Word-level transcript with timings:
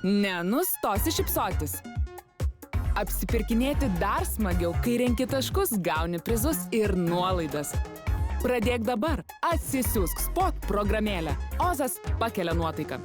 Nenustosi 0.00 1.12
šipsotis. 1.12 1.74
Apsipirkinėti 2.96 3.90
dar 4.00 4.24
smagiau, 4.24 4.70
kai 4.80 4.94
renki 5.02 5.26
taškus, 5.28 5.74
gauni 5.84 6.16
prizus 6.24 6.62
ir 6.72 6.94
nuolaidas. 6.96 7.74
Pradėk 8.40 8.86
dabar. 8.88 9.20
Atsisiųsk 9.44 10.22
spot 10.24 10.56
programėlę. 10.64 11.34
Ozas 11.60 11.98
pakelia 12.16 12.56
nuotaiką. 12.56 12.96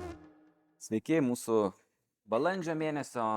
Sveiki, 0.80 1.20
mūsų 1.20 1.60
balandžio 2.32 2.78
mėnesio 2.80 3.28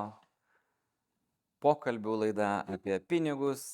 pokalbių 1.58 2.14
laida 2.22 2.52
apie 2.70 3.00
pinigus, 3.10 3.66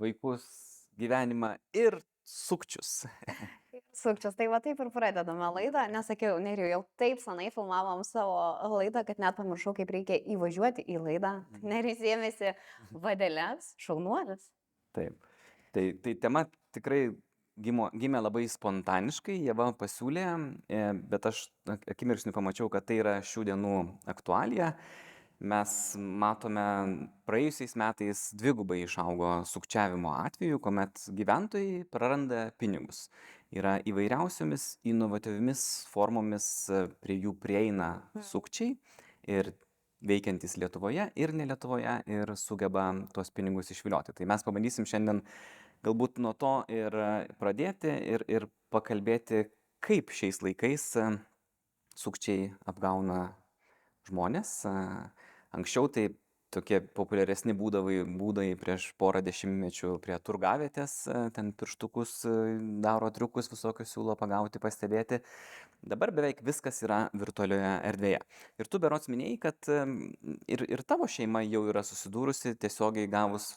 vaikus, 0.00 0.48
gyvenimą 0.96 1.58
ir 1.76 2.00
sukčius. 2.24 3.02
Sukčius, 3.98 4.36
tai 4.38 4.46
va 4.50 4.60
taip 4.62 4.78
ir 4.78 4.90
pradedame 4.94 5.48
laidą, 5.56 5.84
nesakiau, 5.90 6.38
neriu, 6.42 6.68
jau 6.70 6.82
taip 7.00 7.22
senai 7.22 7.48
filmavom 7.54 8.04
savo 8.06 8.36
laidą, 8.76 9.02
kad 9.08 9.18
net 9.22 9.38
pamiršau, 9.38 9.74
kaip 9.76 9.90
reikia 9.94 10.20
įvažiuoti 10.34 10.86
į 10.86 11.00
laidą. 11.02 11.32
Nerius 11.66 12.02
ėmėsi 12.02 12.54
vadelės, 12.92 13.72
šaunuolis. 13.82 14.50
Taip. 14.96 15.18
Tai, 15.74 15.84
tai 16.02 16.14
tema 16.16 16.46
tikrai 16.74 17.08
gimo, 17.62 17.88
gimė 17.96 18.22
labai 18.22 18.46
spontaniškai, 18.50 19.36
Jėva 19.48 19.72
pasiūlė, 19.78 20.24
e, 20.70 20.80
bet 21.10 21.28
aš 21.30 21.44
akimirksniu 21.90 22.32
pamačiau, 22.36 22.70
kad 22.72 22.86
tai 22.88 23.02
yra 23.02 23.18
šių 23.24 23.48
dienų 23.50 23.76
aktualija. 24.10 24.72
Mes 25.38 25.72
matome 25.94 26.62
praėjusiais 27.28 27.76
metais 27.78 28.24
dvigubai 28.34 28.80
išaugo 28.82 29.44
sukčiavimo 29.46 30.10
atveju, 30.24 30.58
kuomet 30.58 31.04
gyventojai 31.14 31.84
praranda 31.94 32.48
pinigus. 32.58 33.04
Yra 33.56 33.78
įvairiausiomis 33.88 34.74
inovatyviomis 34.88 35.62
formomis 35.88 36.46
e, 36.68 36.82
prie 37.00 37.16
jų 37.22 37.32
prieina 37.40 37.94
sukčiai 38.20 38.74
ir 39.28 39.54
veikiantis 40.04 40.58
Lietuvoje 40.60 41.08
ir 41.16 41.32
ne 41.32 41.46
Lietuvoje 41.48 41.94
ir 42.12 42.34
sugeba 42.36 42.90
tuos 43.14 43.32
pinigus 43.32 43.72
išvilioti. 43.72 44.12
Tai 44.12 44.28
mes 44.28 44.44
pabandysim 44.44 44.84
šiandien 44.88 45.22
galbūt 45.86 46.20
nuo 46.20 46.34
to 46.36 46.52
ir 46.68 46.92
pradėti 47.40 47.94
ir, 48.12 48.26
ir 48.28 48.48
pakalbėti, 48.74 49.46
kaip 49.80 50.12
šiais 50.12 50.42
laikais 50.44 50.84
e, 51.00 51.08
sukčiai 51.96 52.50
apgauna 52.68 53.30
žmonės. 54.10 54.54
E, 54.68 54.76
Anksčiau 55.56 55.88
tai 55.88 56.10
tokie 56.54 56.80
populiaresni 56.80 57.54
būdavai, 57.56 58.00
būdai 58.18 58.46
prieš 58.60 58.88
porą 59.00 59.20
dešimtmečių 59.24 59.94
prie 60.04 60.16
turgavietės, 60.24 60.94
e, 61.06 61.20
ten 61.36 61.52
pirštukus 61.52 62.14
e, 62.28 62.34
daro 62.84 63.10
triukus 63.14 63.50
visokius 63.52 63.92
siūlo 63.94 64.16
pagauti, 64.18 64.62
pastebėti. 64.62 65.20
Dabar 65.78 66.12
beveik 66.14 66.42
viskas 66.46 66.82
yra 66.86 67.04
virtualioje 67.14 67.74
erdvėje. 67.92 68.20
Ir 68.58 68.70
tu 68.70 68.80
berots 68.82 69.10
minėjai, 69.12 69.38
kad 69.44 69.70
ir, 70.50 70.64
ir 70.66 70.82
tavo 70.82 71.06
šeima 71.06 71.44
jau 71.46 71.62
yra 71.70 71.84
susidūrusi 71.86 72.56
tiesiogiai 72.58 73.10
gavus 73.10 73.52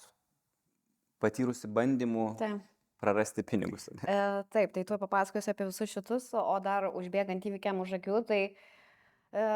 patyrusi 1.22 1.70
bandymų 1.72 2.28
Taip. 2.40 2.62
prarasti 3.02 3.46
pinigus. 3.48 3.88
E, 4.06 4.18
taip, 4.54 4.74
tai 4.76 4.84
tu 4.88 4.98
papasakosiu 5.02 5.54
apie 5.54 5.70
visus 5.70 5.94
šitus, 5.94 6.32
o 6.38 6.58
dar 6.64 6.90
užbėgant 6.92 7.46
įvykiam 7.50 7.82
už 7.84 7.96
akių, 8.00 8.22
tai 8.30 8.42
e, 8.50 9.48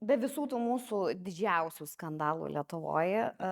be 0.00 0.18
visų 0.20 0.46
tų 0.50 0.60
mūsų 0.60 1.00
didžiausių 1.24 1.86
skandalų 1.88 2.50
Lietuvoje, 2.56 3.30
e, 3.32 3.50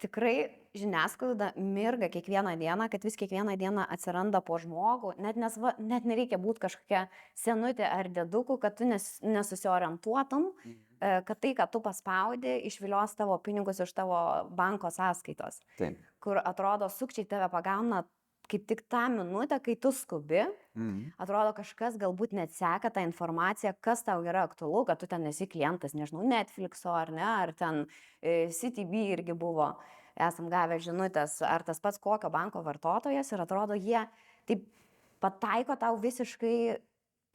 tikrai 0.00 0.34
žiniasklaida 0.76 1.50
mirga 1.58 2.08
kiekvieną 2.12 2.54
dieną, 2.60 2.86
kad 2.92 3.02
vis 3.04 3.16
kiekvieną 3.18 3.56
dieną 3.58 3.86
atsiranda 3.90 4.40
po 4.40 4.58
žmogų, 4.62 5.16
net, 5.18 5.36
nesva, 5.40 5.74
net 5.82 6.06
nereikia 6.06 6.38
būti 6.38 6.62
kažkokia 6.66 7.08
senutė 7.38 7.88
ar 7.88 8.08
dėdukų, 8.08 8.60
kad 8.62 8.78
tu 8.78 8.86
nes, 8.88 9.08
nesusiorientuotum, 9.26 10.46
e, 10.64 11.12
kad 11.26 11.42
tai, 11.42 11.52
ką 11.58 11.66
tu 11.72 11.82
paspaudi, 11.84 12.54
išvilios 12.70 13.16
tavo 13.18 13.36
pinigus 13.42 13.82
iš 13.82 13.92
tavo 13.96 14.20
banko 14.56 14.92
sąskaitos, 14.94 15.60
Taip. 15.78 15.98
kur 16.22 16.40
atrodo 16.40 16.88
sukčiai 16.92 17.26
tave 17.28 17.50
pagauna 17.52 18.04
kaip 18.50 18.66
tik 18.68 18.82
tą 18.90 19.04
minutę, 19.12 19.60
kai 19.62 19.76
tu 19.80 19.92
skubi, 19.94 20.42
Mhm. 20.76 21.12
atrodo 21.18 21.52
kažkas 21.56 21.96
galbūt 21.98 22.32
net 22.32 22.52
seka 22.54 22.90
tą 22.94 23.02
informaciją, 23.06 23.72
kas 23.82 24.04
tau 24.06 24.22
yra 24.22 24.44
aktualu, 24.46 24.84
kad 24.86 25.00
tu 25.00 25.06
ten 25.10 25.26
esi 25.26 25.46
klientas, 25.50 25.94
nežinau, 25.98 26.22
Netflixo 26.26 26.92
ar 26.94 27.10
ne, 27.10 27.24
ar 27.24 27.52
ten 27.52 27.86
e, 28.22 28.48
CTB 28.54 29.06
irgi 29.16 29.34
buvo, 29.34 29.72
esam 30.16 30.50
gavę 30.50 30.78
žinutės, 30.78 31.40
ar 31.42 31.64
tas 31.66 31.80
pats 31.80 31.98
kokio 31.98 32.30
banko 32.30 32.62
vartotojas 32.62 33.32
ir 33.32 33.40
atrodo 33.40 33.74
jie 33.74 34.04
taip 34.46 34.66
pataiko 35.20 35.76
tau 35.76 35.96
visiškai 36.00 36.78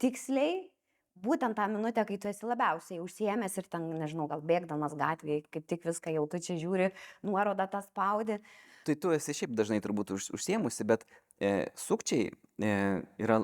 tiksliai. 0.02 0.70
Būtent 1.16 1.56
tą 1.56 1.64
minutę, 1.72 2.02
kai 2.04 2.18
tu 2.20 2.28
esi 2.28 2.44
labiausiai 2.44 3.00
užsiemęs 3.00 3.54
ir 3.56 3.68
ten, 3.72 3.86
nežinau, 4.02 4.26
gal 4.28 4.42
bėgdamas 4.44 4.92
gatvėje, 5.00 5.46
kaip 5.48 5.64
tik 5.66 5.86
viską 5.88 6.12
jau 6.12 6.26
tu 6.28 6.40
čia 6.44 6.58
žiūri, 6.60 6.90
nuorodą 7.24 7.64
tą 7.72 7.80
spaudi. 7.86 8.36
Tai 8.86 8.94
tu 9.02 9.10
esi 9.10 9.34
šiaip 9.34 9.54
dažnai 9.58 9.80
turbūt 9.82 10.12
už, 10.14 10.30
užsiemusi, 10.36 10.86
bet 10.86 11.02
e, 11.42 11.66
sukčiai 11.74 12.28
e, 12.30 12.74
yra 13.18 13.40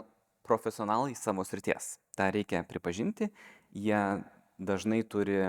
profesionalai 0.47 1.17
savo 1.19 1.43
srities. 1.47 1.97
Ta 2.15 2.29
reikia 2.35 2.63
pripažinti. 2.69 3.33
Jie 3.75 4.03
dažnai 4.63 5.01
turi 5.03 5.41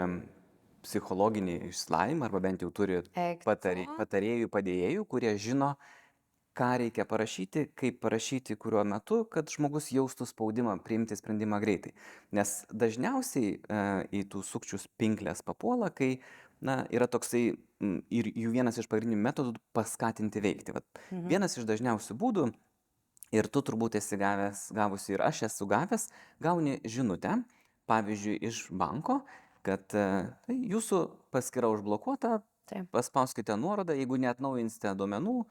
psichologinį 0.83 1.59
išsilavinimą 1.69 2.27
arba 2.27 2.41
bent 2.43 2.63
jau 2.63 2.71
turi 2.75 3.01
patarė, 3.45 3.85
patarėjų, 3.97 4.49
padėjėjų, 4.51 5.05
kurie 5.09 5.33
žino, 5.39 5.73
ką 6.57 6.69
reikia 6.83 7.05
parašyti, 7.09 7.67
kaip 7.77 7.99
parašyti, 8.03 8.57
kuriuo 8.61 8.83
metu, 8.85 9.23
kad 9.29 9.49
žmogus 9.49 9.89
jaustų 9.93 10.27
spaudimą 10.29 10.75
priimti 10.85 11.17
sprendimą 11.17 11.57
greitai. 11.63 11.93
Nes 12.35 12.61
dažniausiai 12.69 13.55
e, 13.57 13.83
į 14.13 14.25
tų 14.29 14.43
sukčių 14.45 14.81
pinklės 15.01 15.41
papuola, 15.45 15.89
kai 15.89 16.19
na, 16.63 16.83
yra 16.93 17.07
toksai 17.11 17.43
ir 18.13 18.29
jų 18.31 18.51
vienas 18.53 18.77
iš 18.79 18.87
pagrindinių 18.91 19.19
metodų 19.25 19.57
paskatinti 19.75 20.41
veikti. 20.43 20.73
Vat, 20.75 20.85
Mhm. 21.11 21.27
vienas 21.27 21.57
iš 21.59 21.67
dažniausių 21.67 22.15
būdų, 22.15 22.45
ir 23.33 23.47
tu 23.49 23.61
turbūt 23.65 23.97
esi 23.99 24.17
gavęs, 24.21 24.67
gavusi 24.77 25.15
ir 25.17 25.21
aš 25.25 25.43
esu 25.49 25.67
gavęs, 25.67 26.07
gauni 26.39 26.79
žinutę, 26.85 27.43
pavyzdžiui, 27.89 28.37
iš 28.47 28.67
banko, 28.71 29.21
kad 29.65 29.83
e, 29.95 30.07
tai 30.47 30.55
jūsų 30.55 30.99
paskyra 31.33 31.67
užblokuota, 31.73 32.41
Taip. 32.69 32.87
paspauskite 32.95 33.57
nuorodą, 33.59 33.91
jeigu 33.97 34.15
neatnaujinsite 34.21 34.93
duomenų, 34.95 35.45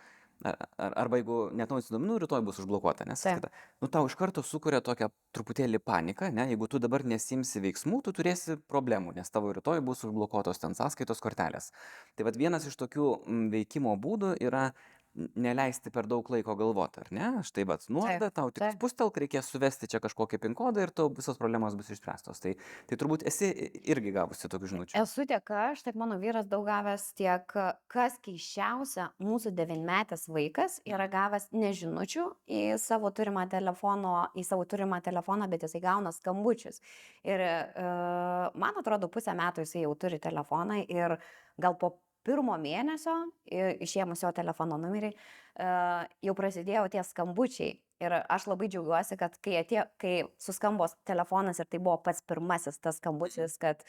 ar, 0.45 0.57
ar, 0.77 0.95
arba 1.05 1.19
jeigu 1.21 1.39
neatnaujinsite 1.57 1.95
duomenų, 1.95 2.19
rytoj 2.25 2.43
bus 2.47 2.61
užblokuota. 2.63 3.07
Nes 3.09 3.23
kita, 3.25 3.51
nu, 3.83 3.91
tau 3.93 4.07
iš 4.09 4.17
karto 4.19 4.45
sukuria 4.47 4.83
tokią 4.85 5.09
truputėlį 5.37 5.81
paniką, 5.83 6.31
ne? 6.35 6.49
jeigu 6.53 6.69
tu 6.71 6.81
dabar 6.83 7.05
nesimsi 7.09 7.63
veiksmų, 7.65 8.03
tu 8.07 8.15
turėsi 8.17 8.59
problemų, 8.71 9.15
nes 9.19 9.33
tavo 9.33 9.53
rytoj 9.57 9.83
bus 9.87 10.05
užblokuotos 10.09 10.63
ten 10.63 10.77
sąskaitos 10.79 11.23
kortelės. 11.25 11.71
Tai 12.17 12.29
vad 12.29 12.39
vienas 12.41 12.67
iš 12.69 12.79
tokių 12.81 13.09
mm, 13.21 13.47
veikimo 13.57 13.95
būdų 14.01 14.35
yra 14.43 14.71
neleisti 15.15 15.91
per 15.93 16.07
daug 16.09 16.27
laiko 16.33 16.55
galvoti, 16.57 17.03
ar 17.03 17.11
ne? 17.13 17.29
Štai 17.45 17.65
vad, 17.69 17.85
nuoroda, 17.93 18.31
tau 18.33 18.51
tik 18.55 18.77
spustelk, 18.77 19.19
reikės 19.21 19.51
suvesti 19.53 19.89
čia 19.91 20.01
kažkokį 20.03 20.41
pin 20.41 20.55
kodą 20.57 20.87
ir 20.87 20.93
tau 20.95 21.11
visos 21.13 21.37
problemos 21.41 21.77
bus 21.77 21.91
išspręstos. 21.93 22.41
Tai, 22.43 22.55
tai 22.89 22.99
turbūt 23.01 23.27
esi 23.29 23.51
irgi 23.93 24.15
gavusi 24.15 24.49
tokių 24.53 24.71
žinučių. 24.73 24.97
Esu 25.03 25.27
tiek 25.29 25.53
aš, 25.63 25.85
tiek 25.87 25.99
mano 26.01 26.17
vyras 26.23 26.49
daug 26.49 26.65
gavęs, 26.69 27.11
tiek 27.19 27.57
kas 27.93 28.17
keiščiausia, 28.25 29.11
mūsų 29.23 29.53
devinmetės 29.57 30.29
vaikas 30.33 30.79
yra 30.89 31.09
gavęs 31.13 31.51
nežinučių 31.53 32.29
į 32.49 32.63
savo 32.81 33.13
turimą 33.13 33.45
telefono, 33.53 34.15
į 34.39 34.47
savo 34.49 34.65
turimą 34.69 35.03
telefoną, 35.05 35.51
bet 35.53 35.67
jisai 35.67 35.83
gauna 35.85 36.15
skambučius. 36.17 36.81
Ir 37.29 37.43
uh, 37.43 38.49
man 38.59 38.81
atrodo, 38.81 39.13
pusę 39.13 39.37
metų 39.37 39.67
jisai 39.67 39.85
jau 39.85 39.93
turi 39.99 40.23
telefoną 40.23 40.81
ir 40.89 41.19
gal 41.61 41.77
po 41.77 41.99
pirmo 42.27 42.57
mėnesio, 42.61 43.15
išėmus 43.51 44.25
jo 44.25 44.33
telefono 44.37 44.79
numerį, 44.81 45.13
uh, 45.13 45.43
jau 45.59 46.35
prasidėjo 46.37 46.87
tie 46.93 47.03
skambučiai. 47.05 47.77
Ir 48.03 48.15
aš 48.19 48.49
labai 48.51 48.67
džiaugiuosi, 48.67 49.19
kad 49.19 49.37
kai, 49.45 49.61
atėjo, 49.61 49.85
kai 50.03 50.15
suskambos 50.43 50.97
telefonas 51.07 51.61
ir 51.63 51.69
tai 51.71 51.79
buvo 51.79 52.01
pats 52.03 52.25
pirmasis 52.27 52.81
tas 52.83 52.97
skambutis, 52.99 53.55
kad 53.63 53.85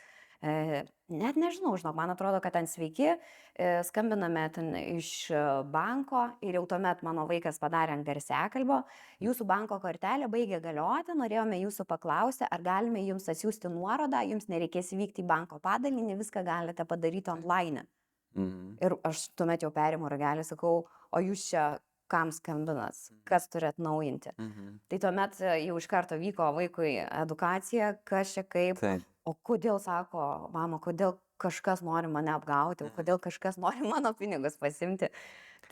e, 0.45 0.83
net 1.09 1.39
nežinau, 1.39 1.71
žinau, 1.81 1.95
man 1.97 2.13
atrodo, 2.13 2.37
kad 2.43 2.53
ten 2.53 2.69
sveiki, 2.69 3.07
e, 3.09 3.71
skambiname 3.87 4.43
ten 4.53 4.69
iš 4.77 5.09
e, 5.33 5.41
banko 5.73 6.27
ir 6.45 6.59
jau 6.59 6.67
tuomet 6.75 7.01
mano 7.01 7.25
vaikas 7.31 7.57
padarė 7.63 7.95
ant 7.97 8.05
garsiakalbio, 8.05 8.83
jūsų 9.25 9.49
banko 9.49 9.81
kortelė 9.81 10.29
baigė 10.29 10.61
galioti, 10.61 11.17
norėjome 11.17 11.63
jūsų 11.63 11.87
paklausti, 11.89 12.45
ar 12.45 12.61
galime 12.61 13.01
jums 13.07 13.25
atsiųsti 13.33 13.73
nuorodą, 13.73 14.21
jums 14.29 14.45
nereikės 14.45 14.93
vykti 14.93 15.25
į 15.25 15.29
banko 15.33 15.57
padalinį, 15.63 16.21
viską 16.21 16.45
galite 16.45 16.85
padaryti 16.85 17.33
online. 17.33 17.87
Mhm. 18.35 18.77
Ir 18.81 18.95
aš 19.03 19.27
tuomet 19.37 19.63
jau 19.65 19.71
perimu 19.73 20.09
ragelį, 20.11 20.45
sakau, 20.47 20.83
o 20.87 21.23
jūs 21.23 21.47
čia 21.51 21.65
kam 22.13 22.31
skambinat, 22.31 22.97
kas 23.25 23.47
turi 23.49 23.69
atnaujinti. 23.71 24.33
Mhm. 24.37 24.79
Tai 24.89 24.99
tuomet 25.05 25.39
e, 25.41 25.53
jau 25.67 25.77
iš 25.79 25.87
karto 25.89 26.17
vyko 26.19 26.51
vaikui 26.57 26.95
edukacija, 27.07 27.93
kas 28.05 28.35
čia 28.35 28.43
kaip, 28.45 28.81
Taip. 28.81 29.05
o 29.25 29.33
kodėl 29.33 29.79
sako, 29.81 30.49
mama, 30.53 30.81
kodėl 30.83 31.17
kažkas 31.41 31.81
nori 31.85 32.11
mane 32.11 32.33
apgauti, 32.35 32.85
o 32.85 32.93
kodėl 32.93 33.21
kažkas 33.23 33.57
nori 33.63 33.87
mano 33.87 34.13
pinigus 34.17 34.59
pasimti. 34.61 35.09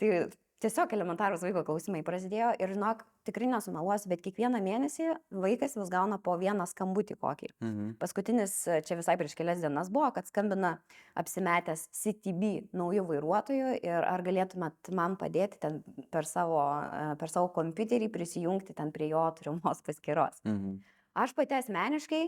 Tai 0.00 0.10
tiesiog 0.62 0.92
elementarūs 0.94 1.42
vaiko 1.44 1.62
klausimai 1.66 2.02
prasidėjo 2.06 2.52
ir 2.62 2.72
žinok, 2.74 3.02
tikrai 3.26 3.48
nesumeluosiu, 3.50 4.10
bet 4.12 4.22
kiekvieną 4.24 4.60
mėnesį 4.64 5.08
vaikas 5.44 5.76
vis 5.78 5.90
gauna 5.92 6.18
po 6.22 6.34
vieną 6.40 6.66
skambutį 6.70 7.16
kokį. 7.22 7.50
Mhm. 7.62 7.90
Paskutinis 8.02 8.54
e, 8.66 8.80
čia 8.86 8.98
visai 8.98 9.16
prieš 9.20 9.36
kelias 9.38 9.62
dienas 9.62 9.90
buvo, 9.92 10.10
kad 10.14 10.28
skambina 10.30 10.74
apsimetęs 11.18 11.88
CTB 11.98 12.52
naujų 12.78 13.06
vairuotojų 13.10 13.74
ir 13.82 14.08
ar 14.08 14.24
galėtumėt 14.26 14.92
man 14.96 15.18
padėti 15.20 15.60
ten 15.62 15.82
per 16.14 16.28
savo, 16.28 16.62
e, 16.82 17.04
per 17.20 17.32
savo 17.32 17.52
kompiuterį 17.56 18.10
prisijungti 18.14 18.76
ten 18.78 18.94
prie 18.94 19.10
jo 19.12 19.24
turimos 19.38 19.82
paskyros. 19.86 20.42
Mhm. 20.46 20.80
Aš 21.22 21.34
pati 21.36 21.58
asmeniškai 21.58 22.24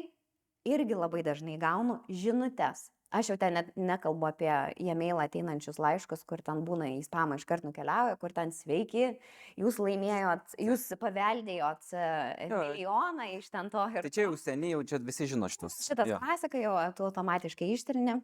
irgi 0.69 0.97
labai 0.97 1.23
dažnai 1.25 1.57
gaunu 1.61 2.03
žinutes. 2.09 2.91
Aš 3.15 3.29
jau 3.31 3.37
ten 3.39 3.55
net 3.55 3.69
nekalbu 3.79 4.27
apie 4.27 4.51
e-mail 4.83 5.21
ateinančius 5.23 5.79
laiškus, 5.79 6.25
kur 6.27 6.41
ten 6.43 6.65
būna 6.67 6.89
į 6.97 7.03
spamą 7.07 7.37
iškart 7.39 7.63
nukeliauja, 7.67 8.17
kur 8.19 8.33
ten 8.35 8.51
sveiki, 8.51 9.13
jūs 9.61 9.79
laimėjot, 9.79 10.57
jūs 10.59 10.89
paveldėjot 10.99 11.93
e, 11.95 12.09
Jo. 12.51 12.59
milijoną 12.65 13.29
iš 13.37 13.51
ten 13.55 13.71
to 13.71 13.85
ir 13.95 14.03
Tai 14.09 14.11
čia 14.17 14.27
jau 14.27 14.35
seniai, 14.41 14.73
jau 14.75 14.83
čia 14.91 14.99
visi 14.99 15.29
žino 15.31 15.47
šitus. 15.53 15.79
šitas 15.87 16.11
Jo. 16.11 16.19
pasaka 16.25 16.59
jau 16.59 16.75
tu 16.99 17.07
automatiškai 17.07 17.71
ištrini. 17.77 18.19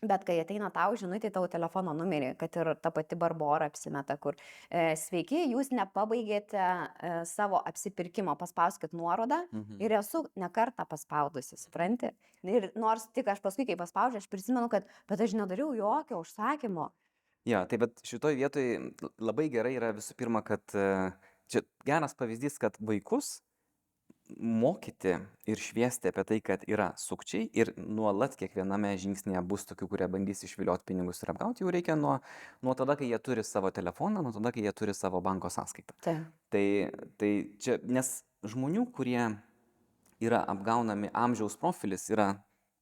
Bet 0.00 0.22
kai 0.24 0.38
ateina 0.40 0.70
tau 0.72 0.94
žinutė 0.96 1.28
tavo 1.28 1.44
telefono 1.52 1.92
numerį, 1.92 2.30
kad 2.40 2.54
ir 2.56 2.70
ta 2.80 2.88
pati 2.94 3.18
Barbora 3.20 3.66
apsimeta, 3.68 4.14
kur 4.16 4.32
e, 4.72 4.94
sveiki, 4.96 5.42
jūs 5.52 5.68
nepabaigėte 5.76 6.56
e, 6.56 7.10
savo 7.28 7.58
apsipirkimo, 7.68 8.32
paspauskit 8.40 8.94
nuorodą 8.96 9.42
Mhm. 9.52 9.76
ir 9.84 9.92
esu 9.98 10.22
nekartą 10.40 10.86
paspaudusi, 10.88 11.58
supranti? 11.60 12.14
Ir 12.48 12.70
nors 12.80 13.04
tik 13.12 13.28
aš 13.28 13.42
paskui, 13.44 13.66
kai 13.68 13.76
paspaudžiu, 13.76 14.22
aš 14.24 14.28
prisimenu, 14.32 14.70
kad, 14.72 14.88
bet 15.08 15.20
aš 15.20 15.36
nedariau 15.36 15.74
jokio 15.76 16.22
užsakymo. 16.24 16.88
Jo, 17.44 17.66
tai 17.68 17.76
bet 17.84 18.00
šitoj 18.00 18.40
vietoj 18.40 18.66
labai 19.20 19.50
gerai 19.52 19.74
yra 19.76 19.92
visų 19.92 20.16
pirma, 20.16 20.40
kad 20.40 20.64
e, 20.72 21.12
čia 21.52 21.60
geras 21.84 22.16
pavyzdys, 22.16 22.56
kad 22.58 22.80
vaikus 22.80 23.42
mokyti 24.38 25.16
ir 25.50 25.60
šviesti 25.60 26.10
apie 26.10 26.24
tai, 26.28 26.38
kad 26.44 26.64
yra 26.70 26.90
sukčiai 27.00 27.48
ir 27.56 27.72
nuolat 27.76 28.36
kiekviename 28.38 28.92
žingsnėje 29.00 29.42
bus 29.46 29.66
tokių, 29.68 29.88
kurie 29.90 30.08
bandys 30.12 30.44
išvilioti 30.46 30.86
pinigus 30.92 31.22
ir 31.24 31.32
apgauti, 31.34 31.64
jau 31.64 31.72
reikia 31.74 31.96
nuo, 31.98 32.18
nuo 32.62 32.74
tada, 32.78 32.96
kai 33.00 33.10
jie 33.10 33.18
turi 33.22 33.44
savo 33.46 33.72
telefoną, 33.74 34.22
nuo 34.24 34.34
tada, 34.36 34.52
kai 34.54 34.64
jie 34.66 34.74
turi 34.76 34.94
savo 34.96 35.22
banko 35.24 35.50
sąskaitą. 35.52 35.96
Tai. 36.04 36.16
Tai, 36.50 36.66
tai 37.20 37.32
čia, 37.62 37.78
nes 37.86 38.20
žmonių, 38.46 38.86
kurie 38.94 39.22
yra 40.20 40.44
apgaunami 40.52 41.10
amžiaus 41.16 41.56
profilis, 41.60 42.08
yra 42.12 42.34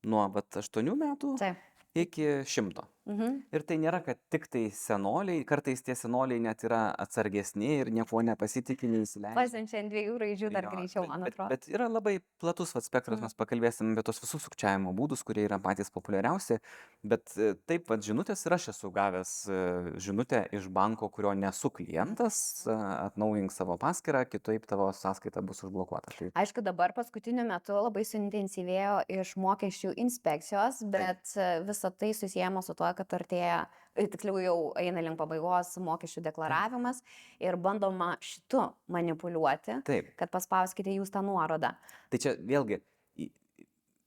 nuo 0.09 0.27
vat, 0.35 0.51
8 0.61 0.95
metų 0.99 1.35
Taip. 1.41 1.63
iki 1.99 2.29
100. 2.47 2.85
Mhm. 3.09 3.43
Ir 3.57 3.63
tai 3.65 3.77
nėra, 3.81 4.03
kad 4.05 4.19
tik 4.31 4.47
tai 4.53 4.67
senoliai, 4.71 5.45
kartais 5.49 5.81
tie 5.83 5.95
senoliai 5.97 6.39
net 6.45 6.61
yra 6.67 6.95
atsargesni 7.01 7.79
ir 7.81 7.91
nieko 7.91 8.21
nepasitikė, 8.21 8.85
neįsileidžia. 8.93 9.35
Pasiunčia 9.39 9.79
ant 9.81 9.91
dviejų 9.95 10.19
raidžių 10.21 10.51
dar 10.53 10.65
Jo, 10.69 10.71
greičiau, 10.75 11.01
bet- 11.07 11.09
man 11.09 11.23
bet- 11.25 11.33
atrodo. 11.35 11.49
Bet 11.49 11.69
yra 11.73 11.89
labai 11.89 12.21
platus 12.39 12.75
vat, 12.75 12.85
spektras, 12.85 13.19
Mm. 13.19 13.23
mes 13.23 13.35
pakalbėsim 13.35 13.93
apie 13.97 14.03
tos 14.05 14.21
visus 14.21 14.43
sukčiavimo 14.45 14.93
būdus, 14.95 15.25
kurie 15.25 15.47
yra 15.49 15.59
patys 15.59 15.89
populiariausi. 15.91 16.61
Bet 17.03 17.33
e, 17.39 17.55
taip, 17.67 17.89
vat, 17.89 18.01
žinutės 18.01 18.45
ir 18.47 18.53
aš 18.53 18.69
esu 18.75 18.91
gavęs 18.93 19.33
e, 19.49 19.97
žinutę 19.97 20.45
iš 20.53 20.69
banko, 20.69 21.09
kurio 21.09 21.33
nesu 21.35 21.71
klientas, 21.71 22.67
e, 22.67 22.71
atnaujink 23.09 23.51
savo 23.51 23.79
paskirtą, 23.79 24.27
kitaip 24.29 24.67
tavo 24.67 24.93
sąskaita 24.93 25.41
bus 25.43 25.63
užblokuota. 25.65 26.13
Tai 26.19 26.31
Aišku, 26.37 26.61
dabar 26.63 26.93
paskutiniu 26.93 27.47
metu 27.49 27.73
labai 27.73 28.05
suintensyvėjo 28.05 29.01
iš 29.09 29.35
mokesčių 29.37 29.95
inspekcijos, 29.97 30.83
bet 30.91 31.33
e, 31.37 31.63
visa 31.65 31.91
tai 31.91 32.13
susijęma 32.13 32.63
su 32.63 32.75
tuo, 32.75 32.93
kad 32.99 33.15
artėja, 33.19 33.63
e, 33.95 34.07
tiksliau 34.11 34.41
jau 34.43 34.57
eina 34.81 35.03
link 35.05 35.19
pabaigos 35.21 35.75
mokesčių 35.83 36.25
deklaravimas 36.27 37.01
ir 37.41 37.57
bandoma 37.57 38.13
šitu 38.25 38.67
manipuliuoti, 38.95 39.81
taip. 39.89 40.13
kad 40.19 40.31
paspauskite 40.35 40.93
jūs 40.99 41.15
tą 41.15 41.23
nuorodą. 41.27 41.75
Tai 42.13 42.21
čia 42.27 42.35
vėlgi, 42.39 42.81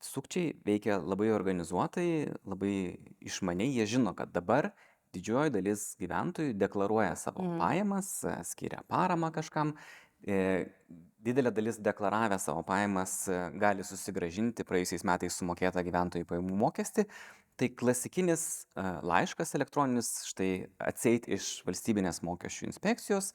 sukčiai 0.02 0.56
veikia 0.66 0.98
labai 1.02 1.30
organizuotai, 1.36 2.08
labai 2.50 2.74
išmaniai, 3.22 3.70
jie 3.76 3.86
žino, 3.98 4.16
kad 4.18 4.32
dabar 4.34 4.72
didžioji 5.14 5.52
dalis 5.54 5.84
gyventojų 6.00 6.56
deklaruoja 6.58 7.16
savo 7.20 7.44
Mhm. 7.44 7.60
pajamas, 7.60 8.24
e, 8.24 8.38
skiria 8.48 8.82
paramą 8.90 9.32
kažkam. 9.32 9.76
e, 10.28 10.68
Didelė 11.22 11.52
dalis 11.54 11.78
deklaravę 11.78 12.40
savo 12.42 12.64
pajamas 12.66 13.28
gali 13.62 13.84
susigražinti 13.86 14.64
praėjusiais 14.66 15.04
metais 15.06 15.36
sumokėtą 15.38 15.84
gyventojų 15.86 16.26
pajamų 16.26 16.56
mokestį. 16.58 17.06
Tai 17.62 17.68
klasikinis 17.78 18.44
laiškas 19.06 19.54
elektroninis, 19.54 20.08
štai 20.32 20.50
atseit 20.82 21.28
iš 21.30 21.60
valstybinės 21.68 22.24
mokesčių 22.26 22.66
inspekcijos, 22.72 23.28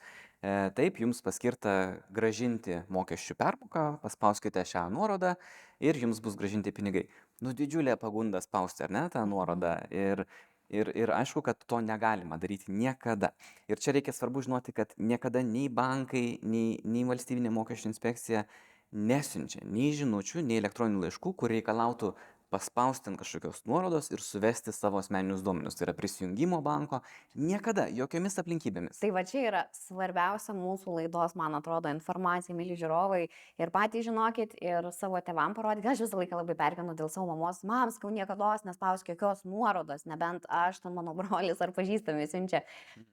E, 0.47 0.71
Taip, 0.77 0.99
jums 1.01 1.23
paskirta 1.25 1.73
gražinti 2.15 2.83
mokesčių 2.93 3.37
permoką, 3.41 3.85
paspauskite 4.03 4.65
šią 4.69 4.85
nuorodą 4.93 5.33
ir 5.81 5.97
jums 6.03 6.21
bus 6.25 6.37
gražinti 6.37 6.75
pinigai. 6.77 7.07
Nu, 7.41 7.55
didžiulė 7.57 7.97
pagunda 8.01 8.43
spausti, 8.45 8.85
ar 8.85 8.93
ne, 8.93 9.07
tą 9.13 9.25
nuorodą. 9.29 9.73
Ir, 9.91 10.23
ir, 10.69 10.93
ir 10.93 11.15
aišku, 11.17 11.43
kad 11.47 11.65
to 11.67 11.81
negalima 11.81 12.39
daryti 12.43 12.71
niekada. 12.71 13.33
Ir 13.71 13.81
čia 13.81 13.97
reikia 13.97 14.13
svarbu 14.13 14.45
žinoti, 14.45 14.77
kad 14.77 14.93
niekada 14.99 15.43
nei 15.43 15.71
bankai, 15.73 16.27
nei, 16.45 16.79
nei 16.85 17.09
valstybinė 17.09 17.55
mokesčių 17.57 17.91
inspekcija 17.95 18.47
nesiunčia 18.93 19.65
nei 19.67 19.91
žinučių, 19.97 20.45
nei 20.47 20.61
elektroninių 20.61 21.09
laiškų, 21.09 21.33
kur 21.41 21.53
reikalautų 21.53 22.13
paspausti 22.53 23.11
ant 23.11 23.19
kažkokios 23.21 23.65
nuorodos 23.67 24.11
ir 24.15 24.21
suvesti 24.23 24.73
savo 24.73 25.01
asmeninius 25.01 25.43
duomenis. 25.43 25.75
Tai 25.77 25.87
yra 25.89 25.95
prisijungimo 25.99 26.61
banko. 26.63 27.01
Niekada, 27.35 27.89
jokiomis 27.93 28.39
aplinkybėmis. 28.43 29.01
Tai 29.03 29.11
va 29.17 29.25
čia 29.27 29.43
yra 29.49 29.63
svarbiausia 29.75 30.55
mūsų 30.57 30.95
laidos, 31.01 31.35
man 31.39 31.59
atrodo, 31.59 31.91
informacija, 31.93 32.55
myli 32.57 32.79
žiūrovai. 32.79 33.25
Ir 33.59 33.73
patys 33.75 34.07
žinokit, 34.07 34.55
ir 34.63 34.91
savo 34.95 35.21
tevam 35.27 35.57
parodyti. 35.59 35.91
Aš 35.91 36.05
visą 36.07 36.21
laiką 36.23 36.39
labai 36.43 36.57
perkenu 36.59 36.95
dėl 36.99 37.11
savo 37.13 37.27
mamos. 37.33 37.65
Mam, 37.67 37.91
skau 37.95 38.13
niekada 38.15 38.55
nespausk 38.65 39.09
jokios 39.11 39.43
nuorodos, 39.45 40.07
nebent 40.07 40.47
aš, 40.49 40.81
ten 40.85 40.95
mano 40.95 41.15
brolis 41.19 41.61
ar 41.61 41.75
pažįstami 41.77 42.29
siunčia. 42.31 42.63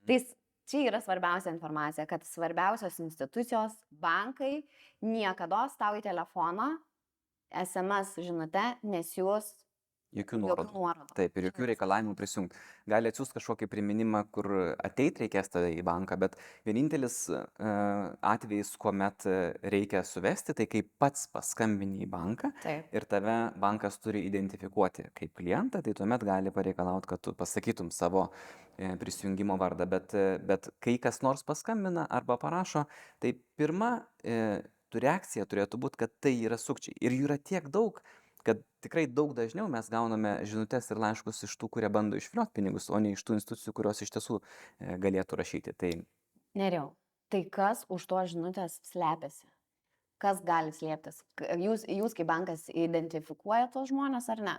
Tai 0.08 0.20
s- 0.22 0.36
čia 0.70 0.86
yra 0.88 1.02
svarbiausia 1.04 1.52
informacija, 1.52 2.06
kad 2.08 2.24
svarbiausios 2.24 3.00
institucijos, 3.04 3.74
bankai 3.92 4.62
niekada 5.04 5.66
tau 5.78 5.98
į 6.00 6.04
telefoną 6.06 6.78
SMS 7.54 8.18
žinute 8.24 8.66
nesiūs 8.84 9.54
Jokių 10.14 10.38
jokių 10.38 10.40
nuorodų. 10.44 10.74
nuorodų. 10.78 11.16
Taip, 11.18 11.38
ir 11.38 11.48
jokių 11.48 11.68
reikalavimų 11.72 12.14
prisijungti. 12.18 12.60
Gali 12.90 13.10
atsiųsti 13.10 13.38
kažkokį 13.40 13.68
priminimą, 13.72 14.22
kur 14.34 14.50
ateit 14.78 15.18
reikės 15.24 15.50
tada 15.54 15.72
į 15.74 15.82
banką, 15.86 16.18
bet 16.22 16.36
vienintelis 16.68 17.18
uh, 17.34 18.14
atvejis, 18.34 18.76
kuomet 18.82 19.26
e, 19.30 19.38
reikia 19.74 20.04
suvesti, 20.06 20.54
tai 20.58 20.68
kai 20.70 20.84
pats 21.02 21.26
paskambini 21.34 22.04
į 22.06 22.10
banką 22.12 22.52
Taip. 22.62 22.94
ir 22.94 23.08
tave 23.10 23.38
bankas 23.62 23.98
turi 24.04 24.24
identifikuoti 24.28 25.08
kaip 25.18 25.34
klientą, 25.40 25.82
tai 25.84 25.96
tuomet 25.98 26.26
gali 26.28 26.54
pareikalauti, 26.54 27.10
kad 27.10 27.24
tu 27.24 27.34
pasakytum 27.38 27.90
savo 27.94 28.28
e, 28.78 28.94
prisijungimo 29.02 29.58
vardą. 29.62 29.90
Bet, 29.90 30.14
bet 30.46 30.70
kai 30.84 31.00
kas 31.02 31.24
nors 31.26 31.46
paskambina 31.48 32.06
arba 32.10 32.38
parašo, 32.42 32.86
tai 33.24 33.34
pirma 33.58 33.96
e, 34.22 34.62
tu 34.94 35.02
reakcija 35.04 35.48
turėtų 35.50 35.80
būti, 35.82 36.04
kad 36.06 36.14
tai 36.24 36.36
yra 36.38 36.60
sukčiai. 36.62 36.96
Ir 37.02 37.16
jų 37.18 37.28
yra 37.28 37.40
tiek 37.42 37.68
daug, 37.74 38.00
kad 38.46 38.62
tikrai 38.84 39.06
daug 39.08 39.34
dažniau 39.38 39.70
mes 39.72 39.88
gauname 39.92 40.36
žinutes 40.50 40.92
ir 40.92 41.00
laiškus 41.02 41.46
iš 41.48 41.56
tų, 41.58 41.70
kurie 41.78 41.90
bando 41.90 42.20
išvilioti 42.20 42.54
pinigus, 42.60 42.90
o 42.92 43.00
ne 43.02 43.16
iš 43.16 43.24
tų 43.26 43.40
institucijų, 43.40 43.74
kurios 43.76 44.04
iš 44.04 44.14
tiesų 44.18 44.40
e, 44.40 44.98
galėtų 45.02 45.40
rašyti. 45.40 45.74
Tai 45.80 45.94
Neriau. 46.60 46.92
Tai 47.34 47.42
kas 47.50 47.82
už 47.90 48.06
to 48.06 48.20
žinutės 48.30 48.78
slepiasi? 48.86 49.48
Kas 50.22 50.40
gali 50.46 50.72
slėptis? 50.76 51.24
Jūs, 51.60 51.88
jūs 51.90 52.14
kaip 52.16 52.28
bankas 52.30 52.68
identifikuojate 52.70 53.74
tos 53.74 53.90
žmonės 53.90 54.30
ar 54.30 54.44
ne? 54.46 54.54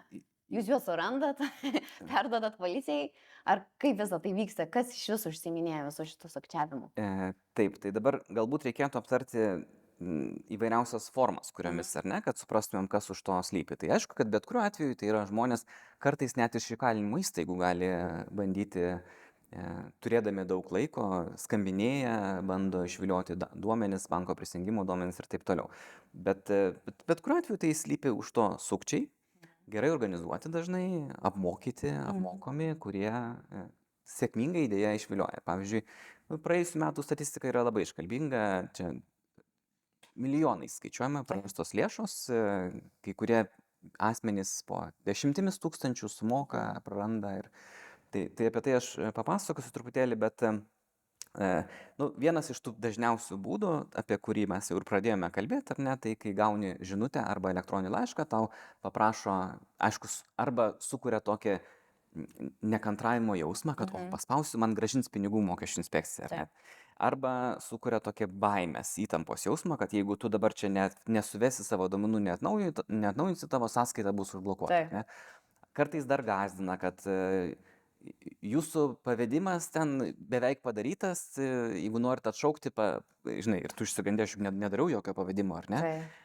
Jūs 0.53 0.67
juos 0.69 0.83
surandat, 0.85 1.39
perdodat 2.11 2.59
policijai, 2.59 3.07
ar 3.49 3.63
kaip 3.81 3.97
visą 4.03 4.19
tai 4.21 4.35
vyksta, 4.37 4.67
kas 4.71 4.91
iš 4.93 5.07
jūsų 5.13 5.33
užsiminėja 5.33 5.87
visų 5.87 6.09
šitų 6.11 6.33
sukčiavimų? 6.35 6.91
E, 7.01 7.31
taip, 7.57 7.79
tai 7.81 7.95
dabar 7.95 8.21
galbūt 8.29 8.67
reikėtų 8.69 9.01
aptarti 9.01 9.47
įvairiausias 10.03 11.07
formas, 11.15 11.53
kuriomis, 11.55 11.93
ar 12.01 12.07
ne, 12.09 12.21
kad 12.25 12.39
suprastumėm, 12.39 12.89
kas 12.91 13.11
už 13.15 13.23
to 13.27 13.37
slypi. 13.47 13.77
Tai 13.79 13.93
aišku, 13.97 14.17
kad 14.19 14.31
bet 14.33 14.47
kuriuo 14.49 14.65
atveju 14.65 14.97
tai 14.99 15.11
yra 15.13 15.25
žmonės, 15.29 15.67
kartais 16.03 16.35
net 16.39 16.57
iš 16.59 16.73
įkalinimo 16.75 17.21
įstaigų 17.23 17.59
gali 17.61 17.91
bandyti, 18.35 18.89
e, 18.91 19.67
turėdami 20.05 20.47
daug 20.51 20.71
laiko, 20.75 21.09
skambinėja, 21.41 22.17
bando 22.47 22.83
išvilioti 22.89 23.39
duomenis, 23.55 24.09
banko 24.11 24.37
prisijungimo 24.39 24.87
duomenis 24.89 25.23
ir 25.23 25.31
taip 25.31 25.47
toliau. 25.47 25.71
Bet, 26.13 26.51
e, 26.51 26.75
bet, 26.87 27.07
bet 27.09 27.23
kuriuo 27.23 27.41
atveju 27.45 27.63
tai 27.63 27.73
slypi 27.79 28.13
už 28.15 28.35
to 28.35 28.51
sukčiai, 28.67 29.07
gerai 29.71 29.95
organizuoti 29.95 30.51
dažnai, 30.53 30.87
apmokyti, 31.25 31.95
apmokomi, 32.03 32.75
kurie 32.83 33.09
e, 33.15 33.65
sėkmingai 34.05 34.67
idėją 34.67 34.93
išvilioja. 34.99 35.41
Pavyzdžiui, 35.47 35.87
praėjusiu 36.45 36.83
metu 36.83 37.05
statistika 37.07 37.49
yra 37.49 37.63
labai 37.65 37.87
iškalbinga, 37.87 38.45
čia 38.77 38.93
milijonais 40.17 40.79
skaičiuojama 40.79 41.25
prarastos 41.29 41.75
lėšos, 41.77 42.15
e, 42.31 42.43
kai 43.05 43.15
kurie 43.19 43.45
asmenys 44.01 44.63
po 44.69 44.87
dešimtimis 45.09 45.59
tūkstančių 45.61 46.09
sumoka, 46.09 46.67
praranda 46.87 47.35
ir 47.41 47.51
tai, 48.15 48.29
tai 48.33 48.49
apie 48.51 48.63
tai 48.65 48.79
aš 48.79 48.95
e, 48.99 49.11
papasakosiu 49.17 49.75
truputėlį, 49.75 50.19
bet 50.23 50.47
e, 50.49 50.53
nu, 51.99 52.11
vienas 52.21 52.49
iš 52.55 52.63
tų 52.65 52.77
dažniausių 52.81 53.39
būdų, 53.43 53.73
apie 54.01 54.19
kurį 54.23 54.47
mes 54.55 54.71
jau 54.71 54.79
ir 54.79 54.87
pradėjome 54.89 55.31
kalbėti, 55.35 55.75
ar 55.75 55.83
ne, 55.83 55.97
tai 56.01 56.15
kai 56.17 56.33
gauni 56.39 56.77
žinutę 56.81 57.23
arba 57.27 57.51
elektroninį 57.55 57.93
laišką, 57.97 58.27
tau 58.31 58.51
paprašo, 58.87 59.35
aišku, 59.83 60.11
arba 60.41 60.73
sukuria 60.81 61.21
tokį 61.21 61.59
nekantravimo 62.63 63.35
jausmą, 63.35 63.75
kad, 63.75 63.91
Mhm. 63.91 64.07
o, 64.07 64.11
paspausiu, 64.15 64.59
man 64.63 64.75
gražins 64.79 65.09
pinigų 65.11 65.43
mokesčių 65.43 65.83
inspekcija. 65.83 66.29
ne. 66.31 66.47
Arba 67.03 67.57
sukuria 67.59 67.99
tokį 67.99 68.29
baimės, 68.39 68.93
įtampos 69.03 69.47
jausmą, 69.49 69.79
kad 69.81 69.93
jeigu 69.97 70.15
tu 70.21 70.31
dabar 70.31 70.55
čia 70.55 70.71
net 70.71 70.95
nesuvesi 71.11 71.67
savo 71.67 71.89
duomenų, 71.91 72.21
neatnaujinti, 72.29 72.87
neatnaujinsi 72.89 73.49
tavo 73.51 73.67
sąskaita 73.71 74.13
bus 74.15 74.35
užblokuota. 74.39 74.85
Ne? 74.93 75.05
Kartais 75.75 76.07
dar 76.07 76.23
gazdina, 76.23 76.77
kad 76.79 77.03
e, 77.11 77.57
jūsų 78.47 78.85
pavedimas 79.07 79.67
ten 79.75 79.97
beveik 80.31 80.63
padarytas, 80.63 81.25
e, 81.43 81.49
jeigu 81.83 81.99
norit 82.03 82.27
atšaukti, 82.31 82.71
pa, 82.71 83.01
žinai, 83.27 83.63
ir 83.65 83.75
tu 83.75 83.87
išsigandė, 83.89 84.27
aš 84.29 84.37
juk 84.37 84.45
ne- 84.47 84.55
nedariau 84.65 84.87
jokio 84.93 85.17
pavedimo, 85.17 85.59
ar 85.59 85.67
ne? 85.73 85.83
E, 85.83 86.23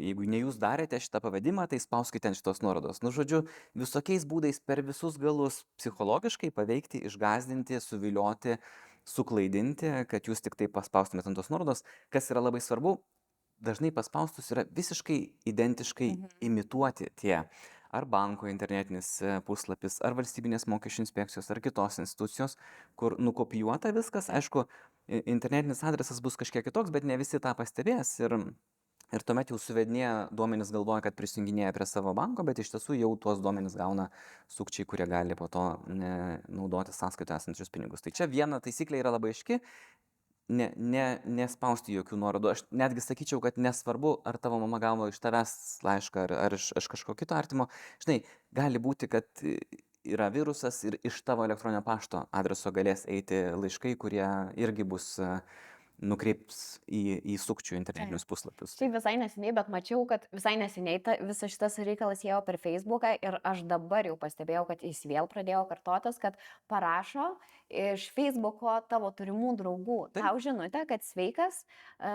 Jeigu 0.00 0.26
ne 0.28 0.42
jūs 0.42 0.58
darėte 0.60 0.98
šitą 1.00 1.20
pavadimą, 1.24 1.64
tai 1.68 1.78
spauskite 1.80 2.28
ant 2.28 2.36
šitos 2.36 2.60
nuorodos. 2.60 3.00
Nu, 3.00 3.08
žodžiu, 3.08 3.46
visokiais 3.78 4.26
būdais 4.28 4.60
per 4.60 4.82
visus 4.84 5.16
galus 5.16 5.62
psichologiškai 5.80 6.50
paveikti, 6.52 7.00
išgazdinti, 7.08 7.80
suvilioti, 7.80 8.58
suklaidinti, 9.08 9.90
kad 10.08 10.28
jūs 10.28 10.42
tik 10.44 10.56
tai 10.56 10.68
paspaustumėte 10.68 11.30
ant 11.30 11.38
tos 11.38 11.50
nuorodos. 11.50 11.84
Kas 12.10 12.30
yra 12.30 12.42
labai 12.44 12.60
svarbu, 12.60 12.98
dažnai 13.60 13.90
paspaustus 13.92 14.50
yra 14.52 14.64
visiškai 14.64 15.20
identiškai 15.46 16.10
Mhm. 16.10 16.28
imituoti 16.40 17.08
tie 17.16 17.44
ar 17.90 18.04
banko 18.06 18.46
internetinis 18.46 19.20
e, 19.22 19.40
puslapis, 19.46 19.98
ar 20.06 20.14
valstybinės 20.14 20.66
mokesčių 20.70 21.02
inspekcijos, 21.02 21.50
ar 21.50 21.60
kitos 21.60 21.98
institucijos, 21.98 22.56
kur 22.96 23.16
nukopijuota 23.18 23.90
viskas. 23.92 24.30
Aišku, 24.30 24.64
internetinis 25.08 25.82
adresas 25.82 26.20
bus 26.22 26.36
kažkiek 26.36 26.64
kitoks, 26.64 26.90
bet 26.94 27.04
ne 27.04 27.16
visi 27.18 27.40
tą 27.42 27.54
pastebės. 27.58 28.12
Ir 28.22 28.36
Ir 29.10 29.24
tuomet 29.26 29.50
jau 29.50 29.58
suvedinėja 29.58 30.28
duomenys 30.34 30.68
galvoja, 30.70 31.02
kad 31.08 31.16
prisijunginėja 31.18 31.72
prie 31.74 31.86
savo 31.88 32.12
banko, 32.14 32.44
bet 32.46 32.60
iš 32.62 32.70
tiesų 32.76 32.94
jau 33.00 33.10
tuos 33.18 33.40
duomenys 33.42 33.74
gauna 33.78 34.06
sukčiai, 34.50 34.86
kurie 34.86 35.06
gali 35.10 35.34
po 35.38 35.48
to 35.50 35.64
ne, 35.90 36.38
naudoti 36.46 36.94
sąskaitoje 36.94 37.40
esančius 37.42 37.72
pinigus. 37.74 38.04
Tai 38.04 38.14
čia 38.14 38.30
viena 38.30 38.60
taisyklė 38.62 39.02
yra 39.02 39.14
labai 39.16 39.34
aiški. 39.34 39.58
Ne, 40.50 40.72
ne, 40.74 41.04
nespausti 41.30 41.94
jokių 41.94 42.16
nuorodų. 42.18 42.48
Aš 42.50 42.64
netgi 42.74 43.02
sakyčiau, 43.04 43.38
kad 43.42 43.58
nesvarbu, 43.58 44.16
ar 44.26 44.38
tavo 44.42 44.58
mama 44.62 44.80
gavo 44.82 45.06
iš 45.10 45.20
tavęs 45.22 45.52
laišką, 45.86 46.24
ar, 46.26 46.34
ar 46.46 46.56
iš, 46.56 46.72
iš 46.78 46.88
kažko 46.90 47.14
kito 47.18 47.38
artimo. 47.38 47.68
Žinai, 48.02 48.16
gali 48.58 48.82
būti, 48.82 49.06
kad 49.10 49.30
yra 50.04 50.28
virusas 50.32 50.82
ir 50.84 50.96
iš 51.04 51.20
tavo 51.22 51.44
elektroninio 51.44 51.82
pašto 51.86 52.24
adreso 52.34 52.72
galės 52.74 53.04
eiti 53.10 53.42
laiškai, 53.54 53.94
kurie 54.00 54.26
irgi 54.58 54.86
bus 54.86 55.12
e, 55.20 55.28
nukreips 56.00 56.80
į, 56.88 57.20
į 57.32 57.36
sukčių 57.40 57.76
internetinius 57.78 58.24
puslapius. 58.28 58.74
Šiaip 58.78 58.94
visai 58.96 59.14
neseniai, 59.20 59.52
bet 59.56 59.68
mačiau, 59.72 60.02
kad 60.08 60.24
visai 60.34 60.56
neseniai 60.60 61.02
ta, 61.04 61.16
visas 61.24 61.52
šitas 61.52 61.78
reikalas 61.84 62.24
ėjo 62.24 62.40
per 62.46 62.58
Facebooką 62.62 63.12
ir 63.20 63.38
aš 63.46 63.62
dabar 63.68 64.08
jau 64.08 64.16
pastebėjau, 64.20 64.64
kad 64.70 64.84
jis 64.86 65.02
vėl 65.08 65.28
pradėjo 65.30 65.66
kartotis, 65.70 66.20
kad 66.22 66.38
parašo 66.70 67.34
iš 67.70 68.08
Facebooko 68.16 68.78
tavo 68.90 69.12
turimų 69.14 69.54
draugų. 69.60 70.00
Taip. 70.14 70.24
Tau 70.24 70.40
žinutė, 70.42 70.86
kad 70.90 71.04
sveikas, 71.06 71.62
e, 72.00 72.14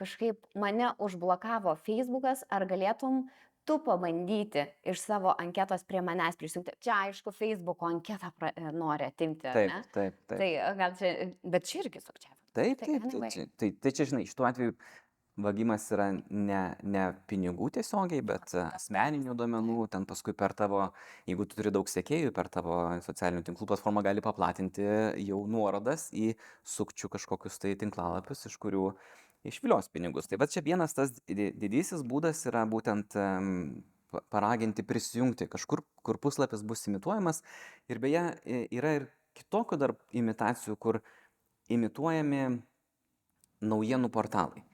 kažkaip 0.00 0.40
mane 0.58 0.94
užblokavo 1.02 1.76
Facebookas, 1.84 2.46
ar 2.48 2.66
galėtum 2.70 3.26
tu 3.68 3.76
pabandyti 3.84 4.64
iš 4.88 5.04
savo 5.04 5.34
anketos 5.38 5.84
prie 5.86 6.00
manęs 6.02 6.38
prisijungti. 6.40 6.78
Čia 6.82 6.96
aišku, 7.06 7.32
Facebooko 7.36 7.86
anketą 7.90 8.32
pra, 8.38 8.54
e, 8.56 8.72
nori 8.72 9.06
atimti. 9.06 9.46
Taip, 9.46 9.68
ne? 9.68 9.82
taip, 9.94 10.20
taip. 10.26 10.38
Tai 10.40 10.52
e, 10.56 10.68
gal 10.80 10.96
čia, 10.98 11.16
bet 11.44 11.68
čia 11.68 11.84
irgi 11.84 12.02
sukčiavimas. 12.02 12.39
Taip, 12.52 12.80
Tai 12.80 12.86
taip, 12.86 13.02
tai 13.02 13.10
anyway. 13.10 13.30
čia, 13.30 13.46
tai, 13.56 13.70
tai 13.78 13.92
čia, 13.94 14.06
žinai, 14.10 14.24
šituo 14.26 14.46
atveju 14.48 14.74
vagimas 15.40 15.84
yra 15.94 16.08
ne, 16.28 16.62
ne 16.82 17.04
pinigų 17.30 17.70
tiesiogiai, 17.76 18.20
bet 18.26 18.52
e, 18.58 18.64
asmeninių 18.76 19.34
duomenų, 19.38 19.76
ten 19.92 20.04
paskui 20.08 20.34
per 20.36 20.52
tavo, 20.58 20.82
jeigu 21.30 21.46
tu 21.48 21.56
turi 21.60 21.72
daug 21.72 21.88
sekėjų, 21.88 22.32
per 22.36 22.50
tavo 22.52 22.80
socialinių 23.06 23.44
tinklų 23.46 23.68
platformą 23.70 24.02
gali 24.04 24.24
paplatinti 24.24 24.84
jau 25.24 25.40
nuorodas 25.48 26.08
į 26.12 26.34
sukčių 26.66 27.12
kažkokius 27.14 27.60
tai 27.62 27.76
tinklalapius, 27.80 28.44
iš 28.50 28.58
kurių 28.60 28.90
išvilios 29.48 29.88
pinigus. 29.94 30.28
Tai 30.28 30.40
va 30.42 30.50
čia 30.50 30.60
vienas 30.66 30.92
tas 30.98 31.14
di- 31.24 31.52
didysis 31.56 32.02
būdas 32.04 32.42
yra 32.50 32.66
būtent 32.68 33.16
pa- 34.10 34.24
paraginti 34.34 34.84
prisijungti 34.84 35.48
kažkur, 35.48 35.84
kur 36.04 36.18
puslapis 36.20 36.66
bus 36.66 36.84
imituojamas. 36.90 37.40
Ir 37.88 38.02
beje, 38.02 38.26
yra 38.74 38.96
ir 38.98 39.08
kitokių 39.38 39.78
dar 39.80 39.94
imitacijų, 40.12 40.76
kur 40.76 41.00
imituojami 41.70 42.42
naujienų 43.60 44.10
portalai. 44.12 44.64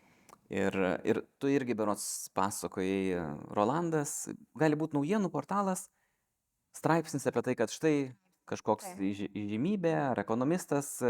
Ir, 0.53 0.76
ir 1.03 1.25
tu 1.43 1.50
irgi 1.50 1.75
berots 1.75 2.29
pasakojai, 2.37 3.19
Rolandas, 3.57 4.29
gali 4.55 4.79
būti 4.79 4.95
naujienų 4.95 5.31
portalas, 5.35 5.88
straipsnis 6.76 7.26
apie 7.26 7.43
tai, 7.43 7.57
kad 7.59 7.73
štai 7.73 7.97
kažkoks 8.47 8.95
įžymybė 9.00 9.95
ar 10.12 10.23
ekonomistas 10.23 11.00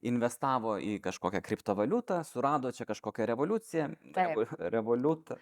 investavo 0.00 0.78
į 0.80 0.96
kažkokią 1.04 1.42
kriptovaliutą, 1.44 2.22
surado 2.24 2.72
čia 2.72 2.86
kažkokią 2.88 3.28
revoliuciją, 3.34 3.90
Taip. 4.16 4.32
revo, 4.32 4.46
revoliutą. 4.72 5.36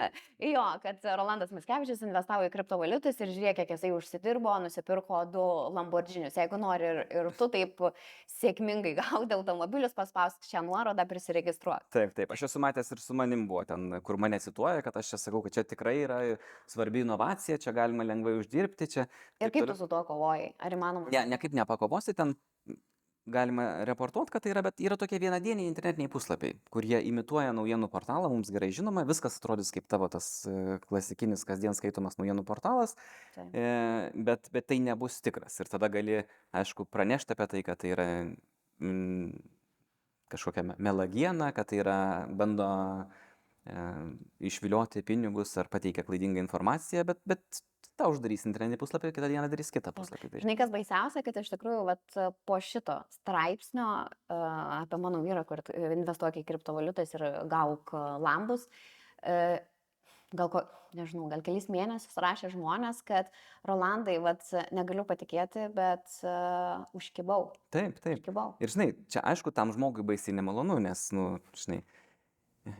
Jo, 0.40 0.62
kad 0.82 1.04
Rolandas 1.04 1.50
Miskevičius 1.52 2.00
investavo 2.04 2.46
į 2.46 2.50
kriptovaliutas 2.54 3.18
ir 3.20 3.32
žiūrėk, 3.34 3.58
kiek 3.60 3.72
jisai 3.74 3.90
užsidirbo, 3.92 4.52
nusipirko 4.64 5.20
du 5.28 5.42
Lamborghinius. 5.76 6.38
Jeigu 6.40 6.56
nori 6.60 6.86
ir, 6.88 7.00
ir 7.12 7.28
tu 7.36 7.50
taip 7.52 7.82
sėkmingai 8.38 8.94
gauti 9.00 9.36
automobilius, 9.36 9.94
paspausk 9.96 10.48
šią 10.48 10.64
nuorodą, 10.68 11.04
prisiregistruok. 11.10 11.84
Taip, 11.92 12.14
taip, 12.16 12.32
aš 12.32 12.46
esu 12.48 12.62
matęs 12.62 12.92
ir 12.94 13.02
su 13.04 13.16
manim 13.16 13.44
buvo 13.50 13.66
ten, 13.68 14.00
kur 14.06 14.20
mane 14.20 14.40
cituoja, 14.40 14.80
kad 14.86 14.96
aš 15.00 15.14
čia 15.14 15.20
sakau, 15.26 15.44
kad 15.44 15.58
čia 15.58 15.66
tikrai 15.68 15.96
yra 16.06 16.20
svarbi 16.70 17.04
inovacija, 17.04 17.60
čia 17.60 17.76
galima 17.76 18.06
lengvai 18.08 18.38
uždirbti, 18.40 18.88
čia. 18.96 19.06
Ir 19.42 19.52
kaip 19.52 19.68
tu 19.68 19.76
su 19.76 19.90
tuo 19.90 20.00
kovojai? 20.08 20.54
Ar 20.56 20.76
įmanoma? 20.78 21.12
Ne, 21.12 21.26
nekaip 21.34 21.52
nepakovosi, 21.56 22.16
ten 22.16 22.34
galima 23.32 23.84
reportuoti, 23.88 24.32
kad 24.34 24.44
tai 24.44 24.52
yra, 24.54 24.62
bet 24.66 24.80
yra 24.82 24.96
tokie 25.00 25.20
vienadieniai 25.22 25.68
internetiniai 25.70 26.10
puslapiai, 26.12 26.56
kurie 26.74 26.98
imituoja 27.08 27.54
naujienų 27.56 27.88
portalą, 27.92 28.30
mums 28.32 28.50
gerai 28.52 28.70
žinoma, 28.74 29.06
viskas 29.08 29.38
atrodys 29.40 29.72
kaip 29.74 29.86
tavo 29.90 30.08
tas 30.12 30.28
e, 30.50 30.78
klasikinis 30.88 31.46
kasdien 31.48 31.76
skaitomas 31.78 32.18
naujienų 32.20 32.44
portalas, 32.48 32.96
e, 33.36 33.64
bet, 34.14 34.50
bet 34.54 34.68
tai 34.70 34.80
nebus 34.84 35.20
tikras. 35.24 35.56
Ir 35.62 35.70
tada 35.72 35.90
gali, 35.92 36.20
aišku, 36.56 36.88
pranešti 36.90 37.36
apie 37.36 37.48
tai, 37.54 37.64
kad 37.66 37.80
tai 37.82 37.94
yra 37.94 38.08
mm, 38.82 39.32
kažkokia 40.30 40.66
me- 40.66 40.78
melagiena, 40.78 41.50
kad 41.56 41.70
tai 41.70 41.80
yra 41.82 41.98
bando 42.28 42.68
e, 43.64 43.88
išvilioti 44.50 45.02
pinigus 45.06 45.56
ar 45.60 45.70
pateikia 45.72 46.06
klaidingą 46.06 46.42
informaciją, 46.44 47.06
bet, 47.08 47.22
bet 47.28 47.62
tau 48.00 48.10
uždarys 48.14 48.46
internetinį 48.48 48.80
puslapį, 48.80 49.12
kitą 49.16 49.30
dieną 49.30 49.46
darys 49.52 49.72
kitą 49.74 49.92
puslapį. 49.96 50.32
Tai 50.32 50.42
Žinai, 50.44 50.56
kas 50.58 50.72
baisiausia, 50.72 51.24
kad 51.26 51.40
iš 51.40 51.52
tikrųjų 51.52 51.82
vat, 51.88 52.18
po 52.48 52.60
šito 52.64 53.00
straipsnio 53.20 53.88
uh, 54.08 54.46
apie 54.80 55.00
mano 55.02 55.22
vyrą, 55.24 55.44
kur 55.48 55.62
investuok 55.76 56.40
į 56.40 56.46
kriptovaliutas 56.48 57.16
ir 57.18 57.26
gauk 57.50 57.94
uh, 57.94 58.16
lambus, 58.22 58.66
uh, 59.22 59.60
gal, 60.34 60.50
ko, 60.50 60.62
nežinau, 60.96 61.28
gal 61.30 61.42
kelis 61.46 61.68
mėnesius 61.72 62.18
rašė 62.22 62.52
žmonės, 62.54 63.02
kad 63.06 63.30
Rolandai, 63.68 64.16
vat, 64.22 64.44
negaliu 64.74 65.04
patikėti, 65.08 65.68
bet 65.74 66.06
uh, 66.24 66.86
užkibau, 66.96 67.50
Taip, 67.74 67.98
taip. 68.02 68.20
užkibau. 68.20 68.54
Ir 68.62 68.72
žinai, 68.72 68.90
čia 69.12 69.24
aišku, 69.32 69.52
tam 69.54 69.74
žmogui 69.74 70.06
baisiai 70.06 70.36
nemalonu, 70.38 70.78
nes, 70.82 71.08
nu, 71.16 71.32
žinai, 71.58 71.82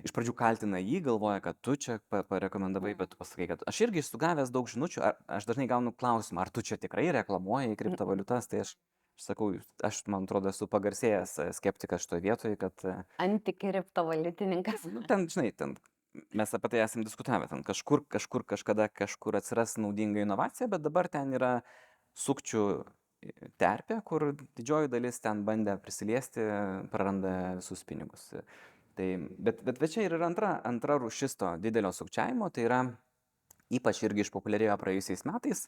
iš 0.05 0.13
pradžių 0.13 0.35
kaltina 0.37 0.79
jį, 0.79 1.01
galvoja, 1.09 1.41
kad 1.41 1.57
tu 1.65 1.77
čia 1.77 1.99
pa- 2.11 2.23
parekomendavai, 2.23 2.93
Mm. 2.95 2.99
bet 2.99 3.11
tu 3.11 3.17
pasakai, 3.17 3.47
kad 3.49 3.63
aš 3.67 3.81
irgi 3.87 3.99
esu 4.05 4.19
gavęs 4.19 4.51
daug 4.53 4.67
žinučių, 4.69 5.03
ar, 5.03 5.17
aš 5.29 5.47
dažnai 5.49 5.67
gaunu 5.69 5.93
klausimą, 5.93 6.41
ar 6.43 6.51
tu 6.51 6.63
čia 6.63 6.77
tikrai 6.77 7.11
reklamuoji 7.13 7.77
kriptovaliutas, 7.77 8.47
tai 8.49 8.61
aš 8.61 8.77
sakau, 9.21 9.55
aš, 9.85 10.03
man 10.07 10.25
atrodo, 10.25 10.49
esu 10.49 10.67
pagarsėjęs 10.69 11.39
e, 11.45 11.53
skeptikas 11.53 12.05
šitoje 12.07 12.21
vietoje, 12.25 12.57
kad, 12.57 12.73
e, 12.85 13.05
Antikriptovaliutininkas. 13.19 14.85
nu, 14.93 15.03
ten, 15.03 15.27
žinai, 15.29 15.53
ten 15.57 15.77
mes 16.35 16.55
apie 16.55 16.69
tai 16.73 16.81
esame 16.85 17.05
diskutavę, 17.05 17.49
ten 17.49 17.63
kažkur, 17.63 18.05
kažkur, 18.09 18.45
kažkada, 18.45 18.89
kažkur 18.89 19.37
atsiras 19.37 19.77
naudinga 19.79 20.21
inovacija, 20.25 20.69
bet 20.69 20.83
dabar 20.83 21.09
ten 21.09 21.33
yra 21.37 21.63
sukčių 22.17 22.65
e, 23.23 23.33
terpė, 23.61 24.01
kur 24.05 24.33
didžioji 24.57 24.89
dalis 24.91 25.21
ten 25.21 25.45
bandė 25.45 25.77
prisiliesti, 25.81 26.41
praranda 26.91 27.57
visus 27.61 27.85
pinigus. 27.85 28.31
Tai, 29.01 29.07
bet, 29.41 29.63
bet, 29.65 29.79
bet 29.81 29.93
čia 29.95 30.03
ir 30.05 30.13
yra 30.13 30.27
antra, 30.29 30.59
antra 30.69 30.99
rušis 31.01 31.39
to 31.41 31.55
didelio 31.63 31.89
sukčiavimo, 31.97 32.51
tai 32.53 32.67
yra 32.67 32.81
ypač 33.73 34.03
irgi 34.05 34.27
išpopuliarėjo 34.27 34.75
praėjusiais 34.83 35.25
metais, 35.31 35.63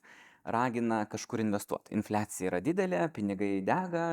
ragina 0.45 1.05
kažkur 1.09 1.41
investuoti. 1.41 1.95
Infliacija 1.97 2.51
yra 2.51 2.61
didelė, 2.61 3.07
pinigai 3.15 3.55
dega, 3.65 4.05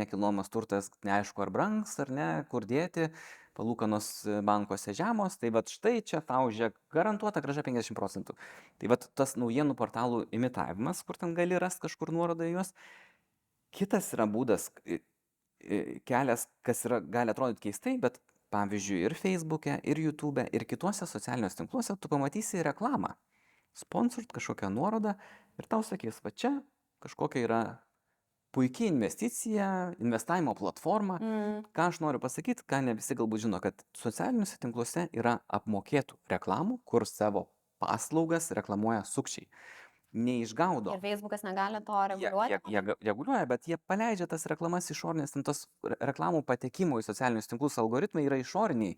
nekilnojamas 0.00 0.48
turtas 0.54 0.88
neaišku 1.04 1.44
ar 1.44 1.52
brangs 1.52 1.98
ar 2.00 2.14
ne, 2.16 2.30
kur 2.48 2.64
dėti, 2.70 3.10
palūkanos 3.58 4.08
bankuose 4.46 4.94
žemos, 4.96 5.36
tai 5.36 5.52
vad 5.52 5.68
štai 5.68 5.98
čia 6.08 6.22
tau 6.24 6.48
žiūrėk 6.48 6.78
garantuota 6.94 7.42
graža 7.44 7.66
50 7.66 7.98
procentų. 7.98 8.38
Tai 8.80 8.94
vad 8.94 9.04
tas 9.18 9.36
naujienų 9.36 9.76
portalų 9.76 10.24
imitavimas, 10.32 11.04
kur 11.04 11.20
ten 11.20 11.36
gali 11.36 11.60
rasti 11.60 11.84
kažkur 11.84 12.14
nuorodą 12.14 12.48
į 12.48 12.56
juos, 12.56 12.72
Kitas 13.72 14.10
yra 14.12 14.26
būdas, 14.28 14.66
kelias, 16.04 16.44
kas 16.66 16.84
yra, 16.84 16.98
gali 17.00 17.32
atrodyti 17.32 17.70
keistai, 17.70 17.94
bet 18.00 18.18
pavyzdžiui 18.52 19.02
ir 19.06 19.16
Facebook'e, 19.18 19.78
ir 19.88 20.00
YouTube'e, 20.06 20.46
ir 20.52 20.66
kituose 20.68 21.08
socialiniuose 21.08 21.62
tinkluose 21.62 21.96
tu 21.96 22.10
pamatysi 22.12 22.62
reklamą. 22.66 23.14
Sponsored 23.72 24.32
kažkokią 24.32 24.68
nuorodą 24.72 25.16
ir 25.58 25.68
tau 25.68 25.80
sakys, 25.86 26.20
va 26.24 26.30
čia 26.30 26.58
kažkokia 27.02 27.46
yra 27.46 27.62
puikiai 28.52 28.90
investicija, 28.92 29.68
investavimo 29.98 30.54
platforma. 30.54 31.16
Mm. 31.22 31.62
Ką 31.72 31.88
aš 31.88 32.02
noriu 32.04 32.20
pasakyti, 32.20 32.66
ką 32.68 32.82
ne 32.84 32.94
visi 32.98 33.16
galbūt 33.16 33.46
žino, 33.46 33.60
kad 33.64 33.80
socialiniuose 33.96 34.60
tinkluose 34.60 35.06
yra 35.16 35.38
apmokėtų 35.48 36.20
reklamų, 36.30 36.82
kur 36.84 37.08
savo 37.08 37.46
paslaugas 37.82 38.52
reklamuoja 38.54 39.06
sukčiai. 39.08 39.48
Neišgaudo. 40.12 40.92
Ir 40.92 41.00
Facebookas 41.00 41.42
negali 41.46 41.78
to 41.84 41.92
Jie, 41.92 42.08
reguliuoti. 42.12 42.52
jie, 42.52 42.60
jie 42.74 42.82
ga- 42.88 42.96
reguliuoja, 43.08 43.46
bet 43.48 43.68
jie 43.68 43.76
paleidžia 43.88 44.26
tas 44.28 44.44
reklamas 44.50 44.90
išorinės, 44.92 45.32
ten 45.32 45.42
tos 45.42 45.66
re- 45.84 45.96
reklamų 46.12 46.42
patekimo 46.44 46.98
į 47.00 47.06
socialinius 47.06 47.48
tinklus 47.48 47.78
algoritmai 47.80 48.26
yra 48.28 48.36
išoriniai. 48.42 48.96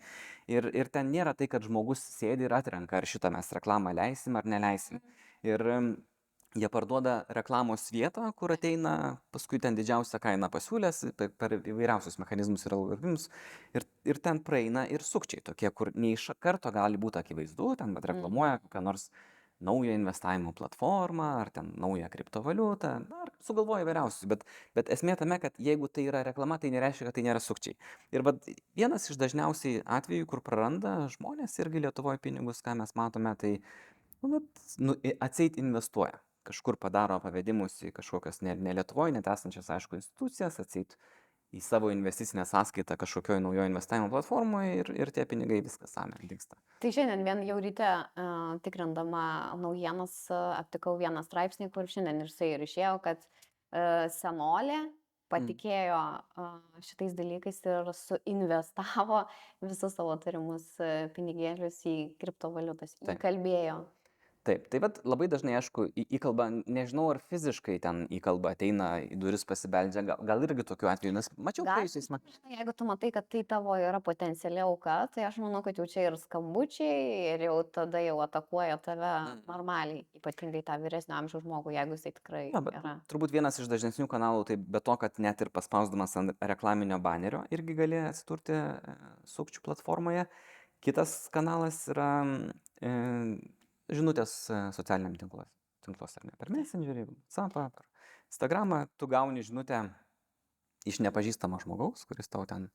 Ir, 0.50 0.70
ir 0.74 0.88
ten 0.90 1.12
nėra 1.14 1.34
tai, 1.38 1.46
kad 1.48 1.62
žmogus 1.62 2.02
sėdi 2.18 2.48
ir 2.48 2.54
atrenka, 2.56 2.98
ar 2.98 3.06
šitą 3.06 3.30
mes 3.30 3.52
reklamą 3.54 3.94
leisim 3.94 4.34
ar 4.36 4.44
neleisim. 4.44 4.98
Ir 5.46 5.62
em, 5.70 5.92
jie 6.54 6.68
parduoda 6.70 7.24
reklamos 7.34 7.88
vietą, 7.94 8.32
kur 8.34 8.50
ateina, 8.54 9.18
paskui 9.34 9.58
ten 9.62 9.74
didžiausią 9.78 10.18
kainą 10.22 10.48
pasiūlęs 10.50 11.00
per, 11.38 11.56
įvairiausius 11.62 12.18
mechanizmus 12.22 12.66
ir 12.66 12.74
algoritmus. 12.74 13.28
Ir, 13.74 13.86
ir 14.06 14.18
ten 14.22 14.38
praeina 14.42 14.84
ir 14.90 15.02
sukčiai 15.02 15.42
tokie, 15.46 15.70
kur 15.70 15.90
ne 15.94 16.12
iš 16.14 16.30
karto 16.42 16.70
gali 16.74 16.98
būti 16.98 17.22
akivaizdu, 17.22 17.76
ten 17.78 17.94
bet 17.94 18.04
reklamuoja 18.10 18.58
kokią 18.66 18.82
nors 18.82 19.08
naują 19.64 19.94
investavimo 19.96 20.52
platformą, 20.56 21.24
ar 21.40 21.50
ten 21.50 21.72
naują 21.80 22.08
kriptovaliutą, 22.12 22.92
ar 23.22 23.32
sugalvoja 23.44 23.86
įvairiausius, 23.86 24.28
bet, 24.30 24.44
bet 24.76 24.92
esmė 24.94 25.16
tame, 25.20 25.38
kad 25.42 25.56
jeigu 25.58 25.88
tai 25.88 26.06
yra 26.10 26.22
reklama, 26.26 26.58
tai 26.62 26.72
nereiškia, 26.74 27.08
kad 27.08 27.18
tai 27.18 27.24
nėra 27.26 27.42
sukčiai. 27.42 27.78
Ir 28.14 28.26
vat, 28.26 28.44
vienas 28.78 29.08
iš 29.10 29.18
dažniausiai 29.20 29.82
atvejų, 29.98 30.28
kur 30.30 30.44
praranda 30.44 30.96
žmonės 31.16 31.58
irgi 31.62 31.84
Lietuvoje 31.86 32.22
pinigus, 32.24 32.62
ką 32.64 32.76
mes 32.80 32.94
matome, 32.98 33.34
tai 33.40 33.56
nu, 34.22 34.36
vat, 34.36 34.64
nu, 34.78 34.96
atseit 35.24 35.58
investuoja. 35.60 36.20
Kažkur 36.44 36.76
padaro 36.76 37.16
pavedimus 37.24 37.78
į 37.88 37.94
kažkokias 37.96 38.42
ne, 38.44 38.52
ne 38.60 38.74
Lietuvoje 38.76 39.14
net 39.16 39.28
esančias, 39.32 39.70
aišku, 39.72 39.96
institucijas, 39.96 40.60
atseit 40.60 40.98
į 41.54 41.62
savo 41.62 41.90
investicinę 41.94 42.44
sąskaitą 42.48 42.96
kažkokioje 43.00 43.42
naujoje 43.44 43.70
investavimo 43.70 44.10
platformoje 44.12 44.74
ir, 44.80 44.90
ir 44.98 45.12
tie 45.14 45.26
pinigai 45.28 45.60
viskas 45.64 45.94
samė 45.94 46.18
dinksta. 46.26 46.58
Tai 46.82 46.90
šiandien 46.94 47.24
vien 47.26 47.42
jau 47.46 47.60
ryte 47.62 47.90
uh, 47.94 48.58
tikrindama 48.64 49.24
naujienas 49.60 50.16
uh, 50.32 50.58
aptikau 50.58 50.98
vieną 51.00 51.22
straipsnį, 51.26 51.70
kur 51.74 51.88
šiandien 51.90 52.22
ir 52.22 52.30
jisai 52.30 52.52
ir 52.56 52.66
išėjo, 52.66 52.98
kad 53.04 53.22
uh, 53.24 54.06
senolė 54.14 54.82
patikėjo 55.32 56.00
uh, 56.38 56.54
šitais 56.84 57.14
dalykais 57.16 57.60
ir 57.66 57.90
suinvestavo 57.98 59.24
visus 59.70 59.96
savo 59.96 60.14
turimus 60.22 60.66
uh, 60.82 61.06
pinigėlius 61.16 61.80
į 61.88 61.98
kriptovaliutas. 62.20 62.98
Įkalbėjo. 63.14 63.82
Taip, 64.44 64.66
tai 64.68 64.78
vat 64.84 64.98
labai 65.08 65.24
dažnai, 65.32 65.54
aišku, 65.56 65.86
į- 65.96 66.04
įkalba, 66.18 66.50
nežinau 66.68 67.06
ar 67.14 67.18
fiziškai 67.30 67.78
ten 67.80 68.02
įkalba 68.12 68.50
ateina 68.52 69.00
į 69.00 69.16
duris 69.16 69.40
pasibeldžia, 69.48 70.02
gal, 70.04 70.18
gal 70.20 70.42
irgi 70.44 70.66
tokiu 70.68 70.90
atveju, 70.90 71.14
nes 71.16 71.30
mačiau 71.38 71.64
Gal- 71.64 71.78
praėjusiais 71.78 72.10
metais. 72.12 72.36
Jeigu 72.52 72.74
tu 72.76 72.84
matai, 72.84 73.10
kad 73.10 73.24
tai 73.32 73.40
tavo 73.48 73.72
yra 73.80 74.02
potenciali 74.04 74.60
auka, 74.60 75.08
tai 75.14 75.24
aš 75.24 75.38
manau, 75.40 75.62
kad 75.64 75.80
jau 75.80 75.86
čia 75.88 76.10
ir 76.10 76.18
skambučiai 76.20 77.32
ir 77.34 77.46
jau 77.46 77.56
tada 77.72 78.02
jau 78.04 78.18
atakuoja 78.20 78.76
tave 78.84 79.14
Mm. 79.24 79.40
normaliai, 79.48 80.04
ypatingai 80.20 80.62
tą 80.62 80.76
vyresnio 80.82 81.16
amžiaus 81.16 81.42
žmogų, 81.44 81.72
jeigu 81.72 81.96
jisai 81.96 82.12
tikrai 82.12 82.44
Na, 82.52 82.60
bet 82.60 82.74
yra. 82.74 83.00
turbūt 83.08 83.32
vienas 83.32 83.58
iš 83.58 83.68
dažnesnių 83.72 84.06
kanalų, 84.12 84.44
tai 84.46 84.56
be 84.56 84.80
to, 84.80 84.96
kad 84.96 85.18
net 85.18 85.40
ir 85.40 85.48
paspausdamas 85.48 86.16
ant 86.20 86.36
reklaminio 86.42 87.00
banerio 87.00 87.46
irgi 87.50 87.74
gali 87.80 87.96
atsidurti 88.12 88.52
e, 88.52 88.96
sukčių 89.24 89.62
platformoje. 89.64 90.26
Kitas 90.84 91.30
kanalas 91.32 91.88
yra 91.88 92.26
e, 92.82 93.40
žinutės 93.92 94.34
e, 94.50 94.60
socialiniam 94.76 95.16
tinkluose, 95.20 95.50
tinkluose, 95.84 96.20
ar 96.20 96.28
ne? 96.30 96.36
Per 96.40 96.52
Messengerį, 96.54 97.06
WhatsApp, 97.10 97.76
per 97.76 97.88
Instagramą 98.32 98.84
tu 98.98 99.08
gauni 99.10 99.44
žinutę 99.44 99.82
iš 100.88 101.00
nepažįstamo 101.04 101.60
žmogaus, 101.62 102.04
kuris 102.08 102.30
tau 102.32 102.44
ten 102.48 102.68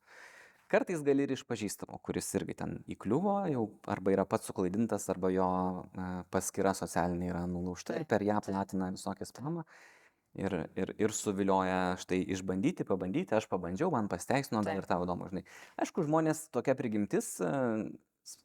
kartais 0.69 1.01
gali 1.05 1.25
ir 1.25 1.33
iš 1.33 1.43
pažįstamo, 1.49 1.97
kuris 2.05 2.27
irgi 2.37 2.55
ten 2.61 2.75
įkliuvo, 2.93 3.35
jau 3.49 3.63
arba 3.89 4.13
yra 4.13 4.25
pats 4.29 4.49
suklaidintas, 4.49 5.07
arba 5.09 5.31
jo 5.33 5.47
e, 5.89 6.09
paskyra 6.33 6.75
socialinė 6.77 7.31
yra 7.31 7.45
nulaužta 7.49 7.97
ir 7.97 8.05
per 8.09 8.25
ją 8.25 8.37
platina 8.45 8.91
visokią 8.93 9.29
spamą. 9.29 9.65
Ir, 10.37 10.53
ir, 10.77 10.91
ir 11.01 11.13
suvilioja 11.17 11.95
štai 11.97 12.19
išbandyti, 12.35 12.85
pabandyti, 12.85 13.33
aš 13.33 13.47
pabandžiau, 13.49 13.89
man 13.89 14.05
pasteisino, 14.11 14.61
Taip. 14.61 14.77
ir 14.77 14.85
tavo 14.85 15.07
įdomu, 15.07 15.25
žinai. 15.31 15.41
Aišku, 15.81 16.05
žmonės 16.05 16.43
tokia 16.53 16.75
prigimtis 16.77 17.31
e, 17.41 17.49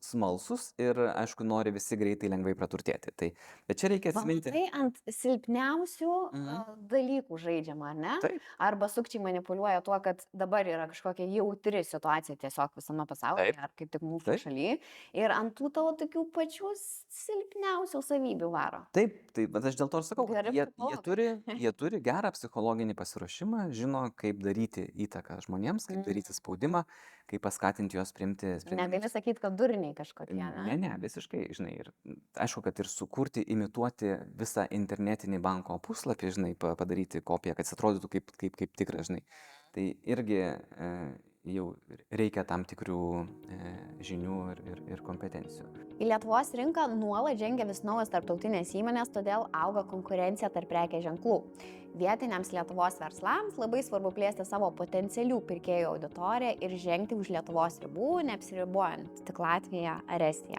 smalsus 0.05 0.73
ir, 0.81 0.97
aišku, 1.15 1.45
nori 1.47 1.71
visi 1.75 1.97
greitai 2.01 2.29
lengvai 2.33 2.55
praturtėti. 2.59 3.13
Tai, 3.17 3.29
bet 3.69 3.79
čia 3.81 3.91
reikia 3.93 4.13
atsiminti. 4.15 4.53
Tai 4.55 4.65
ant 4.81 5.01
silpniausių 5.09 6.13
Mhm. 6.33 6.87
dalykų 6.91 7.39
žaidžiama, 7.45 7.91
ar 7.91 7.95
ne? 7.97 8.15
Taip. 8.23 8.41
Arba 8.59 8.89
sukčiai 8.89 9.23
manipuliuoja 9.23 9.83
tuo, 9.85 9.99
kad 10.01 10.25
dabar 10.33 10.65
yra 10.67 10.87
kažkokia 10.91 11.27
jautri 11.35 11.85
situacija 11.85 12.37
tiesiog 12.37 12.71
visame 12.77 13.07
pasaulyje, 13.07 13.53
Taip. 13.55 13.63
ar 13.63 13.71
kaip 13.77 13.91
tik 13.91 14.03
mūsų 14.03 14.25
Taip. 14.31 14.41
šalyje. 14.47 14.79
Ir 15.15 15.31
ant 15.31 15.55
tų 15.59 15.73
tavo 15.73 15.93
tokių 16.01 16.27
pačių 16.33 16.73
silpniausių 17.15 18.01
savybių 18.05 18.51
varo. 18.53 18.83
Taip, 18.97 19.19
tai 19.37 19.47
bet 19.47 19.65
aš 19.71 19.77
dėl 19.79 19.91
to 19.93 20.01
ir 20.03 20.07
sakau, 20.09 20.27
kad 20.31 20.49
jie, 20.55 20.67
jie, 20.67 20.99
turi, 21.05 21.27
jie 21.65 21.73
turi 21.73 22.01
gerą 22.05 22.31
psichologinį 22.35 22.97
pasiruošimą, 22.99 23.69
žino, 23.75 24.05
kaip 24.19 24.41
daryti 24.45 24.87
įtaką 25.07 25.41
žmonėms, 25.47 25.89
kaip 25.91 26.05
daryti 26.07 26.33
Mm. 26.35 26.39
spaudimą, 26.41 26.85
kaip 27.31 27.43
paskatinti 27.47 27.97
juos 27.97 28.13
priimti 28.13 28.47
Negali 28.47 28.61
sprendimus. 28.61 29.13
sakyti, 29.13 29.41
kad 29.41 29.57
durniai 29.59 29.95
kažkokie, 29.97 30.35
Ne, 30.37 30.51
ne? 30.67 30.77
ne, 30.77 30.93
visiškai, 31.01 31.47
žinai, 31.57 31.73
ir 31.81 31.91
aišku, 32.37 32.63
kad 32.67 32.79
ir 32.79 32.87
sukurti, 32.91 33.45
imituoti 33.55 34.13
visą 34.37 34.67
internetinį 34.71 35.41
banko 35.41 35.79
puslapį, 35.79 36.31
žinai, 36.39 36.55
pa- 36.55 36.75
padaryti 36.77 37.21
kopiją, 37.25 37.55
kad 37.57 37.65
jis 37.67 37.77
atrodytų 37.79 38.09
kaip, 38.17 38.35
kaip, 38.41 38.57
kaip 38.61 38.77
tikras, 38.77 39.09
žinai. 39.11 39.23
Tai 39.75 39.87
irgi 40.05 40.41
e, 40.45 40.91
jau 41.57 41.71
reikia 42.13 42.45
tam 42.49 42.65
tikrų 42.65 43.01
e, 43.25 43.73
žinių 44.07 44.39
ir, 44.53 44.63
ir, 44.75 44.85
ir 44.95 45.03
kompetencijų. 45.05 45.67
Į 45.95 46.09
Lietuvos 46.11 46.49
rinką 46.59 46.89
nuolat 46.91 47.39
žengia 47.39 47.63
vis 47.69 47.85
naujas 47.87 48.09
tarptautinės 48.11 48.73
įmonės, 48.75 49.13
todėl 49.15 49.45
auga 49.55 49.85
konkurencija 49.87 50.49
tarp 50.51 50.67
prekės 50.73 51.05
ženklų. 51.05 51.37
Vietiniams 51.95 52.51
Lietuvos 52.51 52.99
verslams 52.99 53.55
labai 53.63 53.85
svarbu 53.87 54.11
plėsti 54.17 54.43
savo 54.49 54.73
potencialių 54.75 55.39
pirkėjų 55.47 55.93
auditoriją 55.93 56.57
ir 56.67 56.75
žengti 56.83 57.15
už 57.15 57.31
Lietuvos 57.37 57.79
ribų, 57.85 58.09
neapsiribuojant 58.27 59.23
tik 59.29 59.39
Latviją 59.39 60.01
ar 60.11 60.27
Estiją. 60.33 60.59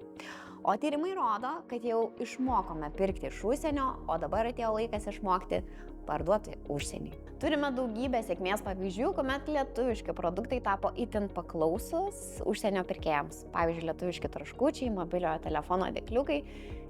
O 0.63 0.77
tyrimai 0.79 1.11
rodo, 1.19 1.51
kad 1.67 1.83
jau 1.83 2.13
išmokome 2.23 2.87
pirkti 2.95 3.27
iš 3.27 3.43
užsienio, 3.43 3.89
o 4.07 4.15
dabar 4.21 4.47
atėjo 4.53 4.71
laikas 4.77 5.11
išmokti 5.11 5.59
parduoti 6.07 6.57
užsienį. 6.71 7.13
Turime 7.41 7.67
daugybę 7.75 8.21
sėkmės 8.23 8.61
pavyzdžių, 8.63 9.09
kuomet 9.17 9.49
lietuviški 9.51 10.13
produktai 10.15 10.61
tapo 10.63 10.93
itin 10.95 11.27
paklausus 11.35 12.39
užsienio 12.47 12.85
pirkėjams. 12.87 13.43
Pavyzdžiui, 13.51 13.89
lietuviški 13.89 14.31
traškučiai, 14.31 14.93
mobiliojo 14.95 15.43
telefono 15.43 15.89
dėkliukai, 15.97 16.39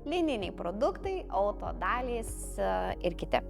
lininiai 0.05 0.53
produktai, 0.55 1.17
auto 1.33 1.73
dalys 1.81 2.31
e, 2.61 2.69
ir 3.09 3.17
kiti. 3.17 3.41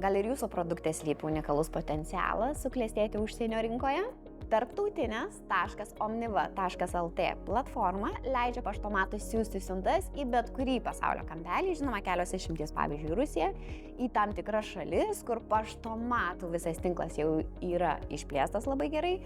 Gal 0.00 0.16
ir 0.16 0.30
jūsų 0.32 0.48
produkte 0.50 0.94
slypi 0.96 1.28
unikalus 1.28 1.68
potencialas 1.70 2.64
suklestėti 2.64 3.20
užsienio 3.20 3.60
rinkoje? 3.68 4.02
Tarptautinės.omniva.lt 4.50 7.20
platforma 7.46 8.10
leidžia 8.24 8.62
paštomatui 8.66 9.20
siūsti 9.22 9.60
siuntas 9.62 10.10
į 10.16 10.24
bet 10.32 10.46
kurį 10.56 10.76
pasaulio 10.86 11.24
kampelį, 11.28 11.70
žinoma, 11.78 12.00
kelios 12.06 12.34
išimties, 12.36 12.70
pavyzdžiui, 12.76 13.16
Rusija, 13.18 13.48
į 14.00 14.06
tam 14.14 14.28
tikras 14.36 14.66
šalis, 14.72 15.16
kur 15.28 15.38
paštomatų 15.50 16.44
visas 16.54 16.78
tinklas 16.82 17.14
jau 17.20 17.28
yra 17.60 17.92
išplėstas 18.12 18.64
labai 18.70 18.88
gerai. 18.92 19.14
E, 19.20 19.22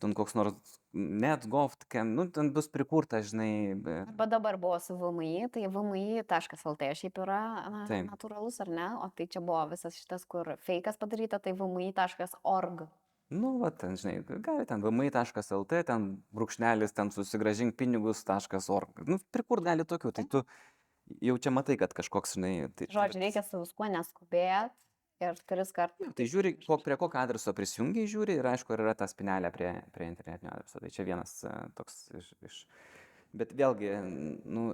ten 0.00 0.14
koks 0.16 0.34
nors 0.36 0.56
net.gov, 0.96 1.76
tokia, 1.82 2.04
nu 2.08 2.24
ten 2.32 2.52
bus 2.56 2.68
prikurta, 2.72 3.20
žinai. 3.20 3.74
be- 3.76 3.98
Arba 4.08 4.26
dabar 4.26 4.56
buvo 4.56 4.78
su 4.80 4.96
VMI, 4.96 5.48
tai 5.52 5.66
VMI.lt 5.68 6.88
šiaip 6.96 7.20
yra 7.24 7.40
na, 7.72 7.84
natūralus, 8.08 8.60
ar 8.64 8.68
ne? 8.72 8.88
O 9.04 9.10
tai 9.12 9.26
čia 9.28 9.40
buvo 9.44 9.60
visas 9.72 9.92
šitas, 9.96 10.24
kur 10.24 10.56
fejkas 10.64 10.96
padaryta, 10.96 11.38
tai 11.38 11.52
VMI.org. 11.52 12.86
Nu, 13.34 13.56
va, 13.58 13.72
ten, 13.74 13.96
žinai, 13.98 14.20
gali 14.22 14.64
ten 14.70 14.82
vmi.lt, 14.84 15.82
ten 15.88 16.08
brūkšnelis, 16.36 16.94
ten 16.94 17.10
susigražink 17.10 17.74
pinigus.org. 17.78 19.00
Nu, 19.08 19.18
prikur 19.34 19.62
gali 19.66 19.86
tokių, 19.88 20.12
tai 20.14 20.24
tu 20.30 20.44
jau 21.26 21.34
čia 21.42 21.50
matai, 21.54 21.74
kad 21.80 21.94
kažkoks, 21.96 22.36
žinai. 22.36 22.52
Tai, 22.78 22.86
Žodžiu, 22.94 23.22
reikia 23.24 23.42
su 23.46 23.62
viskuo 23.64 23.88
neskubėt 23.90 24.74
ir 25.26 25.40
tris 25.50 25.72
kartus. 25.74 26.06
Jo, 26.06 26.12
Tai 26.14 26.28
žiūri, 26.30 26.52
kok, 26.62 26.84
prie 26.86 26.98
kokio 27.00 27.20
adreso 27.22 27.54
prisijungiai 27.56 28.10
žiūri 28.10 28.38
ir 28.38 28.50
aišku, 28.52 28.74
ar 28.76 28.84
yra 28.84 28.94
ta 28.98 29.08
spinelė 29.10 29.50
prie, 29.54 29.72
prie 29.96 30.10
internetinio 30.12 30.52
adreso. 30.54 30.82
Tai 30.82 30.92
čia 30.94 31.06
vienas 31.08 31.38
e, 31.42 31.54
toks 31.78 32.04
iš, 32.20 32.30
iš... 32.46 32.60
Bet 33.36 33.50
vėlgi, 33.56 33.90
nu, 34.46 34.70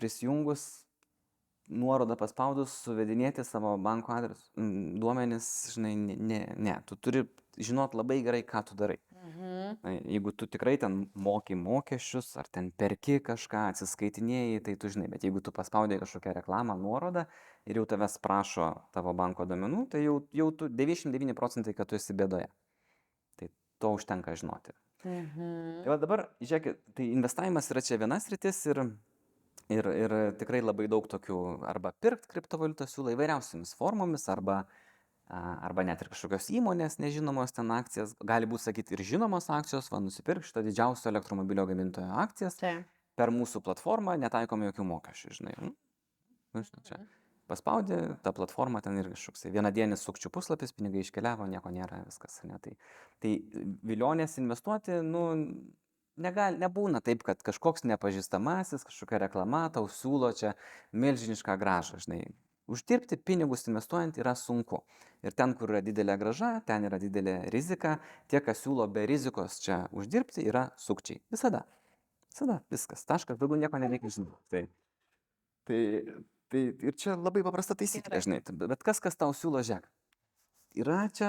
prisijungus, 0.00 0.83
nuorodą 1.68 2.16
paspaudus, 2.20 2.74
suvedinėti 2.84 3.44
savo 3.46 3.74
banko 3.80 4.12
adresą, 4.16 4.66
duomenis, 5.00 5.48
žinai, 5.74 5.94
ne, 5.96 6.40
ne, 6.56 6.76
tu 6.88 6.96
turi 6.96 7.24
žinot 7.58 7.94
labai 7.94 8.20
gerai, 8.24 8.42
ką 8.46 8.64
tu 8.68 8.76
darai. 8.78 8.98
Mhm. 9.24 9.76
Jeigu 10.10 10.32
tu 10.36 10.46
tikrai 10.46 10.76
ten 10.78 11.06
moki 11.14 11.54
mokesčius, 11.54 12.34
ar 12.36 12.48
ten 12.52 12.70
perki 12.70 13.20
kažką, 13.24 13.68
atsiskaitinėjai, 13.72 14.60
tai 14.66 14.74
tu 14.76 14.90
žinai, 14.92 15.08
bet 15.08 15.24
jeigu 15.24 15.40
tu 15.40 15.52
paspaudai 15.54 15.98
kažkokią 16.02 16.34
reklamą, 16.40 16.76
nuorodą 16.76 17.24
ir 17.64 17.80
jau 17.80 17.86
tavęs 17.88 18.18
prašo 18.20 18.68
tavo 18.92 19.14
banko 19.16 19.46
domenų, 19.48 19.86
tai 19.94 20.04
jau, 20.04 20.18
jau 20.34 20.50
tu 20.52 20.68
99 20.68 21.34
procentai, 21.38 21.74
kad 21.74 21.88
tu 21.88 21.96
esi 21.96 22.16
bėdoje. 22.16 22.50
Tai 23.40 23.48
to 23.80 23.94
užtenka 23.96 24.36
žinoti. 24.36 24.76
Mhm. 25.04 25.82
Tai 25.84 25.92
va 25.94 25.98
dabar, 26.00 26.26
žiūrėkit, 26.44 26.84
tai 26.96 27.08
investavimas 27.12 27.70
yra 27.72 27.84
čia 27.84 28.00
vienas 28.00 28.28
rytis 28.32 28.60
ir, 28.68 28.84
ir, 29.72 29.88
ir 29.88 30.14
tikrai 30.40 30.60
labai 30.64 30.88
daug 30.90 31.06
tokių 31.10 31.38
arba 31.68 31.94
pirkt 32.02 32.28
kriptovaliutą 32.32 32.86
siūlo 32.90 33.14
įvairiausiamis 33.14 33.74
formomis, 33.78 34.26
arba, 34.32 34.62
arba 35.28 35.86
net 35.86 36.02
ir 36.04 36.10
kažkokios 36.12 36.50
įmonės 36.58 36.98
nežinomos 37.02 37.56
ten 37.56 37.72
akcijas, 37.74 38.14
gali 38.24 38.48
būti, 38.50 38.66
sakyti, 38.68 38.96
ir 38.96 39.04
žinomos 39.14 39.50
akcijos, 39.54 39.90
va 39.92 40.02
nusipirk 40.04 40.46
šitą 40.46 40.64
didžiausio 40.66 41.10
elektromobilio 41.12 41.66
gamintojo 41.70 42.12
akcijas 42.24 42.60
Taip. 42.60 42.88
per 43.16 43.32
mūsų 43.34 43.64
platformą, 43.64 44.18
netaikom 44.20 44.66
jokių 44.68 44.88
mokesčių, 44.94 45.36
žinai. 45.40 45.58
Nu, 45.60 45.74
nu, 46.56 46.64
žinai, 46.64 46.88
čia. 46.88 47.04
Paspaudė 47.44 47.98
tą 48.24 48.32
platformą, 48.32 48.80
ten 48.80 48.96
ir 48.96 49.10
kažkoks 49.12 49.44
vienadienis 49.52 50.00
sukčių 50.06 50.30
puslapis, 50.32 50.72
pinigai 50.72 51.02
iškeliavo, 51.04 51.44
nieko 51.50 51.68
nėra, 51.74 51.98
viskas. 52.06 52.38
Ne? 52.48 52.56
Tai, 52.64 52.72
tai 53.20 53.32
vilionės 53.84 54.38
investuoti, 54.40 55.02
nu, 55.04 55.26
negal, 56.20 56.56
nebūna 56.60 57.00
taip, 57.04 57.24
kad 57.26 57.42
kažkoks 57.44 57.84
nepažįstamasis, 57.88 58.86
kažkokia 58.86 59.24
reklama 59.26 59.66
tau 59.74 59.88
siūlo 59.90 60.30
čia 60.36 60.54
milžinišką 60.92 61.56
gražą, 61.60 62.00
žinai. 62.04 62.24
Uždirbti 62.70 63.18
pinigus 63.20 63.66
investuojant 63.68 64.16
yra 64.16 64.32
sunku. 64.38 64.80
Ir 65.24 65.34
ten, 65.36 65.52
kur 65.56 65.72
yra 65.72 65.82
didelė 65.84 66.16
graža, 66.20 66.54
ten 66.64 66.86
yra 66.88 66.96
didelė 67.00 67.36
rizika. 67.52 67.98
Tie, 68.28 68.40
kas 68.44 68.62
siūlo 68.64 68.86
be 68.92 69.04
rizikos 69.08 69.58
čia 69.60 69.82
uždirbti, 69.92 70.46
yra 70.48 70.70
sukčiai. 70.80 71.20
Visada. 71.32 71.64
Visada. 72.32 72.62
Viskas. 72.72 73.04
Taškas. 73.08 73.40
Daugiau 73.40 73.60
nieko 73.60 73.80
nereikia 73.80 74.12
žinoti. 74.16 74.40
Tai, 74.48 74.62
tai, 75.68 75.82
tai 76.52 76.64
ir 76.88 76.96
čia 76.96 77.18
labai 77.20 77.44
paprasta 77.44 77.76
taisyklė, 77.76 78.22
žinai. 78.24 78.40
Bet 78.64 78.84
kas, 78.86 79.00
kas 79.04 79.20
tau 79.20 79.36
siūlo 79.36 79.60
žek? 79.64 79.84
Yra 80.74 81.04
čia 81.14 81.28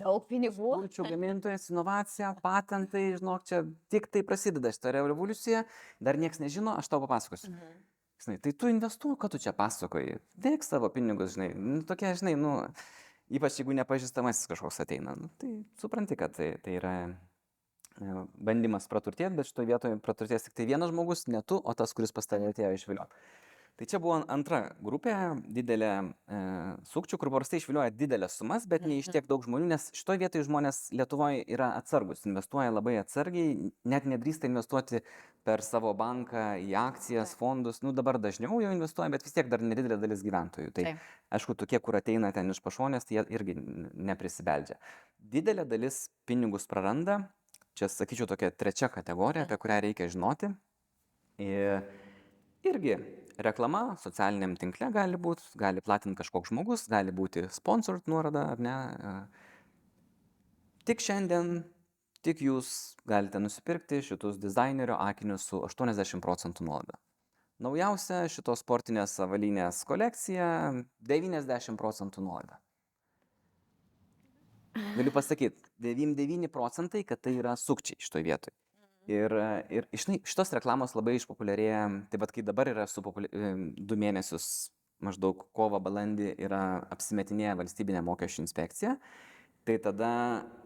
Daug 0.00 0.24
pinigų. 0.26 0.72
Kulčių 0.80 1.06
gamintojas, 1.06 1.68
inovacija, 1.70 2.32
patentai, 2.42 3.04
žinok, 3.20 3.44
čia 3.46 3.62
tik 3.92 4.08
tai 4.10 4.24
prasideda 4.26 4.72
šitą 4.74 4.96
revoliuciją, 4.96 5.62
dar 6.02 6.18
niekas 6.18 6.42
nežino, 6.42 6.74
aš 6.80 6.90
tau 6.90 7.02
papasakosiu. 7.04 7.52
Mhm. 7.54 7.82
Žinai, 8.24 8.38
tai 8.40 8.52
tu 8.56 8.70
investuok, 8.70 9.18
ką 9.20 9.30
tu 9.30 9.38
čia 9.42 9.52
pasakoji, 9.54 10.18
dėk 10.40 10.64
savo 10.64 10.88
pinigus, 10.90 11.34
žinai, 11.34 11.50
nu, 11.54 11.82
tokie, 11.86 12.12
žinai, 12.16 12.34
nu, 12.40 12.54
ypač 13.28 13.58
jeigu 13.60 13.74
nepažįstamasis 13.76 14.48
kažkoks 14.48 14.80
ateina, 14.84 15.16
nu, 15.18 15.28
tai 15.42 15.50
supranti, 15.82 16.16
kad 16.16 16.32
tai, 16.36 16.54
tai 16.64 16.78
yra 16.78 16.94
e, 17.04 18.24
bandymas 18.48 18.88
praturtėti, 18.88 19.34
bet 19.36 19.50
šitoje 19.50 19.70
vietoje 19.72 19.98
praturtės 20.02 20.46
tik 20.46 20.56
tai 20.56 20.68
vienas 20.70 20.94
žmogus, 20.94 21.26
ne 21.28 21.42
tu, 21.42 21.58
o 21.58 21.74
tas, 21.76 21.92
kuris 21.92 22.14
pas 22.16 22.30
tave 22.30 22.48
atėjo 22.54 22.72
išvilioti. 22.78 23.22
Tai 23.74 23.86
čia 23.90 23.98
buvo 23.98 24.20
antra 24.30 24.60
grupė, 24.78 25.12
didelė 25.50 25.88
e, 25.90 26.36
sukčių, 26.86 27.18
kur 27.18 27.30
paprastai 27.32 27.58
išvilioja 27.58 27.90
didelės 27.90 28.36
sumas, 28.38 28.68
bet 28.70 28.84
ne 28.86 29.00
iš 29.00 29.08
tiek 29.10 29.26
daug 29.26 29.42
žmonių, 29.42 29.66
nes 29.72 29.88
šitoje 29.98 30.20
vietoje 30.20 30.44
žmonės 30.46 30.78
Lietuvoje 30.94 31.40
yra 31.50 31.72
atsargus, 31.80 32.22
investuoja 32.28 32.70
labai 32.70 33.00
atsargiai, 33.00 33.72
net 33.90 34.06
nedrįsta 34.06 34.46
investuoti 34.46 35.00
per 35.42 35.64
savo 35.66 35.90
banką 35.98 36.44
į 36.62 36.76
akcijas, 36.78 37.32
fondus, 37.40 37.82
nu 37.82 37.90
dabar 37.96 38.20
dažniau 38.22 38.60
jau 38.62 38.70
investuoja, 38.76 39.10
bet 39.10 39.26
vis 39.26 39.34
tiek 39.34 39.50
dar 39.50 39.66
nedidelė 39.66 39.98
dalis 40.04 40.22
gyventojų. 40.22 40.70
Tai 40.78 40.86
Taip. 40.92 41.02
aišku, 41.34 41.58
tokie, 41.64 41.82
kur 41.82 41.98
ateina 41.98 42.30
ten 42.36 42.54
iš 42.54 42.62
pašonės, 42.62 43.08
tai 43.10 43.18
jie 43.18 43.26
irgi 43.34 43.58
neprisibeldžia. 43.58 44.78
Didelė 45.34 45.66
dalis 45.66 46.04
pinigus 46.30 46.70
praranda, 46.70 47.24
čia 47.74 47.90
sakyčiau 47.90 48.30
tokia 48.30 48.54
trečia 48.54 48.86
kategorija, 48.86 49.48
apie 49.48 49.58
kurią 49.58 49.82
reikia 49.88 50.10
žinoti. 50.14 50.54
Ir 51.42 51.82
irgi 52.62 53.00
reklama 53.38 53.96
socialiniam 54.02 54.56
tinkle 54.56 54.90
gali 54.94 55.18
būti, 55.20 55.42
gali 55.58 55.82
platinti 55.84 56.18
kažkoks 56.20 56.52
žmogus, 56.52 56.86
gali 56.90 57.12
būti 57.14 57.46
sponsored 57.52 58.06
nuoroda 58.10 58.48
ar 58.52 58.60
ne. 58.62 58.74
e. 58.94 59.14
Tik 60.84 61.00
šiandien, 61.00 61.62
tik 62.24 62.42
jūs 62.44 62.96
galite 63.08 63.40
nusipirkti 63.40 64.02
šitus 64.04 64.36
dizainerio 64.40 64.98
akinius 65.00 65.46
su 65.48 65.62
80 65.64 66.20
procentų 66.24 66.66
nuolaida. 66.68 66.98
Naujausia 67.64 68.24
šitos 68.28 68.64
sportinės 68.64 69.14
avalynės 69.22 69.84
kolekcija 69.88 70.46
90 71.08 71.78
procentų 71.80 72.24
nuolaida. 72.26 72.58
Galiu 74.74 75.12
pasakyti, 75.14 75.62
99 75.78 76.50
procentai, 76.50 77.04
kad 77.06 77.20
tai 77.22 77.36
yra 77.38 77.54
sukčiai 77.56 78.00
šitoje 78.02 78.26
vietoje. 78.26 78.56
Ir, 79.10 79.34
ir 79.68 79.84
žinai, 79.92 80.22
šitos 80.24 80.54
reklamos 80.56 80.94
labai 80.96 81.18
išpopuliarėja, 81.18 81.82
tai 82.08 82.20
vad 82.22 82.32
kai 82.32 82.44
dabar 82.46 82.70
yra 82.70 82.86
su 82.88 83.02
populia... 83.04 83.28
du 83.76 83.98
mėnesius, 84.00 84.70
maždaug 85.04 85.44
kovo 85.52 85.80
balandį 85.82 86.30
yra 86.40 86.62
apsimetinėję 86.94 87.58
valstybinė 87.58 88.00
mokesčių 88.06 88.44
inspekcija, 88.46 88.94
tai 89.68 89.76
tada 89.84 90.10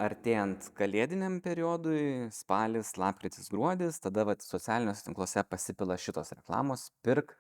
artėjant 0.03 0.71
kalėdiniam 0.79 1.41
periodui, 1.43 2.29
spalis, 2.35 2.95
lapkritis, 3.01 3.51
gruodis, 3.51 3.99
tada 4.05 4.27
vat, 4.29 4.47
socialiniuose 4.47 5.09
tinkluose 5.09 5.43
pasipila 5.51 5.99
šitos 5.99 6.31
reklamos, 6.37 6.89
pirk, 7.03 7.35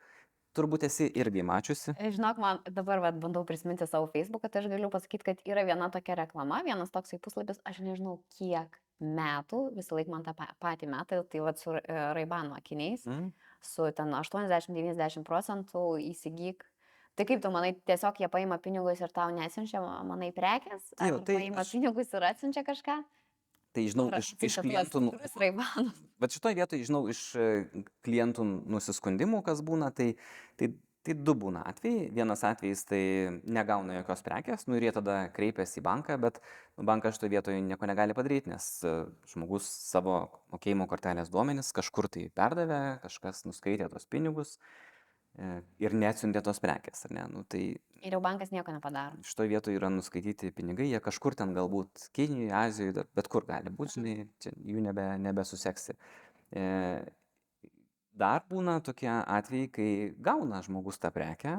turbūt 0.59 0.89
esi 0.89 1.07
irgi 1.15 1.47
mačiusi. 1.47 1.95
Žinok, 1.95 2.43
man 2.43 2.63
dabar 2.75 3.05
vat, 3.07 3.23
bandau 3.23 3.45
prisiminti 3.47 3.87
savo 3.87 4.11
Facebooką, 4.11 4.51
tai 4.51 4.65
aš 4.65 4.71
galiu 4.75 4.91
pasakyti, 4.91 5.31
kad 5.31 5.47
yra 5.47 5.63
viena 5.69 5.93
tokia 5.95 6.19
reklama, 6.25 6.65
vienas 6.67 6.91
toksai 6.95 7.23
puslapis, 7.23 7.63
aš 7.69 7.83
nežinau 7.87 8.19
kiek 8.35 8.75
metų, 9.01 9.61
visą 9.77 9.97
laiką 9.99 10.11
man 10.11 10.25
tą 10.27 10.35
pa- 10.35 10.55
patį 10.61 10.89
metą, 10.91 11.23
tai 11.31 11.41
vat 11.41 11.59
su 11.59 11.71
e, 11.77 11.83
Raibano 12.15 12.55
akiniais, 12.59 13.05
Mm? 13.07 13.33
su 13.63 13.91
ten 13.93 14.11
80-90 14.15 15.25
procentų 15.25 15.99
įsigyk. 16.11 16.65
Tai 17.19 17.25
kaip 17.27 17.41
tu 17.43 17.51
manai, 17.51 17.73
tiesiog 17.87 18.19
jie 18.21 18.29
paima 18.31 18.59
pinigus 18.63 19.01
ir 19.01 19.09
tau 19.11 19.31
nesinčia, 19.35 19.81
manai, 20.07 20.31
prekes? 20.33 20.93
Jo, 21.01 21.17
Ar 21.19 21.25
tai 21.27 21.35
paima 21.41 21.63
aš- 21.65 21.73
pinigus 21.73 22.13
ir 22.15 22.23
atsinčia 22.23 22.63
kažką? 22.65 23.05
tai 23.75 23.83
žinau 23.87 24.09
iš, 24.19 24.33
iš 24.43 24.57
klientų, 24.59 25.01
nu- 25.05 25.13
bet 26.19 26.31
šitoje 26.35 26.55
vietoje 26.57 26.85
žinau 26.89 27.09
iš 27.09 27.37
e, 27.37 27.67
klientų 28.03 28.43
nusiskundimų, 28.67 29.43
kas 29.45 29.61
būna, 29.63 29.93
tai, 29.95 30.17
tai, 30.57 30.73
tai 31.09 31.17
du 31.27 31.35
būna 31.39 31.63
atvejai. 31.69 32.09
Vienas 32.15 32.45
atvejis 32.47 32.85
tai 32.89 33.03
negauna 33.49 33.99
jokios 33.99 34.23
prekės, 34.27 34.67
nu 34.69 34.77
ir 34.79 34.89
jie 34.89 34.93
tada 34.99 35.17
kreipiasi 35.35 35.81
į 35.81 35.85
banką, 35.87 36.19
bet 36.23 36.41
nu, 36.77 36.85
bankas 36.89 37.17
šitoje 37.17 37.33
vietoje 37.37 37.63
nieko 37.65 37.89
negali 37.89 38.17
padaryti, 38.17 38.53
nes 38.53 38.69
e, 38.85 38.95
žmogus 39.33 39.69
savo 39.89 40.21
mokėjimo 40.55 40.89
kortelės 40.91 41.33
duomenis 41.33 41.73
kažkur 41.77 42.11
tai 42.13 42.29
perdavė, 42.37 42.83
kažkas 43.05 43.47
nuskaitė 43.49 43.91
tos 43.93 44.07
pinigus 44.11 44.57
e, 45.39 45.59
ir 45.83 45.97
neatsiuntė 45.97 46.45
tos 46.45 46.61
prekės, 46.63 47.07
ar 47.09 47.17
ne? 47.19 47.29
Nu, 47.33 47.45
tai 47.49 47.65
Ir 47.99 48.15
jau 48.15 48.21
bankas 48.23 48.53
nieko 48.55 48.71
nepadaro. 48.71 49.19
šitoje 49.27 49.51
vietoje 49.51 49.79
yra 49.81 49.89
nuskaityti 49.91 50.53
pinigai, 50.55 50.87
jie 50.87 51.01
kažkur 51.03 51.35
ten 51.35 51.51
galbūt 51.57 52.11
Kinijoje, 52.15 52.53
Azijoje, 52.55 53.07
bet 53.19 53.31
kur 53.33 53.47
gali 53.49 53.73
būti, 53.75 53.97
žinai, 53.97 54.17
čia 54.39 54.53
jų 54.55 54.85
nebe, 54.85 55.07
nebesuseksi. 55.25 55.97
E, 56.55 56.67
dar 58.19 58.45
būna 58.51 58.79
tokie 58.85 59.09
atvejai, 59.11 59.71
kai 59.73 59.89
gauna 60.29 60.61
žmogus 60.67 60.99
tą 61.03 61.11
prekę, 61.15 61.55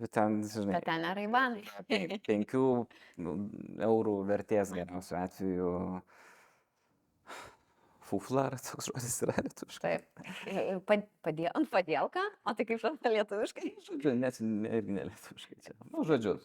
bet 0.00 0.12
ten, 0.16 0.40
žinai, 0.44 0.76
Bet 0.80 0.86
ten 0.88 1.06
yra 1.08 1.26
pen- 1.88 2.16
penkių 2.26 2.62
nu, 3.24 3.36
eurų 3.86 4.16
vertės 4.28 4.74
geriausiu 4.76 5.18
atveju. 5.22 5.72
Fufla, 8.06 8.44
ar 8.52 8.54
toks 8.62 8.86
žodis 8.86 9.16
yra 9.26 9.34
lietuviškai? 9.42 9.88
Taip. 9.96 10.84
Pa- 10.86 11.00
Padėl, 11.26 11.64
padėlka, 11.72 12.22
o 12.46 12.54
tai 12.54 12.66
kaip 12.68 12.78
šalta 12.78 13.10
lietuviškai? 13.10 13.72
Žodžiu, 13.88 14.12
net 14.14 14.38
ne, 14.44 14.70
irgi 14.78 14.94
nelietuviškai 15.00 15.58
čia. 15.64 15.74
Nu, 15.90 16.04
žodžiu, 16.06 16.36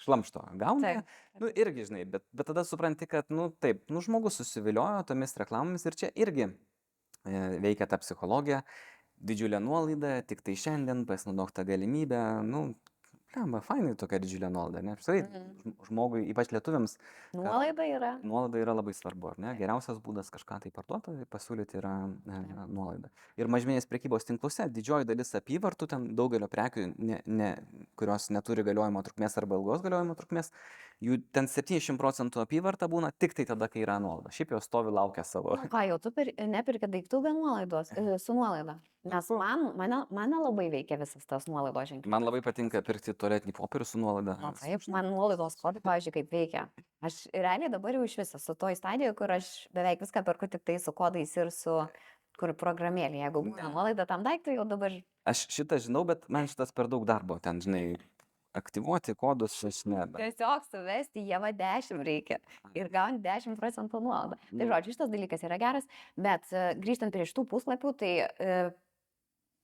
šlamšto 0.00 0.46
gauna. 0.62 0.94
Taip. 1.02 1.12
Nu, 1.42 1.50
irgi, 1.52 1.84
žinai, 1.90 2.06
bet, 2.08 2.24
bet 2.32 2.48
tada 2.48 2.64
supranti, 2.64 3.04
kad, 3.10 3.28
nu, 3.28 3.50
taip, 3.60 3.84
nu, 3.92 4.00
žmogus 4.04 4.40
susiviliojo 4.40 5.04
tomis 5.12 5.36
reklamomis 5.44 5.84
ir 5.90 5.98
čia 6.00 6.08
irgi 6.24 6.46
e, 6.48 6.54
veikia 7.24 7.86
ta 7.86 7.98
psichologija, 8.02 8.62
didžiulė 9.22 9.60
nuolaida, 9.62 10.20
tik 10.26 10.42
tai 10.42 10.56
šiandien 10.58 11.04
pasinaudok 11.06 11.52
tą 11.54 11.64
galimybę, 11.68 12.20
nu, 12.48 12.64
lemba, 13.36 13.60
fainai 13.64 13.94
tokia 13.98 14.18
didžiulė 14.22 14.48
nuolaida, 14.52 14.82
ne? 14.84 14.92
Apskritai, 14.96 15.22
Mhm. 15.28 15.52
žm- 15.64 15.86
žmogui, 15.88 16.22
ypač 16.34 16.50
lietuviams, 16.52 16.96
Nuolaida 17.34 17.82
yra. 17.88 18.10
nuolaida 18.22 18.58
yra 18.60 18.74
labai 18.74 18.92
svarbu, 18.94 19.30
ar 19.30 19.38
ne? 19.38 19.54
Geriausias 19.56 19.98
būdas 19.98 20.30
kažką 20.30 20.60
tai 20.62 20.70
parduoti, 20.70 21.24
pasiūlyti 21.30 21.78
yra 21.80 21.94
e, 22.08 22.66
nuolaida. 22.68 23.08
Ir 23.36 23.46
mažmenės 23.48 23.86
prekybos 23.88 24.24
tinkluose 24.28 24.68
didžioji 24.68 25.06
dalis 25.06 25.32
apyvartų, 25.34 25.88
ten 25.88 26.14
daugelio 26.16 26.48
prekių, 26.48 26.94
ne, 26.98 27.22
ne, 27.26 27.50
kurios 27.96 28.28
neturi 28.30 28.62
galiojimo 28.62 29.02
trukmės 29.02 29.36
arba 29.38 29.56
ilgos 29.56 29.82
galiojimo 29.82 30.14
trukmės, 30.14 30.50
jų 31.02 31.22
ten 31.32 31.46
70 31.46 31.96
procentų 31.98 32.42
apyvarta 32.44 32.88
būna 32.88 33.10
tik 33.18 33.34
tai 33.34 33.44
tada, 33.44 33.68
kai 33.68 33.80
yra 33.82 33.98
nuolaida. 33.98 34.30
Šiaip 34.30 34.50
jos 34.50 34.64
stovi 34.64 34.90
laukia 34.92 35.24
savo. 35.24 35.56
Nu, 35.56 35.68
ką 35.68 35.86
jau, 35.88 35.98
tu 35.98 36.10
per, 36.10 36.26
nepirki 36.36 36.86
daiktų 36.86 37.22
be 37.22 37.32
nuolaidos, 37.32 37.90
e, 37.96 38.18
su 38.18 38.34
nuolaida. 38.34 38.78
Nes 39.02 39.28
man, 39.34 39.64
mane, 39.74 39.96
mane 40.14 40.38
labai 40.38 40.68
veikia 40.70 40.94
visas 41.00 41.24
tas 41.26 41.48
nuolaidos 41.50 41.88
ženklas. 41.90 42.10
Man 42.12 42.22
labai 42.22 42.38
patinka 42.44 42.78
pirkti 42.86 43.10
tualetinį 43.18 43.54
popierių 43.56 43.86
su 43.88 43.98
nuolaida. 43.98 44.36
Na, 44.38 44.52
taip, 44.54 44.84
man 44.94 45.08
nuolaidos 45.10 45.56
kodai, 45.58 45.82
pavyzdžiui, 45.82 46.12
kaip 46.20 46.30
veikia. 46.30 46.68
Aš 47.02 47.16
realiai 47.34 47.70
dabar 47.72 47.98
jau 47.98 48.04
iš 48.06 48.14
viso 48.20 48.38
su 48.38 48.54
toj 48.54 48.76
stadijoje, 48.78 49.16
kur 49.18 49.34
aš 49.34 49.48
beveik 49.74 50.04
viską 50.04 50.22
perku 50.28 50.46
tik 50.52 50.62
tai 50.62 50.78
su 50.78 50.94
kodais 50.94 51.34
ir 51.36 51.50
su 51.50 51.80
kur 52.38 52.54
programėlė. 52.54 53.24
Jeigu 53.24 53.42
būna 53.48 53.72
nuolaida 53.74 54.06
tam 54.06 54.22
daiktui, 54.22 54.54
jau 54.60 54.68
dabar 54.70 54.94
Aš 55.26 55.44
šitą 55.54 55.76
žinau, 55.82 56.04
bet 56.06 56.24
man 56.30 56.46
šitas 56.50 56.70
per 56.74 56.86
daug 56.90 57.02
darbo. 57.06 57.36
Ten, 57.42 57.58
žinai, 57.62 57.96
aktyvuoti 58.58 59.14
kodus, 59.18 59.54
aš 59.64 59.82
ne. 59.86 60.06
bet- 60.06 60.22
tiesiog 60.22 60.64
suvesti 60.70 61.22
jėva 61.26 61.50
10 61.56 62.02
reikia 62.06 62.38
ir 62.74 62.88
gauni 62.92 63.18
10 63.22 63.58
procentų 63.58 64.00
nuolaidą. 64.02 64.38
Tai 64.46 64.62
Nu. 64.62 64.70
žodžiu, 64.72 64.94
šitas 64.96 65.10
dalykas 65.10 65.42
yra 65.46 65.58
geras, 65.58 65.86
bet 66.16 66.46
e, 66.52 66.64
grįžtant 66.78 67.12
prie 67.14 67.24
šitų 67.26 67.46
puslapių, 67.48 67.92
tai 67.96 68.10
e, 68.26 68.56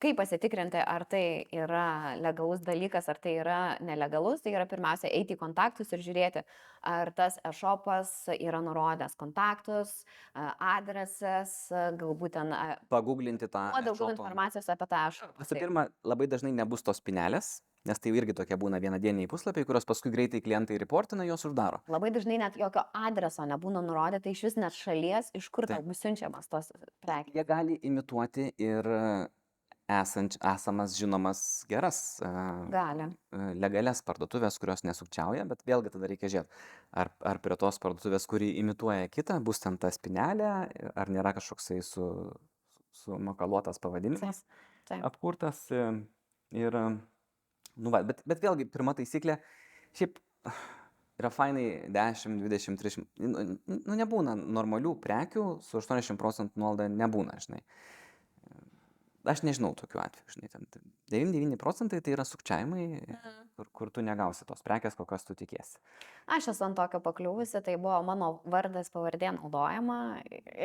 kaip 0.02 0.18
pasitikrinti, 0.18 0.78
ar 0.78 1.04
tai 1.10 1.22
yra 1.54 2.14
legalus 2.22 2.62
dalykas, 2.66 3.08
ar 3.10 3.18
tai 3.22 3.34
yra 3.42 3.58
nelegalus, 3.84 4.42
tai 4.44 4.54
yra 4.54 4.66
pirmiausia 4.70 5.10
eiti 5.10 5.34
į 5.34 5.40
kontaktus 5.40 5.90
ir 5.94 6.02
žiūrėti, 6.04 6.44
ar 6.86 7.10
tas 7.16 7.38
e-shopas 7.46 8.12
yra 8.38 8.60
nurodęs 8.62 9.16
kontaktus, 9.18 9.94
e, 10.02 10.44
adresas, 10.70 11.54
e, 11.72 11.86
galbūt 11.98 12.36
ten 12.38 12.54
e, 12.54 12.76
Paguglinti 12.92 13.48
tą. 13.50 13.70
kuo 13.74 13.82
daugiau 13.82 14.12
e-shopą. 14.12 14.14
informacijos 14.14 14.68
apie 14.74 14.86
tą 14.86 15.06
e-shopą. 15.08 15.34
Visų 15.42 15.58
pirma, 15.64 15.88
labai 16.06 16.28
dažnai 16.30 16.52
nebus 16.54 16.86
tos 16.86 17.02
pinelės, 17.02 17.58
nes 17.88 17.98
tai 17.98 18.12
irgi 18.14 18.36
tokie 18.38 18.58
būna 18.60 18.78
vienadieniai 18.82 19.30
puslapiai, 19.30 19.66
kurios 19.66 19.86
paskui 19.88 20.12
greitai 20.14 20.42
klientai 20.44 20.78
reportina, 20.78 21.26
juos 21.26 21.46
uždaro. 21.48 21.82
Labai 21.90 22.12
dažnai 22.14 22.38
net 22.38 22.58
jokio 22.60 22.84
adreso 22.94 23.46
nebūna 23.48 23.82
nurodyta 23.82 24.30
iš 24.30 24.44
vis 24.46 24.60
net 24.60 24.76
šalies, 24.76 25.32
iš 25.34 25.50
kur 25.50 25.66
tau 25.66 25.82
bus 25.82 26.02
siunčiamas 26.04 26.46
tos 26.52 26.70
prekės. 27.02 27.34
Jie 27.34 27.46
gali 27.48 27.80
imituoti 27.82 28.52
ir 28.62 28.92
esanč, 29.88 30.36
esamas 30.44 30.94
žinomas 30.98 31.40
geras, 31.70 31.98
Gali. 32.72 33.08
legalias 33.56 34.02
parduotuvės, 34.04 34.58
kurios 34.60 34.84
nesukčiauja, 34.84 35.46
bet 35.48 35.64
vėlgi 35.68 35.92
tada 35.94 36.10
reikia 36.10 36.30
žiūrėti, 36.34 36.62
ar, 36.92 37.10
ar 37.32 37.40
prie 37.44 37.56
tos 37.60 37.80
parduotuvės, 37.82 38.28
kuri 38.28 38.50
imituoja 38.60 39.08
kitą, 39.12 39.38
bus 39.44 39.62
ten 39.64 39.78
ta 39.80 39.90
spinelė, 39.94 40.50
ar 40.92 41.12
nėra 41.12 41.32
kažkoksai 41.38 41.80
su, 41.86 42.08
su 42.92 43.20
makaluotas 43.30 43.80
pavadinimas. 43.82 44.44
Taip. 44.88 45.04
apkurtas 45.04 45.66
e, 45.68 45.84
ir, 46.56 46.76
nu, 47.76 47.90
va, 47.92 48.00
bet, 48.08 48.22
bet 48.28 48.40
vėlgi, 48.40 48.68
pirma 48.72 48.94
taisyklė, 48.96 49.36
šiaip 49.96 50.16
yra 51.18 51.30
fainai 51.34 51.66
10, 51.92 52.38
20, 52.44 52.78
30, 52.80 53.04
nu, 53.26 53.44
nu 53.68 53.98
nebūna 53.98 54.36
normalių 54.38 54.94
prekių 55.02 55.44
su 55.66 55.80
80 55.80 56.20
procentų 56.20 56.62
nuolaida, 56.62 56.88
nebūna, 56.92 57.36
žinai. 57.44 57.60
Aš 59.28 59.42
nežinau 59.44 59.74
tokių 59.76 60.00
atvejų, 60.02 60.34
žinai, 60.34 60.48
ten 60.52 60.66
99 61.12 61.58
procentai 61.60 62.00
tai 62.04 62.14
yra 62.14 62.24
sukčiavimai, 62.28 62.84
kur, 63.56 63.68
kur 63.76 63.90
tu 63.92 64.04
negausi 64.04 64.46
tos 64.48 64.62
prekės, 64.64 64.96
kokios 64.98 65.26
tu 65.28 65.36
tikiesi. 65.38 65.80
Aš 66.36 66.50
esu 66.54 66.64
ant 66.66 66.78
tokio 66.78 67.00
pakliuvusi, 67.04 67.60
tai 67.64 67.76
buvo 67.80 67.98
mano 68.06 68.30
vardas 68.48 68.92
pavardė 68.94 69.34
naudojama. 69.36 69.98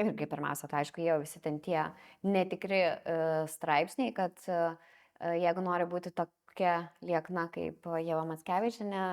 Irgi 0.03 0.29
pirmiausia, 0.31 0.69
tai 0.71 0.83
aišku, 0.83 1.03
jie 1.03 1.17
visi 1.23 1.43
ten 1.43 1.59
tie 1.63 1.81
netikri 2.27 2.85
uh, 2.87 3.43
straipsniai, 3.51 4.15
kad 4.15 4.39
uh, 4.51 4.79
jeigu 5.19 5.63
nori 5.65 5.89
būti 5.89 6.13
tokia 6.15 6.42
liekna 6.59 7.47
kaip 7.53 7.87
Jeva 8.03 8.23
Matskevičinė, 8.29 9.03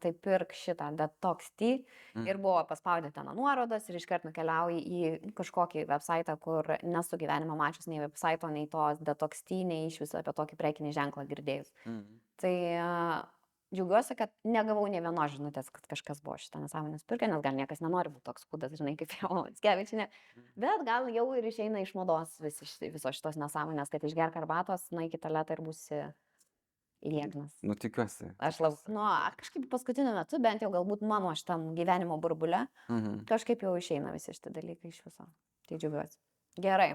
tai 0.00 0.12
pirk 0.24 0.54
šitą 0.54 0.92
Detox 0.98 1.50
Tea. 1.58 1.80
Mm. 2.14 2.26
Ir 2.30 2.38
buvo 2.38 2.60
paspaudyti 2.68 3.16
ten 3.16 3.30
nuorodas 3.34 3.88
ir 3.90 3.98
iškart 3.98 4.26
nukeliauji 4.28 4.80
į 4.80 5.32
kažkokį 5.34 5.86
website, 5.90 6.34
kur 6.40 6.76
nesu 6.82 7.18
gyvenimo 7.20 7.56
mačius 7.58 7.88
nei 7.90 8.02
website, 8.04 8.46
nei 8.54 8.68
tos 8.70 9.02
Detox 9.02 9.42
Tea, 9.42 9.64
nei 9.66 9.88
iš 9.90 10.02
viso 10.04 10.20
apie 10.20 10.34
tokį 10.36 10.60
prekinį 10.60 10.94
ženklą 10.94 11.26
girdėjus. 11.30 11.72
Mm. 11.88 12.04
Tai 12.40 12.54
džiaugiuosi, 13.74 14.14
kad 14.18 14.30
negavau 14.46 14.84
ne 14.90 15.00
vienos 15.02 15.32
žinutės, 15.34 15.70
kad 15.74 15.86
kažkas 15.90 16.20
buvo 16.24 16.36
šitą 16.38 16.60
nesąmonės 16.62 17.02
pirkę, 17.08 17.26
nes 17.30 17.42
gal 17.42 17.56
niekas 17.56 17.82
nenori 17.82 18.12
būti 18.12 18.26
toks 18.28 18.46
kūdas, 18.50 18.74
žinai, 18.78 18.94
kaip 19.00 19.14
jau 19.18 19.44
Skevičinė. 19.58 20.06
Bet 20.60 20.84
gal 20.86 21.08
jau 21.10 21.26
ir 21.34 21.48
išeina 21.50 21.82
iš 21.82 21.94
mados 21.98 22.36
visi, 22.42 22.68
ši- 22.68 22.92
visos 22.94 23.18
šitos 23.18 23.38
nesąmonės, 23.40 23.90
kad 23.90 24.04
išgerk 24.06 24.38
arbatos, 24.38 24.86
na 24.94 25.08
iki 25.08 25.18
taletą 25.18 25.56
ir 25.56 25.64
būsi 25.66 26.02
lieknas. 27.04 27.54
Nu, 27.62 27.74
tikiuosi. 27.78 28.30
Aš 28.38 28.60
labai, 28.64 28.78
nu, 28.94 29.04
kažkaip 29.40 29.68
paskutiniu 29.70 30.14
metu, 30.16 30.40
bent 30.42 30.62
jau 30.64 30.70
galbūt 30.74 31.02
mano 31.06 31.30
šitam 31.36 31.70
gyvenimo 31.76 32.18
burbule, 32.20 32.66
Mhm. 32.88 33.24
kažkaip 33.28 33.62
jau 33.62 33.74
išeina 33.78 34.12
visi 34.12 34.32
šitie 34.32 34.52
dalykai 34.52 34.88
iš 34.92 35.02
viso. 35.04 35.26
Tai 35.68 35.78
džiaugiuosi. 35.78 36.18
Gerai. 36.60 36.94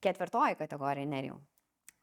Ketvirtoji 0.00 0.56
kategorija, 0.56 1.06
nerijau. 1.06 1.40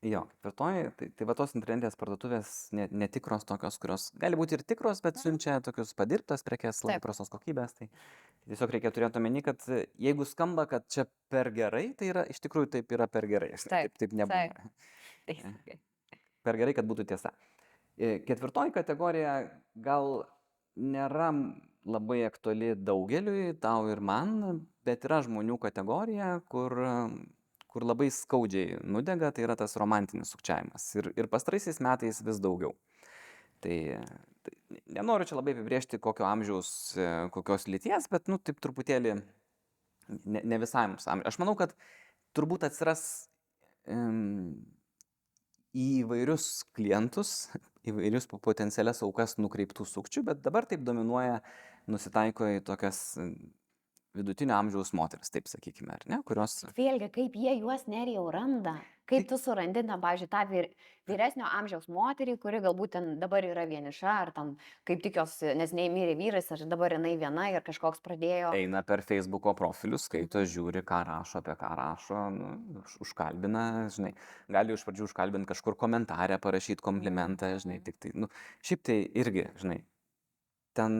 Jo, 0.05 0.27
ketvirtoji, 0.29 0.91
tai, 0.95 1.07
tai 1.17 1.25
va 1.25 1.33
tos 1.33 1.55
internetinės 1.57 1.95
parduotuvės 1.97 2.49
ne- 2.77 2.87
netikros 2.91 3.43
tokios, 3.49 3.79
kurios 3.81 4.11
gali 4.13 4.35
būti 4.37 4.53
ir 4.53 4.61
tikros, 4.63 5.01
bet 5.01 5.15
siunčia 5.17 5.55
tokius 5.65 5.95
padirbtas 5.97 6.43
prekes, 6.45 6.83
labai 6.83 6.99
Taip. 6.99 7.01
prastos 7.07 7.29
kokybės. 7.33 7.73
Tai 7.79 7.87
tiesiog 8.45 8.69
reikia 8.75 8.91
turėti 8.93 9.17
omeny, 9.17 9.41
kad 9.43 9.57
e, 9.69 9.87
jeigu 9.97 10.23
skamba, 10.29 10.67
kad 10.69 10.85
čia 10.87 11.07
per 11.33 11.49
gerai, 11.51 11.95
tai 11.97 12.11
yra, 12.13 12.27
iš 12.29 12.39
tikrųjų 12.45 12.69
taip 12.77 12.91
yra 12.93 13.07
per 13.09 13.25
gerai. 13.25 13.49
Taip, 13.57 13.69
Taip, 13.73 13.97
taip 13.97 14.11
nebūna. 14.11 14.69
Teisingai. 15.25 15.79
Per 16.45 16.59
gerai, 16.59 16.75
kad 16.77 16.87
būtų 16.87 17.07
tiesa. 17.09 17.31
E, 17.97 18.19
Ketvirtoji 18.25 18.73
kategorija 18.75 19.39
gal 19.83 20.27
nėra 20.77 21.31
labai 21.87 22.21
aktuali 22.27 22.73
daugeliui, 22.75 23.55
tau 23.63 23.87
ir 23.91 24.01
man, 24.03 24.61
bet 24.85 25.07
yra 25.07 25.21
žmonių 25.25 25.57
kategorija, 25.63 26.37
kur, 26.51 26.75
kur 27.71 27.85
labai 27.87 28.09
skaudžiai 28.13 28.81
nudega, 28.83 29.31
tai 29.31 29.47
yra 29.47 29.55
tas 29.59 29.77
romantinis 29.79 30.33
sukčiavimas. 30.35 30.89
Ir, 30.99 31.11
ir 31.17 31.31
pastaraisiais 31.31 31.79
metais 31.83 32.21
vis 32.27 32.41
daugiau. 32.43 32.75
Tai, 33.63 33.77
tai 34.45 34.81
nenoriu 34.99 35.25
čia 35.29 35.39
labai 35.39 35.55
apibriežti, 35.55 36.01
kokio 36.03 36.27
amžiaus, 36.29 36.69
e, 36.99 37.09
kokios 37.33 37.65
lyties, 37.71 38.09
bet, 38.11 38.27
nu, 38.29 38.37
taip 38.37 38.59
truputėlį 38.61 39.15
ne, 39.17 40.41
ne 40.43 40.59
visai 40.61 40.85
mums 40.91 41.07
amžiaus. 41.07 41.31
Aš 41.31 41.39
manau, 41.41 41.55
kad 41.57 41.73
turbūt 42.37 42.67
atsiras 42.67 43.03
um, 43.89 44.59
į 45.77 45.87
įvairius 46.01 46.47
klientus, 46.77 47.33
įvairius 47.87 48.27
po- 48.31 48.39
potencialias 48.43 49.03
aukas 49.05 49.37
nukreiptų 49.41 49.85
sukčių, 49.87 50.25
bet 50.31 50.41
dabar 50.45 50.67
taip 50.69 50.83
dominuoja, 50.87 51.41
nusitaiko 51.87 52.49
į 52.57 52.63
tokias 52.67 53.01
vidutinio 54.15 54.55
amžiaus 54.57 54.93
moteris, 54.97 55.31
taip 55.33 55.49
sakykime, 55.49 55.93
ar 55.93 56.05
ne, 56.09 56.21
kurios... 56.27 56.61
Bet 56.69 56.79
vėlgi, 56.79 57.09
kaip 57.13 57.35
jie 57.37 57.57
juos 57.59 57.87
nerijau 57.91 58.27
randa. 58.33 58.77
Kaip 59.07 59.23
tu 59.29 59.37
surandi, 59.39 59.85
na, 59.87 59.95
pavyzdžiui, 60.03 60.27
tą 60.27 60.41
vyr, 60.49 60.65
vyresnio 61.07 61.47
amžiaus 61.47 61.85
moterį, 61.87 62.33
kuri 62.43 62.59
galbūt 62.65 62.91
ten 62.97 63.05
dabar 63.21 63.45
yra 63.47 63.63
vieniša, 63.69 64.15
ar 64.25 64.31
tam 64.35 64.49
kaip 64.87 64.99
tik 65.05 65.19
jos, 65.21 65.37
nes 65.55 65.71
neįmyrė 65.77 66.17
vyras, 66.19 66.49
ar 66.51 66.65
dabar 66.67 66.97
jinai 66.97 67.13
viena 67.19 67.45
ir 67.53 67.63
kažkoks 67.63 68.03
pradėjo. 68.03 68.51
Eina 68.57 68.81
per 68.87 69.05
Facebook'o 69.07 69.53
profilius, 69.55 70.09
skaito, 70.09 70.43
žiūri, 70.43 70.83
ką 70.87 70.99
rašo, 71.07 71.39
apie 71.39 71.55
ką 71.61 71.71
rašo, 71.79 72.25
nu, 72.35 72.51
už- 72.81 72.97
užkalbina, 73.07 73.63
žinai, 73.95 74.11
gali 74.51 74.75
iš 74.75 74.83
pradžių 74.89 75.07
užkalbinti 75.07 75.53
kažkur 75.53 75.79
komentarę, 75.79 76.41
parašyti 76.43 76.83
komplimentą, 76.83 77.53
žinai, 77.63 77.79
tik 77.87 78.03
tai, 78.03 78.11
nu, 78.11 78.27
šiaip 78.59 78.83
tai 78.91 78.99
irgi, 79.23 79.47
žinai, 79.63 79.79
ten 80.75 80.99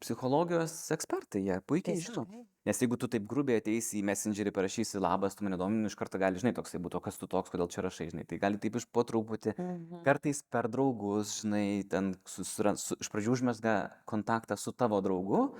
psichologijos 0.00 0.74
ekspertai, 0.94 1.42
jie 1.46 1.60
puikiai 1.66 2.00
žino. 2.00 2.26
Nes 2.68 2.76
jeigu 2.82 2.98
tu 3.00 3.08
taip 3.08 3.24
grubiai 3.24 3.62
ateisi 3.62 3.96
į 4.00 4.04
messengerį, 4.04 4.52
parašysi 4.52 5.00
labas, 5.00 5.34
tu 5.38 5.44
mane 5.46 5.56
domini, 5.56 5.88
iš 5.88 5.96
karto 5.96 6.18
gali, 6.20 6.36
žinai, 6.36 6.52
toksai 6.52 6.80
būtų, 6.84 7.00
kas 7.00 7.16
tu 7.16 7.26
toks, 7.30 7.48
kodėl 7.54 7.70
čia 7.72 7.80
rašai, 7.86 8.10
žinai, 8.12 8.26
tai 8.28 8.36
gali 8.42 8.60
taip 8.60 8.76
iš 8.76 8.84
po 8.92 9.04
truputį, 9.08 9.54
Mhm. 9.56 10.02
kartais 10.04 10.42
per 10.42 10.68
draugus, 10.68 11.40
žinai, 11.42 11.88
ten 11.88 12.14
susira, 12.26 12.76
su, 12.76 12.94
iš 13.00 13.08
pradžių 13.08 13.32
užmesga 13.38 13.90
kontaktą 14.06 14.58
su 14.58 14.72
tavo 14.72 15.00
draugu, 15.00 15.54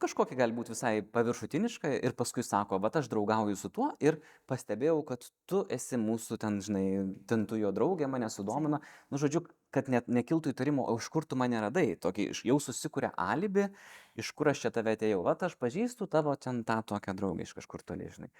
kažkokia 0.00 0.38
gali 0.38 0.54
būti 0.56 0.72
visai 0.72 0.92
paviršutiniška 1.04 1.92
ir 2.00 2.14
paskui 2.18 2.44
sako, 2.46 2.78
va 2.82 2.90
aš 3.00 3.08
draugauju 3.12 3.56
su 3.58 3.70
tuo 3.72 3.90
ir 4.02 4.18
pastebėjau, 4.50 4.98
kad 5.08 5.26
tu 5.50 5.62
esi 5.72 5.98
mūsų 6.00 6.38
ten, 6.40 6.58
žinai, 6.64 6.84
ten 7.30 7.46
tu 7.50 7.58
jo 7.60 7.72
draugė, 7.74 8.08
mane 8.10 8.30
sudomino, 8.32 8.80
nu 9.10 9.20
žodžiu, 9.20 9.44
kad 9.74 9.90
net 9.92 10.08
nekiltų 10.10 10.54
įtarimo, 10.54 10.86
o 10.88 10.96
iš 10.98 11.10
kur 11.12 11.28
tu 11.28 11.38
mane 11.38 11.60
radai, 11.62 11.92
tokį 12.00 12.30
jau 12.48 12.58
susikuria 12.62 13.12
alibi, 13.14 13.68
iš 14.18 14.32
kur 14.36 14.50
aš 14.50 14.64
čia 14.66 14.74
tave 14.74 14.96
atėjau, 14.96 15.22
va 15.26 15.36
aš 15.38 15.54
pažįstu 15.60 16.10
tavo 16.10 16.34
ten 16.36 16.64
tą 16.66 16.80
tokią 16.94 17.14
draugę 17.16 17.46
iš 17.46 17.54
kažkur 17.60 17.84
toli, 17.86 18.10
žinai. 18.10 18.32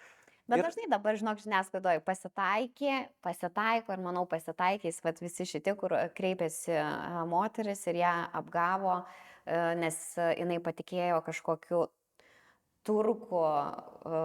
Bet 0.51 0.59
Ir- 0.59 0.67
dažnai 0.67 0.89
dabar, 0.91 1.15
žinok, 1.15 1.39
žiniasklaidoje 1.45 2.01
pasitaikė, 2.03 2.95
pasitaiko 3.23 3.95
ir 3.95 4.01
manau 4.03 4.25
pasitaikys, 4.27 4.99
vat 5.05 5.21
visi 5.23 5.47
šitie, 5.47 5.77
kur 5.79 5.95
kreipėsi 6.17 6.75
moteris 7.31 7.87
ir 7.87 8.01
ją 8.01 8.15
apgavo, 8.41 8.97
e, 9.05 9.30
nes 9.81 9.99
e, 10.19 10.31
jinai 10.41 10.61
patikėjo 10.65 11.21
kažkokiu 11.27 11.85
turku, 12.87 13.45
e, 13.45 14.25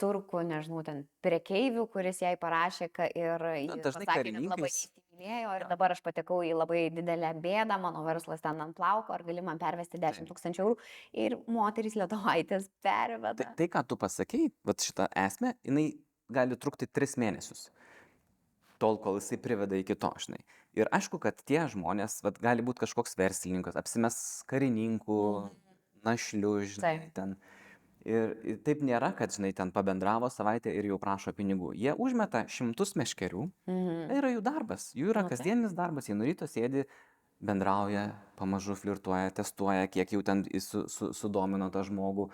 turku, 0.00 0.42
nežinau, 0.44 0.82
ten 0.86 1.04
prekeivių, 1.24 1.86
kuris 1.92 2.20
jai 2.22 2.36
parašė 2.40 2.90
ir 3.16 3.48
ji 3.62 3.80
dažnai 3.84 4.08
pasakė, 4.08 4.32
kad 4.36 4.48
labai 4.52 4.70
įsimylėjo 5.16 5.54
ir 5.56 5.66
dabar 5.70 5.94
aš 5.94 6.02
patekau 6.04 6.42
į 6.44 6.52
labai 6.56 6.82
didelę 6.92 7.32
bėdą, 7.40 7.78
mano 7.80 8.04
verslas 8.04 8.44
ten 8.44 8.60
ant 8.60 8.76
plauko, 8.76 9.14
ar 9.16 9.24
gali 9.26 9.44
man 9.44 9.60
pervesti 9.62 10.00
10 10.02 10.22
Taip. 10.22 10.28
tūkstančių 10.30 10.64
eurų 10.64 10.76
ir 11.24 11.38
moterys 11.48 11.96
lietuvaitės 11.96 12.68
perveda. 12.84 13.38
Tai, 13.40 13.54
tai 13.56 13.70
ką 13.72 13.86
tu 13.88 13.96
pasakei, 14.00 14.50
va 14.66 14.76
šitą 14.76 15.08
esmę, 15.26 15.56
jinai 15.64 15.88
gali 16.32 16.58
trukti 16.60 16.88
tris 16.90 17.16
mėnesius. 17.20 17.70
Tol, 18.76 18.98
kol 19.00 19.16
jisai 19.16 19.38
priveda 19.40 19.78
iki 19.80 19.96
to, 19.96 20.10
žinai. 20.20 20.42
Ir 20.76 20.90
aišku, 20.92 21.18
kad 21.22 21.38
tie 21.48 21.62
žmonės, 21.72 22.18
va 22.24 22.30
gali 22.36 22.62
būti 22.62 22.84
kažkoks 22.84 23.16
verslininkas, 23.16 23.76
apsimes 23.80 24.18
karininku, 24.50 25.48
našliu, 26.04 26.58
žinai, 26.68 26.98
Taip. 27.00 27.12
ten. 27.16 27.36
Ir, 28.06 28.36
ir 28.46 28.58
taip 28.62 28.84
nėra, 28.86 29.08
kad, 29.18 29.32
žinai, 29.34 29.50
ten 29.56 29.72
pabendravo 29.74 30.28
savaitę 30.30 30.70
ir 30.70 30.86
jau 30.86 30.98
prašo 31.02 31.32
pinigų. 31.34 31.72
Jie 31.74 31.90
užmeta 31.98 32.44
šimtus 32.46 32.92
meškerių, 32.94 33.48
Mhm. 33.66 33.96
tai 34.12 34.18
yra 34.20 34.30
jų 34.36 34.42
darbas, 34.46 34.92
jų 34.94 35.10
yra 35.10 35.24
Nu, 35.24 35.28
taip. 35.28 35.38
kasdienis 35.38 35.74
darbas, 35.74 36.06
jie 36.06 36.14
nuo 36.14 36.28
ryto 36.28 36.46
sėdi, 36.46 36.84
bendrauja, 37.42 38.14
pamažu 38.38 38.76
flirtuoja, 38.78 39.32
testuoja, 39.34 39.88
kiek 39.90 40.12
jau 40.14 40.22
ten 40.22 40.44
su, 40.60 40.86
su, 40.88 41.10
sudomino 41.12 41.66
tą 41.74 41.82
žmogų, 41.82 42.30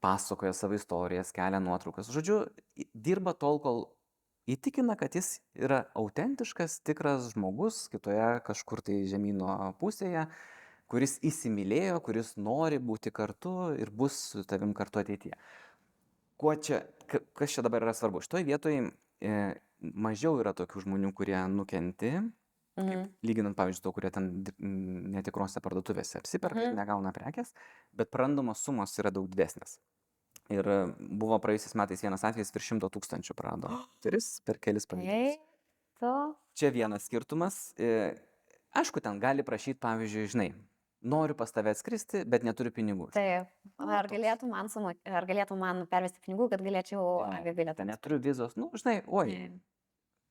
pasakoja 0.00 0.52
savo 0.56 0.74
istorijas, 0.74 1.30
kelia 1.32 1.60
nuotraukas. 1.60 2.08
Žodžiu, 2.10 2.46
dirba 2.94 3.34
tol, 3.36 3.60
kol 3.60 3.84
įtikina, 4.48 4.96
kad 4.98 5.14
jis 5.18 5.38
yra 5.54 5.82
autentiškas, 5.98 6.78
tikras 6.86 7.30
žmogus 7.34 7.84
kitoje 7.92 8.40
kažkur 8.46 8.80
tai 8.84 9.02
žemynų 9.10 9.74
pusėje, 9.80 10.26
kuris 10.88 11.18
įsimylėjo, 11.28 11.98
kuris 12.04 12.34
nori 12.40 12.78
būti 12.80 13.12
kartu 13.12 13.74
ir 13.76 13.90
bus 13.92 14.16
su 14.32 14.44
tavim 14.48 14.72
kartu 14.76 15.02
ateityje. 15.02 15.36
Kuo 16.38 16.54
čia, 16.56 16.82
ka- 17.10 17.20
kas 17.34 17.50
čia 17.56 17.62
dabar 17.66 17.82
yra 17.82 17.92
svarbu? 17.94 18.22
Šitoje 18.24 18.46
vietoje 18.46 18.90
e, 19.20 19.32
mažiau 19.82 20.38
yra 20.40 20.52
tokių 20.54 20.84
žmonių, 20.86 21.12
kurie 21.14 21.38
nukenti, 21.50 22.12
Mhm. 22.78 23.08
lyginant, 23.26 23.56
pavyzdžiui, 23.58 23.82
to, 23.82 23.90
kurie 23.92 24.10
ten 24.14 24.44
netikrose 25.10 25.58
parduotuvėse 25.60 26.20
apsiperka 26.20 26.60
Mhm. 26.68 26.76
negauna 26.78 27.10
prekes, 27.12 27.52
bet 27.92 28.10
prarandamos 28.10 28.62
sumos 28.62 28.94
yra 29.02 29.10
daug 29.10 29.26
didesnės. 29.28 29.80
Ir 30.52 30.64
e, 30.64 30.78
buvo 30.98 31.36
praėjusiais 31.44 31.76
metais 31.76 32.00
vienas 32.04 32.24
atvejis 32.24 32.54
virš 32.54 32.70
šimto 32.72 32.88
tūkstančių 32.94 33.36
prarado. 33.36 33.72
Turis 34.04 34.38
per 34.46 34.60
kelis 34.62 34.88
pavyzdžius. 34.88 35.42
Čia 36.58 36.70
vienas 36.74 37.04
skirtumas. 37.08 37.74
e, 37.76 38.14
Aišku, 38.76 39.00
ten 39.00 39.16
gali 39.20 39.42
prašyti, 39.42 39.78
pavyzdžiui, 39.80 40.28
žinai, 40.32 40.48
noriu 41.00 41.34
pas 41.38 41.52
tave 41.54 41.72
atskristi, 41.72 42.20
bet 42.28 42.44
neturiu 42.44 42.72
pinigų. 42.74 43.08
Taip. 43.14 43.48
Ar 43.80 44.08
galėtų 44.10 44.48
man, 44.50 44.68
sumo, 44.72 44.92
ar 45.08 45.26
galėtų 45.28 45.56
man 45.58 45.86
pervesti 45.90 46.20
pinigų, 46.24 46.50
kad 46.52 46.62
galėčiau 46.64 47.00
Jo, 47.00 47.08
avibilietą? 47.40 47.80
Ten 47.80 47.92
neturiu 47.94 48.20
vizos, 48.22 48.56
nu, 48.60 48.68
žinai, 48.76 49.00
oi. 49.06 49.38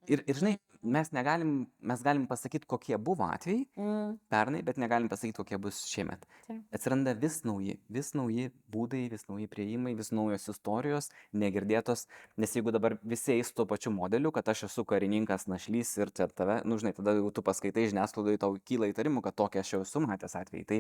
Ir, 0.08 0.22
ir 0.24 0.38
žinai, 0.40 0.54
mes 0.88 1.10
negalim, 1.12 1.52
mes 1.84 2.02
galim 2.06 2.24
pasakyti, 2.30 2.68
kokie 2.70 2.96
buvo 2.98 3.26
atvejai 3.28 3.66
Mm, 3.76 4.18
pernai, 4.32 4.62
bet 4.64 4.78
negalim 4.80 5.10
pasakyti, 5.12 5.36
kokie 5.36 5.58
bus 5.62 5.82
šiemet. 5.90 6.24
Taip. 6.48 6.62
Atsiranda 6.74 7.14
vis 7.18 7.42
nauji, 7.48 7.76
vis 7.92 8.14
nauji 8.16 8.48
būdai, 8.72 9.04
vis 9.12 9.28
nauji 9.28 9.50
prieimai, 9.52 9.94
vis 9.98 10.14
naujos 10.16 10.48
istorijos, 10.54 11.10
negirdėtos, 11.36 12.06
nes 12.40 12.56
jeigu 12.56 12.72
dabar 12.76 12.96
visi 13.04 13.36
eis 13.36 13.52
tuo 13.56 13.68
pačiu 13.70 13.92
modeliu, 13.96 14.32
kad 14.36 14.48
aš 14.54 14.68
esu 14.70 14.86
karininkas, 14.88 15.48
našlys 15.52 15.92
ir 16.00 16.14
čia 16.16 16.30
tave, 16.32 16.62
nu 16.64 16.80
žinai, 16.80 16.96
tada 16.98 17.18
jau 17.18 17.34
tu 17.36 17.44
paskaitai 17.46 17.90
žiniasklaidoje, 17.92 18.40
tau 18.44 18.56
kyla 18.64 18.92
įtarimų, 18.94 19.26
kad 19.26 19.36
tokia 19.38 19.66
aš 19.66 19.74
jau 19.76 19.84
esu 19.84 20.04
matęs 20.06 20.38
atvejai. 20.40 20.68
Tai 20.72 20.80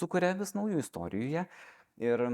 sukuria 0.00 0.34
vis 0.36 0.52
naujų 0.58 0.84
istorijų 0.84 1.32
jie. 1.32 1.46
Ir 2.04 2.26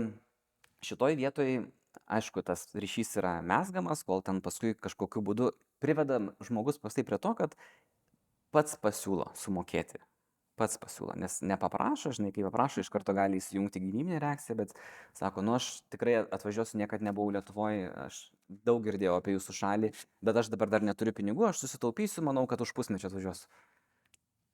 šitoj 0.83 1.17
vietoj, 1.23 1.63
aišku, 2.07 2.43
tas 2.47 2.67
ryšys 2.75 3.17
yra 3.21 3.39
mesgamas, 3.47 4.05
kol 4.07 4.23
ten 4.25 4.41
paskui 4.45 4.75
kažkokiu 4.79 5.23
būdu 5.25 5.53
priveda 5.83 6.21
žmogus 6.45 6.81
pastai 6.83 7.05
prie 7.07 7.19
to, 7.23 7.35
kad 7.39 7.57
pats 8.55 8.79
pasiūlo 8.81 9.31
sumokėti. 9.39 10.01
Pats 10.61 10.77
pasiūlo, 10.77 11.15
nes 11.17 11.39
nepaprašo, 11.49 12.11
žinai, 12.13 12.29
kai 12.35 12.45
paprašo, 12.45 12.83
iš 12.85 12.91
karto 12.93 13.15
gali 13.17 13.39
įsijungti 13.41 13.81
gynybinė 13.81 14.19
reakcija, 14.21 14.57
bet 14.59 14.75
sako, 15.17 15.41
nu 15.41 15.55
aš 15.57 15.79
tikrai 15.91 16.19
atvažiuosiu, 16.29 16.77
niekada 16.77 17.09
nebuvau 17.09 17.33
Lietuvoje, 17.33 17.87
aš 18.05 18.19
daug 18.69 18.85
girdėjau 18.85 19.17
apie 19.17 19.33
jūsų 19.39 19.57
šalį, 19.57 19.91
bet 20.29 20.43
aš 20.43 20.53
dabar 20.53 20.69
dar 20.75 20.85
neturiu 20.85 21.17
pinigų, 21.17 21.49
aš 21.49 21.65
susitaupysiu, 21.65 22.21
manau, 22.29 22.45
kad 22.51 22.61
už 22.61 22.75
pusmečio 22.77 23.09
atvažiuosiu. 23.09 23.49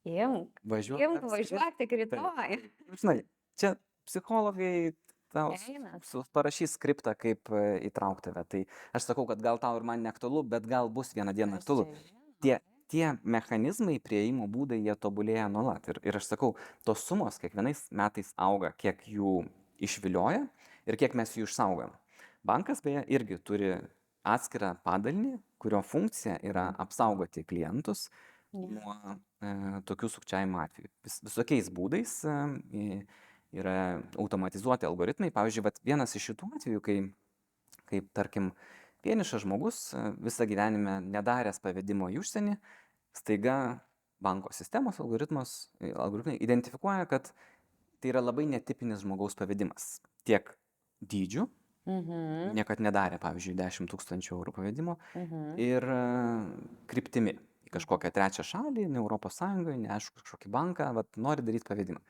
Imk, 0.09 0.63
Važiuok. 0.71 1.03
imk, 1.03 1.27
važiuok 1.35 1.77
tik 1.83 1.99
rytoj. 1.99 2.55
Žinai, 3.03 3.19
čia 3.59 3.75
psichologai 4.09 4.95
tau 5.33 5.53
s- 5.55 5.69
Eina. 5.69 5.99
su- 6.03 6.25
parašys 6.33 6.75
skriptą, 6.79 7.15
kaip 7.19 7.51
e, 7.53 7.63
įtraukti 7.91 8.31
tave. 8.33 8.45
Tai 8.49 8.63
aš 8.95 9.09
sakau, 9.11 9.27
kad 9.29 9.43
gal 9.43 9.59
tau 9.63 9.77
ir 9.77 9.83
man 9.87 10.03
neaktualu, 10.03 10.43
bet 10.49 10.67
gal 10.67 10.89
bus 10.89 11.13
vieną 11.15 11.35
dieną 11.37 11.57
Aš 11.59 11.63
aktualu. 11.63 11.85
čia 11.85 12.03
žinau. 12.09 12.23
Tie, 12.41 12.59
tie 12.89 13.19
mechanizmai, 13.25 13.99
prieimo 14.01 14.47
būdai, 14.49 14.79
jie 14.85 14.95
tobulėja 14.97 15.49
nuolat. 15.53 15.89
Ir, 15.89 16.01
ir 16.03 16.17
aš 16.17 16.31
sakau, 16.33 16.55
tos 16.85 17.05
sumos 17.05 17.39
kiekvienais 17.39 17.87
metais 17.91 18.33
auga, 18.37 18.73
kiek 18.73 19.03
jų 19.07 19.45
išvilioja 19.81 20.47
ir 20.89 20.97
kiek 20.97 21.15
mes 21.15 21.35
jų 21.37 21.45
išsaugom. 21.49 21.91
Bankas 22.47 22.81
beje 22.81 23.05
irgi 23.13 23.37
turi 23.45 23.75
atskirą 24.25 24.77
padalinį, 24.85 25.39
kurio 25.61 25.83
funkcija 25.83 26.39
yra 26.47 26.69
apsaugoti 26.79 27.45
klientus 27.45 28.09
nuo 28.53 28.95
e, 29.43 29.51
tokių 29.85 30.09
sukčiavimo 30.09 30.59
atvejų. 30.63 30.89
Vis, 31.05 31.19
visokiais 31.27 31.69
būdais 31.75 32.15
e, 32.25 33.05
yra 33.57 34.03
automatizuoti 34.19 34.87
algoritmai. 34.89 35.31
Pavyzdžiui, 35.35 35.73
vienas 35.87 36.15
iš 36.19 36.31
šitų 36.33 36.51
atvejų, 36.59 36.83
kai, 36.85 36.97
kaip 37.89 38.11
tarkim, 38.17 38.53
vienišas 39.07 39.45
žmogus 39.45 39.83
e, 39.97 40.03
visą 40.21 40.47
gyvenimą 40.51 40.99
nedaręs 41.07 41.61
pavedimo 41.65 42.11
į 42.13 42.21
užsienį, 42.23 42.57
staiga 43.17 43.81
banko 44.21 44.53
sistemos 44.53 44.99
e, 44.99 45.93
algoritmai 45.93 46.37
identifikuoja, 46.43 47.07
kad 47.07 47.33
tai 48.03 48.13
yra 48.13 48.23
labai 48.23 48.47
netipinis 48.47 49.03
žmogaus 49.05 49.39
pavedimas. 49.39 50.01
Tiek 50.29 50.57
dydžių, 51.01 51.49
Mhm. 51.89 52.53
niekad 52.53 52.83
nedarė, 52.85 53.17
pavyzdžiui, 53.17 53.55
10 53.57 53.89
tūkstančių 53.89 54.35
eurų 54.37 54.53
pavedimo, 54.53 54.99
Mhm. 55.17 55.55
ir 55.57 55.83
e, 55.83 56.01
kryptimi 56.87 57.33
į 57.65 57.71
kažkokią 57.73 58.11
trečią 58.13 58.45
šalį, 58.45 58.85
ne 58.93 58.99
Europos 59.01 59.39
Sąjungoje, 59.41 59.79
neaišku, 59.81 60.21
kažkokį 60.21 60.51
banką, 60.53 60.93
vat, 60.93 61.17
nori 61.17 61.41
daryti 61.43 61.65
pavedimą. 61.65 62.01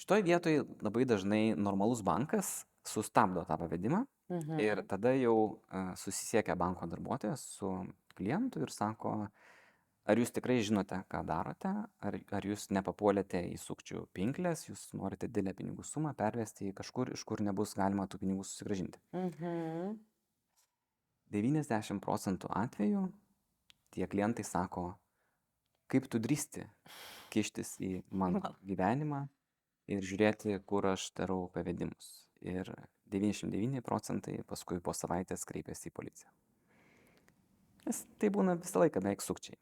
Šitoje 0.00 0.24
vietoje 0.24 0.64
labai 0.80 1.04
dažnai 1.04 1.42
normalus 1.56 2.00
bankas 2.06 2.62
sustabdo 2.88 3.44
tą 3.44 3.58
pavedimą 3.60 4.06
Mhm. 4.30 4.60
ir 4.62 4.82
tada 4.86 5.10
jau 5.18 5.58
e, 5.74 5.96
susisiekia 5.98 6.54
banko 6.54 6.86
darbuotojas 6.86 7.40
su 7.56 7.70
klientu 8.14 8.62
ir 8.62 8.70
sako, 8.70 9.26
ar 10.06 10.20
jūs 10.20 10.30
tikrai 10.30 10.60
žinote, 10.62 11.00
ką 11.10 11.24
darote, 11.26 11.72
ar, 12.00 12.18
ar 12.30 12.46
jūs 12.46 12.68
nepapuolėte 12.70 13.40
į 13.50 13.58
sukčių 13.58 14.04
pinklės, 14.14 14.68
jūs 14.68 14.84
norite 14.94 15.26
didelę 15.26 15.54
pinigų 15.58 15.82
sumą 15.86 16.14
pervesti 16.14 16.70
į 16.70 16.76
kažkur, 16.78 17.10
iš 17.16 17.24
kur 17.26 17.42
nebus 17.42 17.74
galima 17.74 18.06
tų 18.06 18.22
pinigų 18.22 18.46
susigražinti. 18.46 19.02
Mhm. 19.18 19.98
90 21.30 22.00
procentų 22.02 22.50
atvejų 22.54 23.04
tie 23.94 24.06
klientai 24.06 24.46
sako, 24.46 24.92
kaip 25.90 26.06
tu 26.10 26.18
drįsti 26.22 26.66
kištis 27.34 27.76
į 27.82 27.92
mano 28.10 28.42
gyvenimą 28.70 29.26
ir 29.90 30.04
žiūrėti, 30.06 30.58
kur 30.66 30.86
aš 30.92 31.10
darau 31.18 31.48
pavedimus. 31.54 32.10
Ir 32.40 32.70
99 33.12 33.82
procentai 33.84 34.38
paskui 34.48 34.80
po 34.80 34.94
savaitės 34.96 35.44
kreipiasi 35.48 35.90
į 35.90 35.96
policiją. 35.96 36.30
Nes 37.86 38.04
tai 38.20 38.30
būna 38.32 38.56
visą 38.60 38.84
laiką 38.84 39.02
beveik 39.02 39.24
sukčiai. 39.24 39.58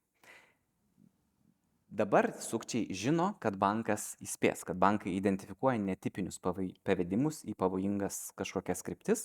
Dabar 1.89 2.35
sukčiai 2.45 2.93
žino, 2.93 3.31
kad 3.41 3.57
bankas 3.57 4.11
įspės, 4.21 4.61
kad 4.69 4.77
bankai 4.77 5.15
identifikuoja 5.17 5.81
netipinius 5.81 6.37
pavedimus 6.43 7.41
į 7.49 7.55
pavojingas 7.57 8.27
kažkokias 8.37 8.85
kryptis. 8.85 9.25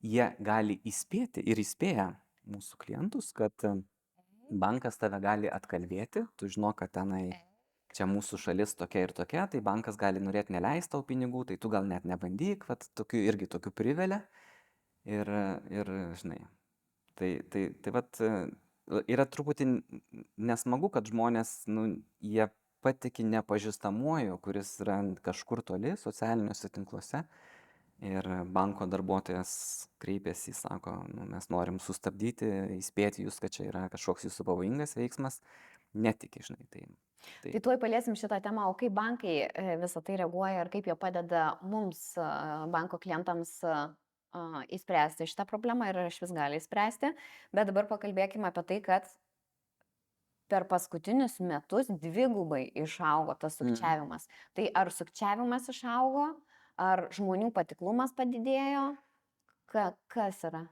Jie 0.00 0.30
gali 0.40 0.78
įspėti 0.88 1.44
ir 1.44 1.60
įspėja 1.60 2.08
mūsų 2.48 2.78
klientus, 2.80 3.34
kad 3.36 3.52
e, 3.68 3.74
bankas 4.48 4.96
tave 4.96 5.20
gali 5.20 5.50
atkalbėti, 5.52 6.24
tu 6.40 6.48
žino, 6.48 6.72
kad 6.72 6.94
tenai 6.96 7.26
čia 7.96 8.06
mūsų 8.10 8.38
šalis 8.40 8.76
tokia 8.78 9.04
ir 9.06 9.14
tokia, 9.16 9.46
tai 9.50 9.60
bankas 9.64 9.98
gali 10.00 10.22
norėti 10.22 10.54
neleisti 10.54 10.94
tau 10.94 11.04
pinigų, 11.06 11.44
tai 11.48 11.58
tu 11.60 11.70
gal 11.72 11.86
net 11.88 12.06
nebandyk, 12.08 12.66
vat 12.70 12.86
tokių 12.98 13.24
irgi 13.32 13.50
tokių 13.50 13.74
privelia. 13.74 14.22
Ir, 15.08 15.28
ir 15.72 15.88
žinai, 16.20 16.42
tai, 17.16 17.30
tai, 17.50 17.62
tai 17.80 17.92
vat 17.94 18.18
yra 19.08 19.24
truputį 19.26 19.66
nesmagu, 20.36 20.90
kad 20.92 21.08
žmonės, 21.08 21.62
nu, 21.72 21.86
jie 22.20 22.50
patiki 22.84 23.24
nepažįstamuoju, 23.28 24.38
kuris 24.44 24.74
yra 24.84 25.00
kažkur 25.24 25.62
toli 25.66 25.96
socialiniuose 26.00 26.70
tinkluose. 26.72 27.24
Ir 28.00 28.24
banko 28.48 28.86
darbuotojas 28.88 29.50
kreipiasi, 30.00 30.54
sako, 30.56 30.94
nu, 31.12 31.26
mes 31.28 31.50
norim 31.52 31.76
sustabdyti, 31.84 32.48
įspėti 32.78 33.26
jūs, 33.26 33.36
kad 33.42 33.52
čia 33.52 33.66
yra 33.68 33.82
kažkoks 33.92 34.24
jūsų 34.24 34.46
pavojingas 34.48 34.96
veiksmas. 34.96 35.42
Netiki, 35.92 36.40
žinai. 36.46 36.64
Tai, 36.72 36.86
tai, 37.40 37.52
Tai 37.52 37.60
tuoj 37.66 37.78
paliesim 37.82 38.14
šitą 38.18 38.38
temą, 38.44 38.68
o 38.70 38.74
kaip 38.80 38.92
bankai 38.96 39.34
e, 39.48 39.76
visą 39.82 40.02
tai 40.06 40.16
reaguoja 40.20 40.62
ir 40.64 40.70
kaip 40.72 40.86
jie 40.90 40.96
padeda 40.96 41.42
mums, 41.62 42.02
e, 42.18 42.26
banko 42.72 42.98
klientams, 43.02 43.56
e, 43.64 43.74
įspręsti 44.78 45.26
šitą 45.26 45.46
problemą 45.50 45.88
ir 45.90 45.98
ar 46.04 46.10
iš 46.12 46.20
vis 46.22 46.32
gali 46.36 46.60
įspręsti. 46.62 47.12
Bet 47.56 47.66
dabar 47.72 47.88
pakalbėkime 47.90 48.46
apie 48.52 48.62
tai, 48.70 48.78
kad 48.86 49.08
per 50.50 50.64
paskutinius 50.70 51.36
metus 51.50 51.90
dvigubai 52.04 52.62
išaugo 52.84 53.36
tas 53.42 53.56
Mm. 53.60 53.60
sukčiavimas. 53.60 54.26
Tai 54.56 54.66
ar 54.82 54.90
sukčiavimas 54.98 55.68
išaugo, 55.74 56.26
ar 56.90 57.06
žmonių 57.18 57.52
patiklumas 57.60 58.14
padidėjo, 58.20 58.86
Ka, 59.70 59.84
kas 60.12 60.42
yra? 60.48 60.64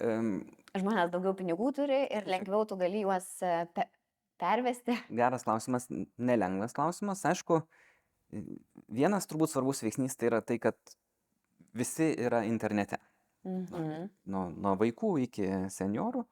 um, 0.00 0.44
Žmonės 0.76 1.10
daugiau 1.12 1.32
pinigų 1.36 1.70
turi 1.76 1.98
ir 2.18 2.26
lengviau 2.28 2.66
tu 2.68 2.76
gali 2.80 3.00
juos 3.04 3.26
pe, 3.76 3.84
pervesti. 4.40 4.96
geras 5.22 5.46
klausimas, 5.46 5.88
nelengvas 6.18 6.76
klausimas. 6.76 7.24
Aišku, 7.28 7.60
vienas 8.92 9.28
turbūt 9.30 9.52
svarbus 9.52 9.82
veiksnys 9.84 10.16
tai 10.18 10.30
yra 10.30 10.40
tai, 10.44 10.58
kad 10.62 10.76
visi 11.76 12.12
yra 12.14 12.44
internete. 12.48 12.98
Mhm. 13.46 14.08
Nuo, 14.32 14.48
nuo 14.50 14.74
vaikų 14.80 15.12
iki 15.26 15.46
seniorų, 15.70 16.24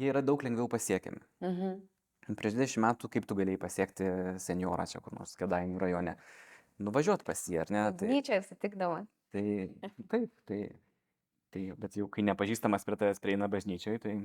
jie 0.00 0.08
yra 0.12 0.22
daug 0.24 0.42
lengviau 0.46 0.70
pasiekiami. 0.72 1.20
Mhm. 1.44 1.76
Prieš 2.36 2.56
20 2.58 2.82
metų 2.82 3.10
kaip 3.12 3.26
tu 3.28 3.36
galėjai 3.38 3.60
pasiekti 3.62 4.08
seniorą 4.42 4.86
čia 4.90 4.98
kur 5.02 5.14
nors 5.14 5.36
Kedainių 5.38 5.78
rajone? 5.78 6.16
Nuvažiuot 6.82 7.22
pas 7.24 7.38
jį, 7.38 7.60
ar 7.62 7.70
ne? 7.70 7.84
Tai, 7.94 8.08
Bažnyčioje 8.08 8.40
sutikdavo. 8.48 9.04
tai 9.32 9.44
taip, 10.10 10.32
tai, 10.48 10.58
tai, 11.54 11.62
bet 11.78 11.94
jau 11.96 12.08
kai 12.12 12.24
nepažįstamas 12.26 12.84
prie 12.84 12.98
tavęs 13.00 13.22
prieina 13.22 13.48
bažnyčioje, 13.52 14.02
tai 14.02 14.16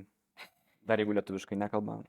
dar 0.88 0.99
jeigu 0.99 1.13
lietuviškai 1.15 1.59
nekalba, 1.61 1.99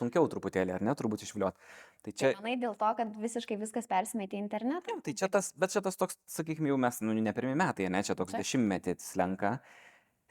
sunkiau 0.00 0.26
truputėlį, 0.32 0.74
ar 0.78 0.84
ne, 0.86 0.94
turbūt 0.98 1.24
išviliot. 1.26 1.58
Tai 2.04 2.12
Čia... 2.14 2.32
čia, 2.32 2.40
Manai 2.40 2.56
dėl 2.60 2.74
to, 2.80 2.90
kad 2.98 3.12
visiškai 3.20 3.58
viskas 3.60 3.88
persimetė 3.90 4.38
į 4.38 4.42
internetą? 4.46 4.96
tai 5.06 5.14
čia 5.20 5.28
tas, 5.32 5.52
bet 5.60 5.74
čia 5.74 5.84
tas 5.84 6.00
toks, 6.00 6.18
sakykime, 6.32 6.72
jau 6.72 6.78
mes, 6.80 7.00
nu, 7.04 7.14
ne 7.16 7.34
pirmi 7.36 7.52
metai, 7.60 7.90
ne, 7.92 8.02
čia 8.06 8.16
toks 8.18 8.34
Taip. 8.34 8.42
dešimtmetis 8.44 9.12
slenka. 9.12 9.58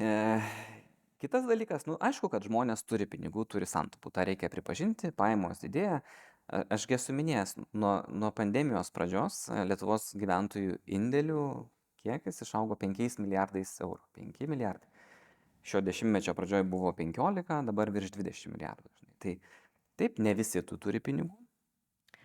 E, 0.01 0.09
kitas 1.23 1.45
dalykas, 1.49 1.85
nu, 1.89 1.97
aišku, 2.09 2.31
kad 2.33 2.45
žmonės 2.47 2.85
turi 2.87 3.07
pinigų, 3.09 3.45
turi 3.53 3.69
santaupų, 3.69 4.13
tą 4.15 4.25
reikia 4.29 4.49
pripažinti, 4.51 5.13
pajamos 5.15 5.61
didėja. 5.65 6.01
A- 6.49 6.63
Aš 6.73 6.87
esu 6.97 7.13
minėjęs, 7.13 7.59
nuo, 7.77 7.99
nuo 8.09 8.31
pandemijos 8.33 8.89
pradžios 8.95 9.43
e, 9.53 9.65
Lietuvos 9.69 10.09
gyventojų 10.17 10.79
indėlių 10.97 11.43
kiekis 12.01 12.41
išaugo 12.45 12.77
5 12.79 13.19
milijardais 13.21 13.75
eurų. 13.83 14.01
5 14.17 14.47
milijardai. 14.49 14.89
Šio 15.69 15.81
dešimtmečio 15.83 16.33
pradžioje 16.33 16.65
buvo 16.71 16.91
15, 16.95 17.59
dabar 17.67 17.91
virš 17.91 18.13
20 18.15 18.53
milijardų. 18.55 18.89
Tai 19.19 19.35
taip, 19.99 20.19
ne 20.23 20.33
visi 20.37 20.63
tu 20.63 20.77
turi 20.81 21.01
pinigų, 21.03 21.35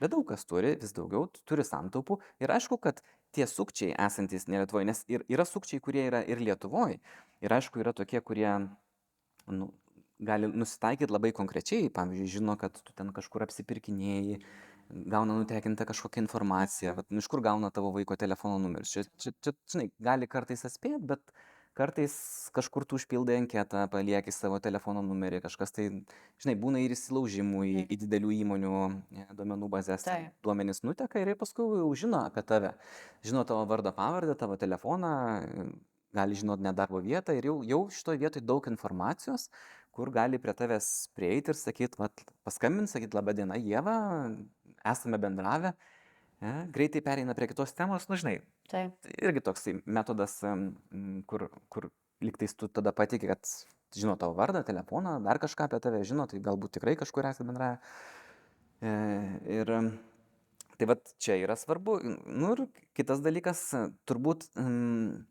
bet 0.00 0.12
daug 0.14 0.24
kas 0.28 0.46
turi, 0.46 0.74
vis 0.80 0.94
daugiau 0.96 1.28
tu 1.32 1.42
turi 1.48 1.66
santaupų. 1.66 2.20
Ir 2.42 2.52
aišku, 2.54 2.78
kad 2.82 3.02
tie 3.34 3.46
sukčiai 3.50 3.94
esantis 4.06 4.46
ne 4.48 4.62
Lietuvoje, 4.62 4.88
nes 4.90 5.02
ir, 5.10 5.24
yra 5.30 5.46
sukčiai, 5.48 5.82
kurie 5.82 6.06
yra 6.08 6.22
ir 6.30 6.42
Lietuvoje. 6.42 7.00
Ir 7.44 7.56
aišku, 7.56 7.82
yra 7.82 7.94
tokie, 7.96 8.20
kurie 8.22 8.50
nu, 9.50 9.72
gali 10.22 10.50
nusitaikyti 10.50 11.12
labai 11.12 11.32
konkrečiai. 11.36 11.90
Pavyzdžiui, 11.94 12.30
žino, 12.38 12.54
kad 12.60 12.78
tu 12.78 12.94
ten 12.96 13.10
kažkur 13.16 13.46
apsipirkinėjai, 13.46 14.38
gauna 15.10 15.38
nutekintą 15.40 15.86
kažkokią 15.88 16.24
informaciją, 16.24 16.94
vat, 16.98 17.10
nu, 17.10 17.22
iš 17.22 17.28
kur 17.32 17.42
gauna 17.44 17.70
tavo 17.74 17.90
vaiko 17.94 18.16
telefono 18.20 18.60
numeris. 18.62 18.92
Čia, 18.94 19.04
čia, 19.18 19.34
čia 19.42 19.54
žinai, 19.72 19.88
gali 20.02 20.28
kartais 20.30 20.64
atspėti, 20.68 21.02
bet 21.14 21.34
kartais 21.76 22.14
kažkur 22.54 22.86
tu 22.88 22.98
užpildai 22.98 23.36
anketą, 23.42 23.84
palieki 23.92 24.32
savo 24.34 24.60
telefono 24.62 25.02
numerį, 25.04 25.40
kažkas 25.44 25.74
tai, 25.74 25.86
žinai, 26.42 26.54
būna 26.60 26.82
ir 26.84 26.94
įsilaužimų 26.94 27.64
į, 27.68 27.86
į 27.90 27.98
didelių 28.04 28.30
įmonių 28.40 28.74
e, 28.84 29.26
duomenų 29.34 29.70
bazės. 29.72 30.06
Taip. 30.06 30.30
Duomenys 30.46 30.84
nuteka 30.86 31.22
ir 31.22 31.34
paskui 31.40 31.66
jau 31.80 31.90
žino 31.98 32.22
apie 32.28 32.44
tave. 32.46 32.74
Žino 33.26 33.42
tavo 33.48 33.66
vardą, 33.70 33.94
pavardę, 33.96 34.36
tavo 34.38 34.58
telefoną, 34.60 35.14
gali 36.14 36.38
žinot 36.38 36.62
net 36.62 36.78
darbo 36.78 37.02
vietą 37.02 37.34
ir 37.34 37.50
jau, 37.50 37.56
jau 37.66 37.80
šitoje 37.92 38.22
vietoje 38.22 38.46
daug 38.46 38.66
informacijos, 38.70 39.48
kur 39.94 40.10
gali 40.14 40.38
prie 40.42 40.54
tavęs 40.56 40.90
prieiti 41.14 41.52
ir 41.52 41.58
sakyti, 41.58 42.10
paskambinti, 42.46 42.94
sakyti, 42.94 43.18
laba 43.18 43.34
diena, 43.34 43.58
Jėva, 43.58 43.96
esame 44.94 45.18
bendravę, 45.22 45.74
e, 46.40 46.52
greitai 46.74 47.04
pereina 47.04 47.34
prie 47.36 47.50
kitos 47.50 47.74
temos, 47.76 48.08
nu 48.10 48.18
žinai, 48.20 48.38
Taip. 48.70 48.94
Tai 49.04 49.12
irgi 49.20 49.42
toksai 49.44 49.76
metodas, 49.84 50.38
em, 50.48 50.70
m, 50.94 51.22
kur, 51.28 51.46
kur 51.68 51.90
liktais 52.24 52.56
tu 52.56 52.68
tada 52.72 52.94
patikė, 52.96 53.34
kad 53.34 53.50
žino 53.94 54.16
tavo 54.18 54.34
vardą, 54.38 54.64
telefoną, 54.66 55.18
dar 55.24 55.38
kažką 55.42 55.68
apie 55.68 55.80
tave 55.84 56.00
žino, 56.08 56.26
tai 56.30 56.40
galbūt 56.42 56.78
tikrai 56.78 56.96
kažkur 56.98 57.28
esate 57.28 57.46
bendravę. 57.48 57.76
E, 58.84 58.94
ir 59.58 59.70
tai 60.78 60.88
vad 60.90 61.04
čia 61.22 61.36
yra 61.42 61.56
svarbu. 61.60 61.98
Nu 62.26 62.54
ir 62.56 62.64
kitas 62.96 63.22
dalykas, 63.24 63.66
turbūt 64.08 64.48
em, 64.58 65.26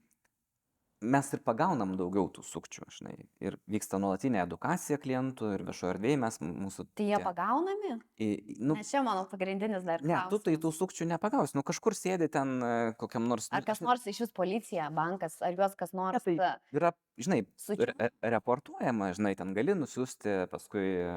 mes 1.04 1.28
ir 1.36 1.41
pagaunam 1.43 1.91
daugiau 1.99 2.30
tų 2.32 2.41
sukčių, 2.47 2.86
žinai. 2.95 3.14
Ir 3.43 3.58
vyksta 3.70 3.99
nuolatinė 3.99 4.39
edukacija 4.45 4.97
klientų 5.04 5.49
ir 5.58 5.64
viešoje 5.68 5.91
erdvėje 5.95 6.20
mes 6.22 6.38
mūsų... 6.41 6.86
Tai 6.95 7.06
jie 7.10 7.18
tie- 7.20 7.26
pagaunami? 7.26 7.91
į- 8.24 8.58
Nu, 8.64 8.78
Nes 8.80 8.89
čia 8.91 9.01
mano 9.04 9.26
pagrindinis 9.30 9.84
dar. 9.84 10.01
ne, 10.01 10.16
tu 10.32 10.39
tai 10.39 10.56
klausimas. 10.56 10.64
tų 10.64 10.72
sukčių 10.80 11.08
nepagausi. 11.12 11.58
Nu 11.60 11.64
kažkur 11.68 11.93
sėdi 11.97 12.30
ten 12.32 12.56
e, 12.64 12.72
kokiam 12.97 13.28
nors... 13.28 13.49
Ar 13.51 13.62
nu, 13.62 13.68
kas 13.68 13.82
žinai, 13.82 13.89
nors 13.91 14.08
iš 14.08 14.22
jūsų 14.24 14.34
policija, 14.39 14.89
bankas, 14.95 15.38
ar 15.43 15.54
juos 15.60 15.76
kas 15.76 15.93
nors 15.93 16.24
tai 16.24 16.38
e, 16.39 16.51
yra, 16.80 16.93
žinai, 17.20 17.41
re- 17.78 17.95
re- 17.99 18.12
reportuojama, 18.38 19.12
žinai, 19.20 19.36
ten 19.36 19.54
gali 19.54 19.76
nusiųsti 19.76 20.47
paskui 20.51 20.88
e, 21.04 21.14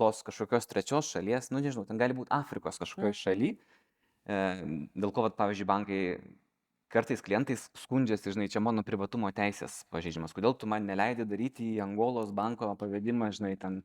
tos 0.00 0.22
kažkokios 0.26 0.66
trečios 0.68 1.12
šalies, 1.14 1.50
nu 1.52 1.60
nežinau, 1.64 1.86
ten 1.88 1.96
gali 2.00 2.16
būti 2.16 2.32
Afrikos 2.36 2.78
kažkokioje 2.82 3.12
Mhm. 3.14 3.22
šalyje, 3.22 3.56
dėl 4.26 5.12
ko, 5.14 5.22
vat, 5.26 5.36
pavyzdžiui, 5.38 5.68
bankai 5.70 6.00
kartais 6.92 7.22
klientais 7.24 7.66
skundžiasi, 7.82 8.32
žinai, 8.34 8.50
čia 8.52 8.62
mano 8.62 8.84
privatumo 8.86 9.30
teisės 9.34 9.82
pažeidžiamas, 9.94 10.34
kodėl 10.36 10.54
tu 10.58 10.68
man 10.70 10.86
neleidi 10.86 11.26
daryti 11.28 11.72
į 11.74 11.82
Angolos 11.84 12.30
banko 12.36 12.70
pavedimą, 12.78 13.32
žinai, 13.34 13.54
ten, 13.60 13.80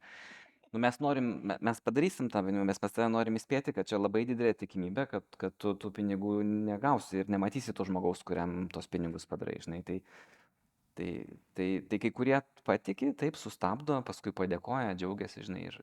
nu 0.72 0.82
mes 0.84 1.00
norim, 1.04 1.32
me- 1.50 1.58
mes 1.62 1.82
padarysim 1.82 2.30
tą 2.30 2.42
pavedimą, 2.42 2.66
mes 2.70 2.82
pas 2.82 2.94
tave 2.94 3.10
norim 3.14 3.40
įspėti, 3.40 3.74
kad 3.74 3.90
čia 3.90 4.00
labai 4.02 4.26
didelė 4.30 4.54
tikimybė, 4.60 5.08
kad, 5.16 5.26
kad 5.42 5.58
tu 5.58 5.74
tų 5.74 5.94
pinigų 5.98 6.42
negausi 6.46 7.24
ir 7.24 7.32
nematysi 7.34 7.74
to 7.74 7.88
žmogaus, 7.90 8.22
kuriam 8.28 8.68
tos 8.74 8.88
pinigus 8.88 9.26
padarai, 9.30 9.60
žinai, 9.66 9.84
tai 9.88 10.02
Tai, 10.92 11.24
tai, 11.56 11.66
tai 11.88 11.98
kai 12.04 12.10
kurie 12.12 12.36
patiki, 12.68 13.14
taip 13.16 13.38
sustabdo, 13.40 13.96
paskui 14.04 14.34
padėkoja, 14.36 14.92
džiaugiasi, 15.00 15.46
žinai. 15.48 15.62
Ir, 15.70 15.78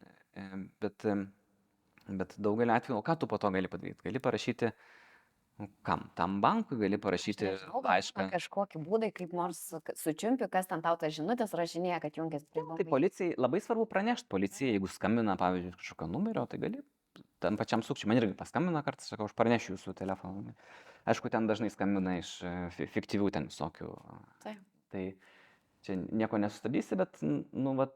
bet, 0.84 1.06
bet 2.20 2.34
daugelį 2.36 2.74
atvejų, 2.74 2.98
o 3.00 3.06
ką 3.06 3.16
tu 3.16 3.26
po 3.26 3.38
to 3.40 3.48
gali 3.54 3.70
padaryti? 3.72 4.04
Gali 4.04 4.20
parašyti 4.20 4.68
Nu, 4.68 4.97
kam? 5.82 6.04
Tam 6.14 6.40
bankui 6.44 6.78
gali 6.78 6.98
parašyti 7.02 7.46
Nežinau, 7.48 7.80
gal 7.82 7.96
laišką. 7.96 8.26
yra 8.28 8.34
kažkokie 8.36 8.82
būdai, 8.84 9.08
kaip 9.14 9.32
nors 9.34 9.60
sučiumpi, 9.98 10.48
kas 10.52 10.66
ten 10.70 10.82
tau 10.84 10.96
tas 11.00 11.14
žinutės 11.16 11.54
rašinėja, 11.58 12.00
kad 12.04 12.14
jungiasi 12.20 12.46
prie 12.46 12.62
Tai 12.62 12.68
labai. 12.76 12.86
policijai 12.92 13.34
labai 13.38 13.60
svarbu 13.64 13.86
pranešti 13.90 14.28
policijai, 14.30 14.74
jeigu 14.76 14.88
skambina, 14.92 15.34
pavyzdžiui, 15.40 15.74
kažkokio 15.80 16.10
numerio, 16.12 16.46
tai 16.46 16.58
gali 16.62 16.82
tam 17.42 17.56
pačiam 17.58 17.82
sukčiui, 17.82 18.08
man 18.10 18.18
irgi 18.20 18.34
paskambina 18.38 18.82
kartais, 18.86 19.08
sakau, 19.10 19.26
aš 19.26 19.34
pranešiu 19.38 19.74
jūsų 19.76 19.94
telefoną. 19.98 20.54
Aišku, 21.08 21.30
ten 21.30 21.46
dažnai 21.46 21.70
skambina 21.70 22.16
iš 22.18 22.36
e, 22.42 22.52
fi- 22.74 22.86
fiktyvių 22.90 23.30
ten 23.34 23.46
visokių. 23.50 23.88
Taip. 24.42 24.58
Tai 24.92 25.02
čia 25.86 25.94
nieko 25.98 26.38
nesustabdysi, 26.42 26.98
bet, 26.98 27.18
n- 27.22 27.44
nu, 27.52 27.74
vat, 27.78 27.94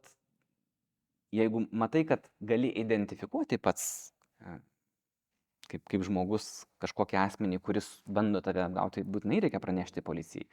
jeigu 1.34 1.64
matai, 1.72 2.04
kad 2.08 2.26
gali 2.40 2.70
identifikuoti 2.82 3.58
pats, 3.58 4.12
e, 4.42 4.58
kaip, 5.72 5.84
kaip 5.90 6.04
žmogus 6.06 6.66
kažkokį 6.82 7.18
asmenį, 7.22 7.62
kuris 7.64 7.88
bando 8.06 8.42
tave 8.44 8.62
apgauti, 8.66 9.04
būtinai 9.04 9.40
reikia 9.46 9.60
pranešti 9.62 10.04
policijai. 10.04 10.46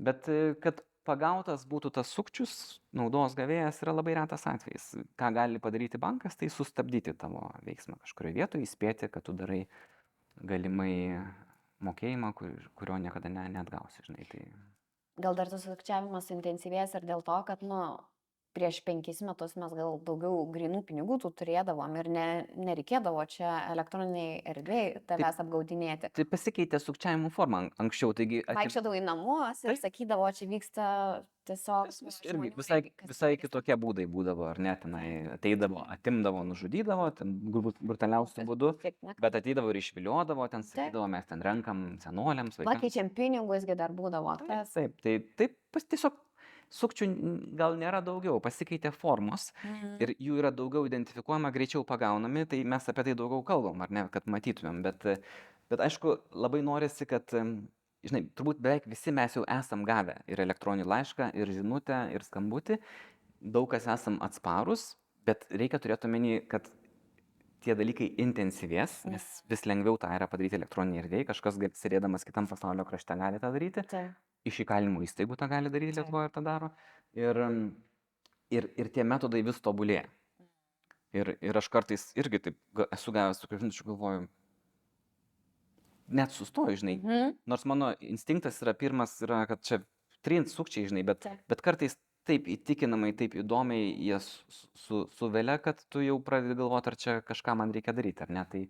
Bet 0.00 0.28
e, 0.32 0.54
kad 0.62 0.80
pagautas 1.08 1.64
būtų 1.68 1.92
tas 1.96 2.10
sukčius, 2.14 2.54
naudos 2.96 3.34
gavėjas 3.38 3.80
yra 3.84 3.94
labai 3.96 4.16
retas 4.20 4.46
atvejis. 4.48 4.92
Ką 5.20 5.32
gali 5.36 5.60
padaryti 5.62 6.00
bankas, 6.00 6.36
tai 6.38 6.50
sustabdyti 6.52 7.14
tavo 7.18 7.48
veiksmą 7.66 7.98
kažkurioje 8.04 8.36
vietoje, 8.36 8.66
įspėti, 8.68 9.10
kad 9.12 9.26
tu 9.26 9.34
darai 9.36 9.64
galimai 10.40 10.92
mokėjimą, 11.84 12.32
kur, 12.36 12.52
kurio 12.78 13.00
niekada 13.00 13.32
ne, 13.32 13.48
neatgausi, 13.56 14.04
žinai. 14.06 14.26
Tai... 14.30 14.44
Gal 15.20 15.36
dar 15.36 15.50
tas 15.52 15.64
sukčiavimas 15.66 16.30
intensyvės 16.32 16.94
ir 16.96 17.08
dėl 17.08 17.24
to, 17.26 17.36
kad, 17.48 17.64
nu, 17.64 17.80
prieš 18.56 18.80
penkis 18.86 19.20
metus 19.26 19.56
mes 19.60 19.72
gal 19.78 19.96
daugiau 20.06 20.44
grinų 20.52 20.82
pinigų 20.88 21.18
tų 21.22 21.30
turėdavom 21.40 21.96
ir 22.00 22.08
ne, 22.10 22.26
nereikėdavo 22.58 23.24
čia 23.30 23.50
elektroniniai 23.74 24.40
erdvėjai 24.52 25.02
tavęs 25.10 25.40
apgaudinėti. 25.44 26.10
tai 26.16 26.24
pasikeitė 26.28 26.80
sukčiavimo 26.82 27.30
forma 27.34 27.64
an- 27.64 27.72
anksčiau, 27.86 28.14
taigi... 28.16 28.42
atim- 28.46 28.60
Vaikščiodavo 28.62 28.96
į 28.98 29.04
namus 29.06 29.62
ir 29.64 29.74
Taip. 29.74 29.82
sakydavo, 29.84 30.30
čia 30.34 30.48
vyksta 30.50 30.86
tiesiog... 31.48 31.90
Vis- 31.90 32.00
vis- 32.06 32.20
nu, 32.26 32.44
Irgi 32.44 32.52
visai, 32.58 32.80
visai 33.08 33.30
kitokie 33.40 33.76
būdai 33.80 34.06
būdavo, 34.10 34.48
ar 34.50 34.58
ne, 34.62 34.74
tenai 34.82 35.04
ateidavo, 35.36 35.84
atimdavo, 35.94 36.42
nužudydavo, 36.50 37.10
ten 37.18 37.36
galbūt 37.54 37.78
brutaliausiu 37.80 38.46
būdu, 38.48 38.72
bet 39.20 39.38
ateidavo 39.40 39.70
ir 39.72 39.80
išviliodavo, 39.80 40.46
ten 40.52 40.66
sakydavo, 40.66 41.06
mes 41.10 41.26
ten 41.30 41.42
renkam 41.44 41.86
senoliams. 42.02 42.60
Pakeičiam 42.66 43.10
pinigus, 43.14 43.66
gi 43.68 43.78
dar 43.78 43.94
būdavo 43.94 44.36
Taip, 44.42 44.68
taip, 44.74 44.98
tai 45.02 45.16
taip, 45.38 45.56
pas, 45.74 45.84
tiesiog 45.86 46.18
sukčių 46.70 47.08
gal 47.58 47.76
nėra 47.80 48.00
daugiau, 48.04 48.38
pasikeitė 48.42 48.92
formos 48.94 49.50
Mhm. 49.64 49.96
ir 50.00 50.14
jų 50.18 50.38
yra 50.38 50.50
daugiau 50.54 50.86
identifikuojama, 50.86 51.50
greičiau 51.52 51.84
pagaunami, 51.84 52.46
tai 52.46 52.62
mes 52.64 52.88
apie 52.88 53.04
tai 53.04 53.14
daugiau 53.14 53.42
kalbam, 53.44 53.82
ar 53.82 53.90
ne, 53.90 54.08
kad 54.12 54.26
matytumėm, 54.26 54.82
bet, 54.86 55.20
bet 55.70 55.80
aišku, 55.80 56.16
labai 56.32 56.62
norisi, 56.62 57.06
kad, 57.06 57.26
žinai, 58.06 58.22
turbūt 58.34 58.62
beveik 58.62 58.86
visi 58.86 59.12
mes 59.12 59.34
jau 59.36 59.44
esam 59.48 59.84
gavę 59.84 60.20
ir 60.30 60.40
elektroninį 60.40 60.86
laišką, 60.86 61.32
ir 61.34 61.50
žinutę, 61.52 62.04
ir 62.14 62.22
skambutį, 62.22 62.78
daug 63.40 63.68
kas 63.70 63.86
esam 63.90 64.18
atsparus, 64.22 64.94
bet 65.26 65.46
reikia 65.50 65.78
turėti 65.78 66.06
omeny, 66.08 66.40
kad 66.48 66.70
tie 67.60 67.74
dalykai 67.76 68.14
intensyvės, 68.22 69.04
nes 69.04 69.24
vis 69.50 69.66
lengviau 69.68 69.98
tą 70.00 70.08
yra 70.16 70.26
padaryti 70.30 70.56
elektroninėje 70.56 71.04
erdvėje, 71.04 71.26
kažkas 71.28 71.58
sėdėdamas 71.76 72.24
kitam 72.24 72.48
pasaulio 72.48 72.86
krašte 72.88 73.16
gali 73.20 73.40
tą 73.42 73.50
daryti 73.52 73.84
Taip. 73.84 74.16
Iš 74.48 74.62
įkalinimo 74.64 75.04
įstaigų 75.04 75.36
tą 75.38 75.48
gali 75.50 75.72
daryti. 75.72 75.98
Lietuvoje 75.98 76.30
ir 76.30 76.34
tą 76.34 76.42
daro. 76.44 76.70
Ir, 77.18 77.40
ir, 78.54 78.68
ir 78.80 78.90
tie 78.94 79.04
metodai 79.06 79.42
vis 79.46 79.60
tobulėja. 79.64 80.06
Ir, 81.16 81.34
ir 81.42 81.58
aš 81.58 81.66
kartais 81.72 82.10
irgi 82.18 82.38
taip 82.44 82.84
esu 82.94 83.10
gavęs 83.14 83.40
tokių 83.42 83.64
žinučių, 83.64 83.86
galvoju, 83.88 84.28
net 86.20 86.34
sustoju, 86.34 86.78
žinai. 86.82 87.00
Mhm. 87.02 87.32
Nors 87.50 87.66
mano 87.66 87.90
instinktas 88.00 88.60
yra 88.62 88.76
pirmas, 88.78 89.16
yra, 89.24 89.42
kad 89.50 89.62
čia 89.66 89.80
trint 90.26 90.52
sukčiai, 90.52 90.86
žinai, 90.90 91.02
bet, 91.06 91.24
Taip. 91.24 91.42
bet 91.50 91.64
kartais 91.64 91.96
taip 92.28 92.46
įtikinamai, 92.52 93.10
taip 93.16 93.34
įdomiai 93.40 93.90
jie 93.96 94.18
su, 94.22 94.60
su, 94.78 95.02
suvelia, 95.16 95.56
kad 95.62 95.80
tu 95.90 96.02
jau 96.04 96.18
pradedi 96.22 96.54
galvoti, 96.58 96.92
ar 96.92 96.98
čia 97.00 97.14
kažką 97.26 97.56
man 97.58 97.72
reikia 97.74 97.94
daryti, 97.96 98.26
ar 98.26 98.34
ne. 98.36 98.44
Tai, 98.52 98.62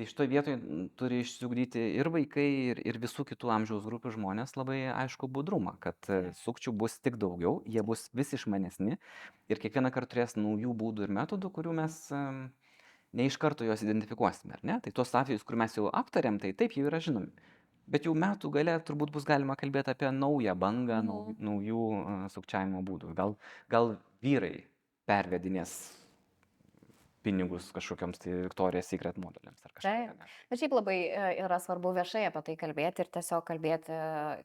tai 0.00 0.06
šitoje 0.08 0.30
vietoje 0.32 0.58
turi 0.96 1.20
išsiugdyti 1.20 1.82
ir 2.00 2.08
vaikai, 2.08 2.46
ir, 2.72 2.80
ir 2.88 2.98
visų 3.02 3.26
kitų 3.28 3.50
amžiaus 3.52 3.84
grupių 3.84 4.14
žmonės 4.14 4.56
labai 4.56 4.78
aišku 4.94 5.28
budrumą, 5.28 5.74
kad 5.84 6.08
e, 6.08 6.32
sukčių 6.40 6.72
bus 6.72 6.96
tik 7.04 7.18
daugiau, 7.20 7.58
jie 7.68 7.84
bus 7.84 8.06
vis 8.16 8.32
išmanesni 8.38 8.96
ir 9.52 9.60
kiekvieną 9.60 9.92
kartą 9.92 10.14
turės 10.14 10.38
naujų 10.40 10.72
būdų 10.80 11.04
ir 11.04 11.12
metodų, 11.20 11.52
kurių 11.52 11.76
mes 11.82 12.00
ne 13.12 13.28
iš 13.28 13.36
karto 13.42 13.68
juos 13.68 13.84
identifikuosime, 13.84 14.56
ar 14.56 14.64
ne? 14.64 14.80
Tai 14.80 14.92
tuos 14.96 15.12
atvejus, 15.20 15.44
kur 15.44 15.60
mes 15.60 15.76
jau 15.76 15.90
aptarėm, 15.92 16.40
tai 16.40 16.54
taip 16.56 16.76
jau 16.78 16.88
yra 16.88 17.02
žinomi. 17.02 17.30
Bet 17.90 18.06
jau 18.06 18.14
metų 18.14 18.52
gale 18.54 18.78
turbūt 18.86 19.10
bus 19.12 19.26
galima 19.26 19.56
kalbėti 19.58 19.90
apie 19.92 20.10
naują 20.14 20.54
bangą, 20.54 21.02
Mhm. 21.04 21.36
naujų 21.42 21.86
uh, 22.00 22.28
sukčiavimo 22.30 22.84
būdų. 22.86 23.14
Gal, 23.18 23.36
gal 23.68 23.96
vyrai 24.22 24.64
pervedinės 25.10 25.99
pinigus 27.24 27.68
kažkokiams 27.76 28.20
tai 28.22 28.34
Victoria's 28.44 28.88
Secret 28.90 29.18
modeliams 29.20 29.60
ar 29.66 29.74
kažką. 29.76 29.92
Taip. 29.92 30.24
Bet 30.50 30.62
šiaip 30.62 30.74
labai 30.76 30.96
e, 31.06 31.24
yra 31.44 31.58
svarbu 31.62 31.92
viešai 31.98 32.24
apie 32.28 32.42
tai 32.46 32.56
kalbėti 32.60 33.04
ir 33.04 33.10
tiesiog 33.16 33.44
kalbėti, 33.50 33.96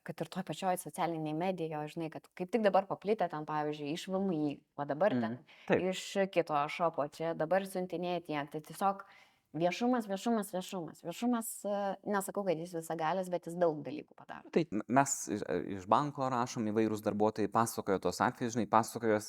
kad 0.07 0.23
ir 0.26 0.32
toj 0.36 0.45
pačioj 0.47 0.80
socialinėje 0.84 1.38
medijoje, 1.39 1.93
žinai, 1.95 2.09
kad 2.13 2.28
kaip 2.38 2.51
tik 2.53 2.65
dabar 2.65 2.88
paplitę 2.89 3.30
ten, 3.32 3.47
pavyzdžiui, 3.47 3.93
iš 3.95 4.07
VMI, 4.11 4.55
o 4.76 4.88
dabar 4.88 5.15
ten 5.15 5.38
Taip. 5.69 5.86
iš 5.93 6.05
kito 6.34 6.65
šopo, 6.76 7.07
čia 7.15 7.34
dabar 7.38 7.67
siuntinėti 7.67 8.36
jie. 8.36 8.43
Tai 8.51 8.63
tiesiog 8.69 9.05
viešumas, 9.55 10.07
viešumas, 10.09 10.51
viešumas. 10.53 11.01
Viešumas, 11.05 11.49
e, 11.65 11.81
nesakau, 12.11 12.43
kad 12.47 12.59
jis 12.59 12.73
visagalis, 12.75 13.29
bet 13.31 13.47
jis 13.47 13.57
daug 13.59 13.79
dalykų 13.85 14.15
padaro. 14.17 14.51
Tai 14.55 14.63
mes 14.71 15.15
iš, 15.35 15.43
iš 15.77 15.87
banko 15.91 16.27
rašom 16.31 16.67
įvairūs 16.71 17.03
darbuotojai, 17.05 17.51
pasakojo 17.51 18.01
tos 18.03 18.21
atvejus, 18.25 18.55
žinai, 18.55 18.67
pasakojo, 18.71 19.19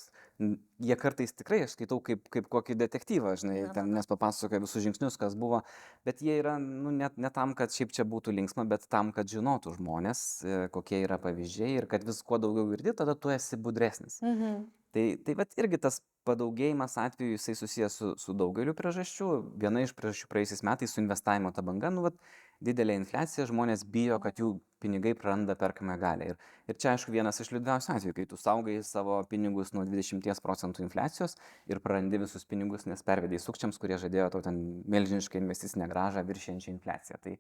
jie 0.87 0.99
kartais 1.01 1.33
tikrai, 1.37 1.63
aš 1.65 1.77
skaitau 1.77 2.01
kaip, 2.05 2.27
kaip 2.33 2.49
kokį 2.53 2.79
detektyvą, 2.83 3.37
žinai, 3.41 3.59
Na, 3.67 3.75
ten, 3.77 3.93
nes 3.97 4.11
papasakoja 4.11 4.63
visus 4.65 4.85
žingsnius, 4.85 5.19
kas 5.21 5.37
buvo, 5.39 5.63
bet 6.07 6.23
jie 6.25 6.39
yra, 6.43 6.57
nu, 6.63 6.93
net 6.95 7.17
ne 7.21 7.31
tam, 7.35 7.55
kad 7.59 7.75
šiaip 7.75 7.95
čia 7.97 8.07
būtų 8.09 8.35
linksma, 8.37 8.67
bet 8.69 8.89
tam, 8.93 9.13
kad 9.17 9.31
žinotų 9.33 9.77
žmonės, 9.79 10.25
e, 10.43 10.59
kokie 10.75 11.03
yra 11.05 11.21
pavyzdžiai 11.23 11.79
ir 11.81 11.89
kad 11.91 12.05
vis 12.07 12.23
kuo 12.27 12.41
daugiau 12.43 12.69
girdi, 12.73 12.97
tada 12.97 13.17
tu 13.19 13.33
esi 13.33 13.59
budresnis. 13.61 14.21
Mhm. 14.25 14.67
Tai, 14.97 15.05
tai 15.21 15.35
vat 15.37 15.51
irgi 15.61 15.77
tas 15.77 15.99
padaugėjimas 16.25 16.95
atvejų, 17.03 17.35
jisai 17.35 17.55
susijęs 17.59 17.97
su, 18.01 18.07
su 18.17 18.33
daugeliu 18.33 18.73
priežasčių. 18.79 19.27
Viena 19.61 19.83
iš 19.85 19.93
priežasčių 19.99 20.29
praeisiais 20.31 20.63
metais 20.65 20.95
su 20.95 21.03
investavimo 21.03 21.51
ta 21.53 21.61
banga, 21.67 21.91
nu, 21.93 22.07
vat, 22.07 22.17
didelė 22.65 22.97
infliacija, 23.03 23.45
žmonės 23.51 23.85
bijo, 23.93 24.17
kad 24.25 24.41
jų 24.41 24.55
pinigai 24.81 25.13
praranda 25.19 25.53
perkamą 25.61 25.99
galę. 26.01 26.31
Ir, 26.33 26.39
ir 26.71 26.79
čia, 26.81 26.95
aišku, 26.95 27.13
vienas 27.13 27.43
iš 27.45 27.51
liūdniausių 27.53 27.93
atvejų, 27.93 28.17
kai 28.17 28.27
tu 28.31 28.39
saugai 28.41 28.79
savo 28.89 29.19
pinigus 29.29 29.75
nuo 29.77 29.85
20 29.85 30.41
procentų 30.45 30.87
infliacijos 30.87 31.37
ir 31.69 31.83
prarandi 31.85 32.23
visus 32.23 32.49
pinigus, 32.49 32.89
nes 32.89 33.05
pervedai 33.05 33.41
sukčiams, 33.43 33.77
kurie 33.83 34.01
žadėjo 34.01 34.31
tau 34.33 34.45
ten 34.49 34.63
milžinišką 34.89 35.43
investicinę 35.43 35.91
gražą 35.93 36.25
viršienčią 36.25 36.73
infliaciją. 36.73 37.21
Tai, 37.21 37.37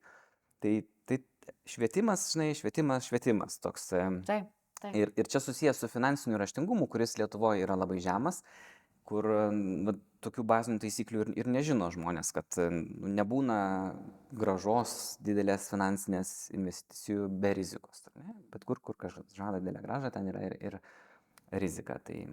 tai, 0.60 0.76
tai 1.08 1.20
švietimas, 1.72 2.28
žinai, 2.34 2.52
švietimas, 2.58 3.08
švietimas 3.08 3.60
toks. 3.64 3.88
Taip, 4.28 4.52
taip. 4.86 4.96
Ir, 4.98 5.12
ir 5.18 5.30
čia 5.32 5.42
susijęs 5.42 5.82
su 5.82 5.90
finansiniu 5.92 6.40
raštingumu, 6.40 6.88
kuris 6.90 7.16
Lietuvoje 7.20 7.64
yra 7.66 7.76
labai 7.78 7.98
žemas, 8.02 8.42
kur 9.06 9.26
nu, 9.54 9.94
tokių 10.24 10.44
bazinių 10.46 10.82
taisyklių 10.82 11.22
ir, 11.22 11.32
ir 11.42 11.50
nežino 11.50 11.88
žmonės, 11.94 12.32
kad 12.34 12.58
nebūna 12.58 13.58
gražos 14.34 15.16
didelės 15.24 15.68
finansinės 15.70 16.32
investicijų 16.56 17.28
be 17.30 17.52
rizikos. 17.58 18.02
ne? 18.18 18.34
Bet 18.52 18.66
kur, 18.66 18.80
kur 18.82 18.98
kažkas 18.98 19.36
žada 19.36 19.60
didelę 19.62 19.84
gražą, 19.84 20.10
ten 20.14 20.32
yra 20.32 20.42
ir, 20.48 20.56
ir 20.58 20.78
rizika. 21.54 22.00
Tai, 22.02 22.24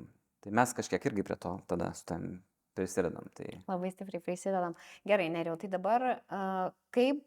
tai 0.41 0.55
mes 0.61 0.73
kažkiek 0.73 1.05
irgi 1.11 1.27
prie 1.27 1.37
to 1.37 1.53
tada 1.69 1.91
su 1.93 2.07
tam 2.09 2.31
prisidedam. 2.73 3.29
Tai, 3.37 3.49
Labai 3.69 3.93
stipriai 3.93 4.23
prisidedam. 4.25 4.77
Gerai, 5.05 5.29
neriau, 5.33 5.59
tai 5.61 5.69
dabar 5.69 6.07
kaip 6.95 7.21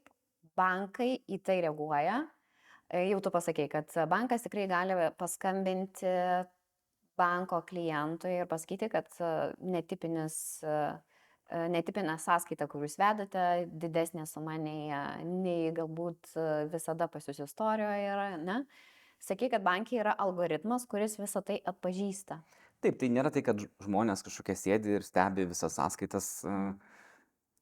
bankai 0.59 1.13
į 1.31 1.39
tai 1.47 1.61
reaguoja? 1.65 2.25
E, 2.89 3.03
Jau 3.11 3.21
tu 3.25 3.33
pasakėjai, 3.35 3.73
kad 3.73 3.97
bankas 4.11 4.47
tikrai 4.47 4.67
gali 4.71 4.97
paskambinti 5.19 6.13
banko 7.17 7.63
klientui 7.67 8.35
ir 8.43 8.49
pasakyti, 8.51 8.91
kad 8.93 9.09
a, 9.25 9.31
netipinis, 9.61 10.39
a, 10.67 10.99
netipinė 11.73 12.19
sąskaita, 12.23 12.69
kur 12.71 12.85
jūs 12.87 12.99
vedate, 13.01 13.67
didesnė 13.71 14.27
suma 14.29 14.59
nei, 14.61 14.91
nei 15.25 15.73
galbūt 15.75 16.35
visada 16.73 17.09
pas 17.09 17.27
jūs 17.27 17.45
istorijoje 17.47 18.13
yra, 18.13 18.29
ne? 18.43 18.61
Sakai, 19.23 19.49
kad 19.51 19.65
bankiai 19.65 20.03
yra 20.03 20.13
algoritmas, 20.21 20.85
kuris 20.91 21.17
visą 21.19 21.41
tai 21.45 21.57
atpažįsta. 21.65 22.41
Taip, 22.85 22.99
tai 23.01 23.09
nėra 23.11 23.33
tai, 23.33 23.43
kad 23.47 23.63
žmonės 23.83 24.23
kažkokie 24.27 24.55
sėdi 24.59 24.99
ir 24.99 25.07
stebi 25.07 25.47
visas 25.49 25.79
sąskaitas, 25.79 26.29
e, 26.45 26.57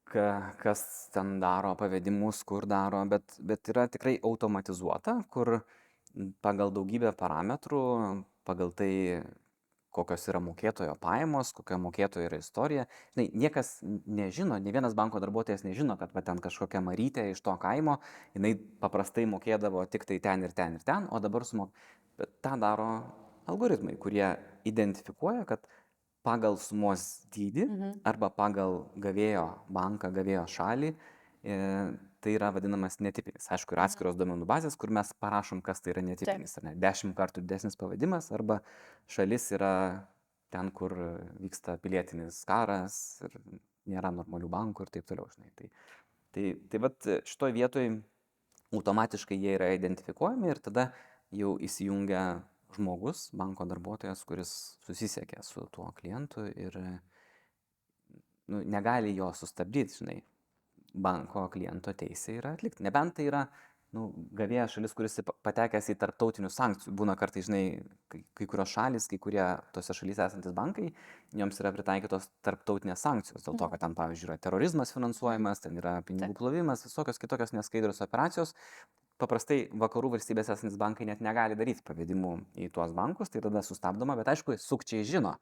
ka, 0.09 0.55
kas 0.61 0.84
ten 1.14 1.38
daro 1.42 1.74
pavedimus, 1.78 2.42
kur 2.48 2.66
daro, 2.70 3.02
bet, 3.11 3.38
bet 3.40 3.72
yra 3.72 3.86
tikrai 3.90 4.18
automatizuota, 4.22 5.20
kur 5.32 5.59
pagal 6.44 6.72
daugybę 6.74 7.12
parametrų, 7.18 7.80
pagal 8.46 8.72
tai, 8.76 8.92
kokios 9.94 10.26
yra 10.30 10.40
mokėtojo 10.42 10.96
pajamos, 10.98 11.52
kokia 11.55 11.78
mokėtojo 11.78 12.26
yra 12.26 12.38
istorija. 12.42 12.86
Žinai, 13.14 13.28
niekas 13.44 13.76
nežino, 13.84 14.59
ne 14.59 14.72
vienas 14.74 14.96
banko 14.98 15.20
darbuotojas 15.22 15.62
nežino, 15.66 15.94
kad 16.00 16.14
va 16.16 16.22
ten 16.26 16.40
kažkokia 16.42 16.82
marytė 16.84 17.28
iš 17.30 17.44
to 17.46 17.55
kaimo, 17.62 18.00
jinai 18.34 18.57
paprastai 18.82 19.26
mokėdavo 19.30 19.84
tik 19.90 20.07
tai 20.09 20.18
ten 20.24 20.42
ir 20.46 20.57
ten 20.57 20.80
ir 20.80 20.86
ten, 20.86 21.07
o 21.14 21.22
dabar 21.22 21.46
sumok. 21.46 21.70
Bet 22.18 22.34
tą 22.42 22.59
daro 22.62 22.88
algoritmai, 23.50 23.94
kurie 24.00 24.26
identifikuoja, 24.66 25.44
kad 25.46 25.66
pagal 26.25 26.57
sumos 26.59 27.05
dydį 27.35 27.66
Mhm. 27.68 27.93
arba 28.09 28.31
pagal 28.33 28.81
gavėjo 28.97 29.45
banką, 29.68 30.11
gavėjo 30.14 30.45
šalį, 30.49 30.95
e, 31.45 31.59
tai 32.25 32.33
yra 32.39 32.51
vadinamas 32.55 32.97
netipinis. 33.05 33.47
Aišku, 33.53 33.77
yra 33.77 33.85
atskiros 33.85 34.16
duomenų 34.16 34.47
bazės, 34.49 34.77
kur 34.81 34.89
mes 34.91 35.12
parašom, 35.20 35.61
kas 35.62 35.81
tai 35.85 35.93
yra 35.93 36.03
netipinis, 36.03 36.57
ne. 36.62 36.75
Dešimt 36.81 37.14
kartų 37.14 37.43
didesnis 37.45 37.77
pavadimas 37.77 38.31
arba 38.33 38.61
šalis 39.07 39.51
yra 39.53 40.07
ten, 40.51 40.70
kur 40.70 40.95
vyksta 41.41 41.77
pilietinis 41.83 42.45
karas 42.49 43.20
ir 43.27 43.37
nėra 43.87 44.11
normalių 44.14 44.49
bankų 44.49 44.87
ir 44.87 44.91
taip 44.95 45.05
toliau, 45.11 45.29
žinai. 45.35 45.51
Tai, 45.59 45.70
tai, 46.33 46.55
tai 46.70 46.79
vat 46.79 46.99
šitoje 47.29 47.53
vietoje 47.53 48.03
automatiškai 48.72 49.37
jie 49.37 49.55
yra 49.59 49.72
identifikuojami 49.77 50.49
ir 50.49 50.59
tada 50.64 50.93
jau 51.35 51.59
įsijungia 51.59 52.43
žmogus, 52.77 53.29
banko 53.33 53.64
darbuotojas, 53.70 54.25
kuris 54.25 54.55
susisiekia 54.87 55.43
su 55.43 55.66
tuo 55.72 55.91
klientu 55.97 56.47
ir 56.55 56.79
nu, 58.49 58.62
negali 58.64 59.14
jo 59.16 59.33
sustabdyti, 59.35 60.01
žinai. 60.01 60.18
Banko 60.95 61.49
kliento 61.51 61.91
teisė 61.99 62.37
yra 62.39 62.53
atlikti. 62.55 62.85
Nebent 62.87 63.16
tai 63.16 63.25
yra 63.27 63.41
nu, 63.95 64.09
gavėjas 64.35 64.77
šalis, 64.77 64.93
kuris 64.95 65.16
pa- 65.27 65.35
patekęs 65.49 65.89
į 65.91 65.97
tarptautinių 65.99 66.51
sankcijų. 66.51 66.93
Būna 66.99 67.16
kartais, 67.18 67.47
žinai, 67.49 67.62
kai, 68.11 68.20
kai 68.35 68.47
kurios 68.51 68.70
šalis, 68.75 69.07
kai 69.11 69.18
kurie 69.22 69.43
tose 69.75 69.95
šalyse 69.95 70.22
esantis 70.27 70.55
bankai, 70.55 70.89
joms 71.35 71.59
yra 71.62 71.72
pritaikytos 71.75 72.29
tarptautinės 72.47 73.03
sankcijos. 73.07 73.43
Dėl 73.43 73.57
to, 73.59 73.64
Mhm. 73.64 73.70
kad 73.75 73.81
ten, 73.81 73.95
pavyzdžiui, 73.95 74.29
yra 74.31 74.39
terorizmas 74.39 74.93
finansuojamas, 74.95 75.61
ten 75.62 75.77
yra 75.79 76.01
pinigų 76.03 76.35
plovimas, 76.35 76.85
visokios 76.87 77.18
kitokios 77.18 77.53
neskaidrios 77.55 78.01
operacijos. 78.03 78.55
Paprastai 79.20 79.68
vakarų 79.78 80.16
valstybės 80.16 80.48
esantis 80.50 80.78
bankai 80.80 81.06
net 81.06 81.20
negali 81.22 81.54
daryti 81.58 81.84
pavedimų 81.86 82.34
į 82.66 82.70
tuos 82.74 82.94
bankus, 82.96 83.30
tai 83.30 83.42
tada 83.44 83.62
sustabdoma, 83.62 84.16
bet 84.18 84.32
aišku, 84.32 84.56
sukčiai 84.58 85.04
žino, 85.06 85.36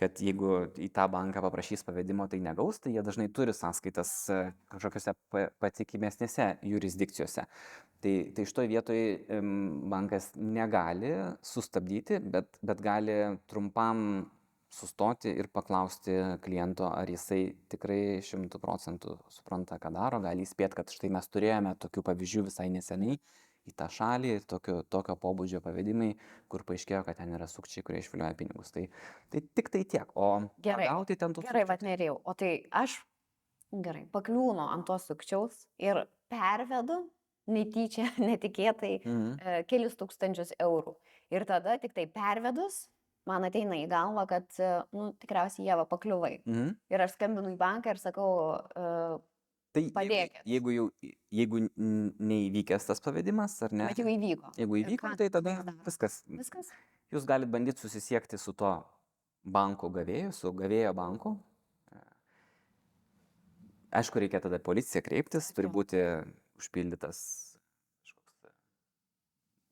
kad 0.00 0.18
jeigu 0.22 0.70
į 0.80 0.88
tą 0.94 1.04
banką 1.12 1.42
paprašys 1.44 1.84
pavedimo, 1.86 2.26
tai 2.30 2.40
negaus, 2.42 2.80
tai 2.82 2.94
jie 2.94 3.02
dažnai 3.04 3.28
turi 3.34 3.54
sąskaitas 3.54 4.12
e, 4.32 4.38
kažkokiose 4.72 5.14
pa- 5.30 5.50
patikimesnėse 5.62 6.48
jurisdikcijose. 6.66 7.44
Tai, 8.04 8.14
tai 8.36 8.46
šitoje 8.48 8.72
vietoje 8.72 9.04
bankas 9.92 10.30
negali 10.36 11.12
sustabdyti, 11.44 12.18
bet, 12.20 12.58
bet 12.64 12.82
gali 12.84 13.20
trumpam 13.50 14.24
sustoti 14.74 15.30
ir 15.32 15.48
paklausti 15.54 16.16
kliento, 16.44 16.88
ar 16.90 17.08
jisai 17.10 17.54
tikrai 17.72 18.20
šimtų 18.26 18.60
procentų 18.62 19.16
supranta, 19.32 19.78
ką 19.82 19.92
daro, 19.94 20.20
gali 20.24 20.44
įspėti, 20.46 20.78
kad 20.80 20.92
štai 20.92 21.10
mes 21.14 21.28
turėjome 21.30 21.76
tokių 21.82 22.04
pavyzdžių 22.10 22.44
visai 22.50 22.68
neseniai 22.74 23.18
į 23.64 23.72
tą 23.80 23.86
šalį, 23.88 24.34
tokio, 24.50 24.82
tokio 24.92 25.14
pobūdžio 25.16 25.62
pavedimai, 25.64 26.10
kur 26.52 26.66
paaiškėjo, 26.68 27.00
kad 27.06 27.16
ten 27.16 27.30
yra 27.32 27.46
sukčiai, 27.48 27.84
kurie 27.86 28.02
išvilioja 28.02 28.36
pinigus. 28.36 28.74
Tai, 28.74 28.82
tai 29.32 29.40
tik 29.56 29.70
tai 29.72 29.84
tiek, 29.88 30.10
o 30.20 30.50
Gerai, 30.66 30.90
gauti 30.90 31.16
ten 31.16 31.32
tų 31.32 31.46
Gerai, 31.46 31.64
vad 31.70 31.84
nerijau. 31.86 32.18
O 32.28 32.34
tai 32.36 32.58
aš, 32.76 32.98
gerai, 33.72 34.04
pakliūnu 34.12 34.66
ant 34.68 34.84
to 34.90 34.98
sukčiaus 35.00 35.64
ir 35.80 36.02
pervedu 36.28 37.06
netyčia, 37.48 38.10
netikėtai 38.28 38.98
Mhm. 39.04 39.32
e, 39.40 39.56
kelis 39.70 39.96
tūkstančius 40.00 40.52
eurų. 40.60 40.96
Ir 41.32 41.48
tada 41.48 41.78
tik 41.80 41.96
tai 41.96 42.04
pervedus, 42.06 42.90
man 43.26 43.44
ateina 43.48 43.76
į 43.80 43.86
galvą, 43.88 44.26
kad, 44.28 44.46
e, 44.60 44.70
nu, 44.92 45.12
tikriausiai 45.22 45.66
Jėva 45.68 45.86
pakliuvai. 45.88 46.42
Mhm. 46.46 46.74
Ir 46.90 47.04
aš 47.06 47.14
skambinu 47.16 47.54
į 47.54 47.58
banką 47.60 47.94
ir 47.94 48.02
sakau, 48.02 48.32
e, 48.74 49.20
Tai 49.74 49.82
jeigu- 49.82 49.94
Padėkit. 49.96 50.42
Jeigu, 50.46 50.70
jau, 50.70 50.84
jeigu 51.34 51.60
neįvykęs 52.22 52.84
tas 52.86 53.00
pavedimas, 53.00 53.56
ar 53.60 53.72
ne? 53.72 53.88
bet 53.88 53.96
jau 53.98 54.06
įvyko. 54.06 54.52
Jeigu 54.56 54.76
įvyko, 54.84 55.16
tai 55.18 55.26
tada 55.28 55.56
viskas. 55.84 56.22
Viskas. 56.30 56.68
Jūs 57.10 57.26
galite 57.26 57.50
bandyti 57.50 57.80
susisiekti 57.82 58.38
su 58.38 58.52
to 58.52 58.70
banko 59.44 59.90
gavėju, 59.90 60.32
su 60.32 60.52
gavėjo 60.52 60.94
banku. 60.94 61.34
Aišku, 63.94 64.18
reikia 64.22 64.40
tada 64.40 64.58
policiją 64.58 65.02
kreiptis, 65.02 65.52
turi 65.52 65.66
būti 65.66 65.98
užpildytas 66.58 67.56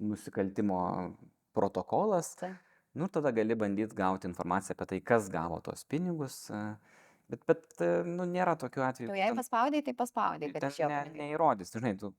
nusikaltimo 0.00 1.14
protokolas. 1.54 2.34
Taip. 2.36 2.56
Nu, 2.94 3.06
ir 3.08 3.12
tada 3.14 3.30
gali 3.32 3.54
bandyti 3.56 3.96
gauti 3.96 4.28
informaciją 4.28 4.76
apie 4.76 4.86
tai, 4.90 5.00
kas 5.00 5.28
gavo 5.32 5.60
tos 5.64 5.84
pinigus. 5.88 6.50
e, 6.50 6.76
Bet, 7.32 7.46
bet 7.48 7.62
e, 7.80 7.86
nu, 8.04 8.26
nėra 8.28 8.52
tokių 8.60 8.82
atvejų. 8.84 9.08
Tu 9.08 9.14
jei 9.16 9.32
paspaudai, 9.38 9.80
tai 9.86 9.94
paspaudai, 9.96 10.50
kad 10.52 10.60
ten 10.66 10.72
išėjo. 10.74 10.88
ne, 10.90 10.98
neįrodys, 11.22 11.70
žinai, 11.72 11.94
tu, 11.96 12.10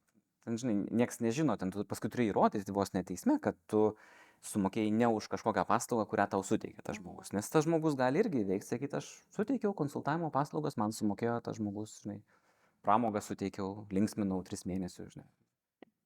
ten, 0.48 0.58
žinai, 0.58 0.74
nieks 0.90 1.20
nežino, 1.22 1.54
ten 1.60 1.70
tu 1.76 1.84
paskui 1.86 2.10
turi 2.10 2.26
įrodyti 2.32 2.74
vos 2.74 2.94
neteisme, 2.96 3.36
kad 3.44 3.60
tu 3.70 3.84
sumokėjai 4.42 4.90
ne 4.96 5.12
už 5.14 5.28
kažkokią 5.30 5.68
paslaugą, 5.70 6.08
kurią 6.10 6.26
tau 6.34 6.42
suteikė 6.42 6.82
tas 6.82 6.98
Mhm. 6.98 7.04
žmogus. 7.04 7.34
Nes 7.38 7.50
tas 7.50 7.68
žmogus 7.68 7.94
gali 8.00 8.24
irgi 8.24 8.42
veikti, 8.48 8.68
sakyti, 8.74 8.98
aš 8.98 9.12
suteikiau 9.38 9.76
konsultavimo 9.78 10.32
paslaugas, 10.34 10.78
man 10.82 10.90
sumokėjo 10.92 11.38
tas 11.44 11.58
žmogus, 11.62 12.02
žinai, 12.02 12.24
pramogą 12.82 13.22
suteikiau, 13.22 13.86
linksminau 13.94 14.42
tris 14.44 14.66
mėnesius, 14.66 15.14
žinai. 15.14 15.28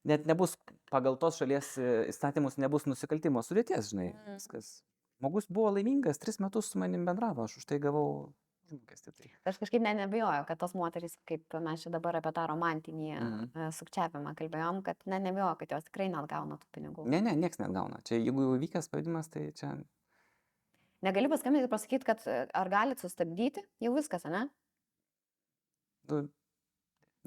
Net 0.08 0.26
nebus, 0.30 0.56
pagal 0.92 1.18
tos 1.20 1.38
šalies 1.42 1.74
e, 1.82 1.88
įstatymus 2.14 2.56
nebus 2.62 2.86
nusikaltimo 2.88 3.44
sudėties, 3.44 3.92
žinai, 3.92 4.14
Mhm. 4.14 4.38
viskas. 4.40 4.70
Žmogus 5.20 5.48
buvo 5.50 5.72
laimingas, 5.76 6.20
tris 6.22 6.38
metus 6.40 6.70
su 6.72 6.80
manim 6.80 7.06
bendravo, 7.06 7.44
aš 7.48 7.58
už 7.60 7.66
tai 7.66 7.80
gavau 7.82 8.30
užmokestį. 8.68 9.12
Tai. 9.18 9.32
Aš 9.52 9.58
kažkaip 9.62 9.82
net 9.82 9.98
nebejoju, 9.98 10.46
kad 10.48 10.60
tos 10.60 10.74
moterys, 10.78 11.18
kaip 11.28 11.58
mes 11.64 11.84
čia 11.84 11.90
dabar 11.94 12.16
apie 12.20 12.32
tą 12.36 12.46
romantinį 12.52 13.10
e, 13.18 13.70
sukčiavimą 13.74 14.36
kalbėjom, 14.38 14.84
kad 14.86 14.98
net 15.06 15.24
nebejoju, 15.26 15.58
kad 15.64 15.76
jos 15.78 15.88
tikrai 15.90 16.10
net 16.14 16.28
gauna 16.30 16.60
tų 16.62 16.68
pinigų. 16.78 17.06
Ne, 17.08 17.22
ne, 17.22 17.36
nieks 17.36 17.60
net 17.60 17.72
gauna. 17.76 18.02
Čia 18.08 18.20
jeigu 18.20 18.46
jau 18.46 18.58
vykęs 18.62 18.90
pavadimas, 18.92 19.30
tai 19.34 19.52
čia 19.58 19.76
Negali 21.06 21.30
paskambinti 21.30 21.68
ir 21.68 21.70
pasakyti, 21.70 22.06
kad 22.08 22.24
e, 22.26 22.48
ar 22.58 22.70
galit 22.74 22.98
sustabdyti, 23.00 23.62
jau 23.86 23.92
viskas, 23.94 24.24
ne? 24.26 24.48
Nu, 26.10 26.24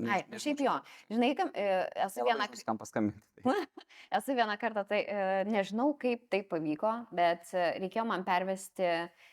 Ai, 0.08 0.20
nu 0.30 0.38
šiaip 0.40 0.60
jo. 0.64 0.74
Žinai, 1.10 1.30
kam, 1.38 1.50
e, 1.54 1.66
esu 2.06 2.24
vieną, 2.26 2.46
Kam 2.66 2.78
paskambinti. 2.80 3.20
Tai. 3.40 3.54
esu 4.18 4.36
vieną 4.38 4.56
kartą, 4.60 4.84
tai 4.88 5.00
e, 5.04 5.24
nežinau, 5.48 5.92
kaip 6.00 6.28
tai 6.32 6.42
pavyko, 6.46 6.92
bet 7.16 7.52
e, 7.54 7.66
reikėjo 7.82 8.06
man 8.08 8.24
pervesti 8.26 8.88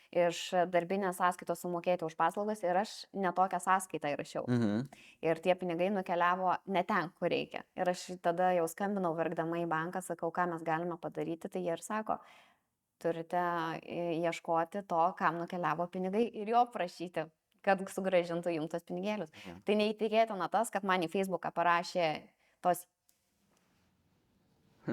iš 0.08 0.40
darbinės 0.72 1.18
sąskaitos 1.20 1.60
sumokėti 1.64 2.06
už 2.06 2.16
paslaugas 2.16 2.62
ir 2.64 2.78
aš 2.80 2.94
netokią 3.12 3.60
sąskaitą 3.60 4.12
įrašiau. 4.14 4.46
Mhm. 4.48 4.86
Ir 5.28 5.40
tie 5.44 5.56
pinigai 5.60 5.90
nukeliavo 5.92 6.54
ne 6.72 6.84
ten, 6.88 7.12
kur 7.18 7.32
reikia. 7.32 7.64
Ir 7.76 7.92
aš 7.92 8.06
tada 8.24 8.54
jau 8.56 8.68
skambinau 8.70 9.12
verkdama 9.18 9.60
į 9.60 9.66
banką, 9.68 10.00
sakau, 10.04 10.32
ką 10.32 10.48
mes 10.54 10.64
galime 10.64 10.96
padaryti, 11.00 11.52
tai 11.52 11.64
jie 11.66 11.74
ir 11.76 11.84
sako, 11.84 12.16
turite 13.02 13.42
ieškoti 13.84 14.82
to, 14.88 15.02
kam 15.18 15.42
nukeliavo 15.42 15.86
pinigai 15.92 16.24
ir 16.40 16.54
jo 16.54 16.64
prašyti, 16.72 17.28
kad 17.66 17.82
sugražintų 17.92 18.54
jums 18.54 18.72
tos 18.72 18.86
pinigėlius. 18.88 19.32
Mhm. 19.32 19.62
Tai 19.66 19.78
neįtikėtina 19.82 20.50
tas, 20.52 20.70
kad 20.74 20.86
man 20.86 21.04
į 21.06 21.10
Facebooką 21.12 21.52
parašė 21.54 22.10
tos 22.64 22.84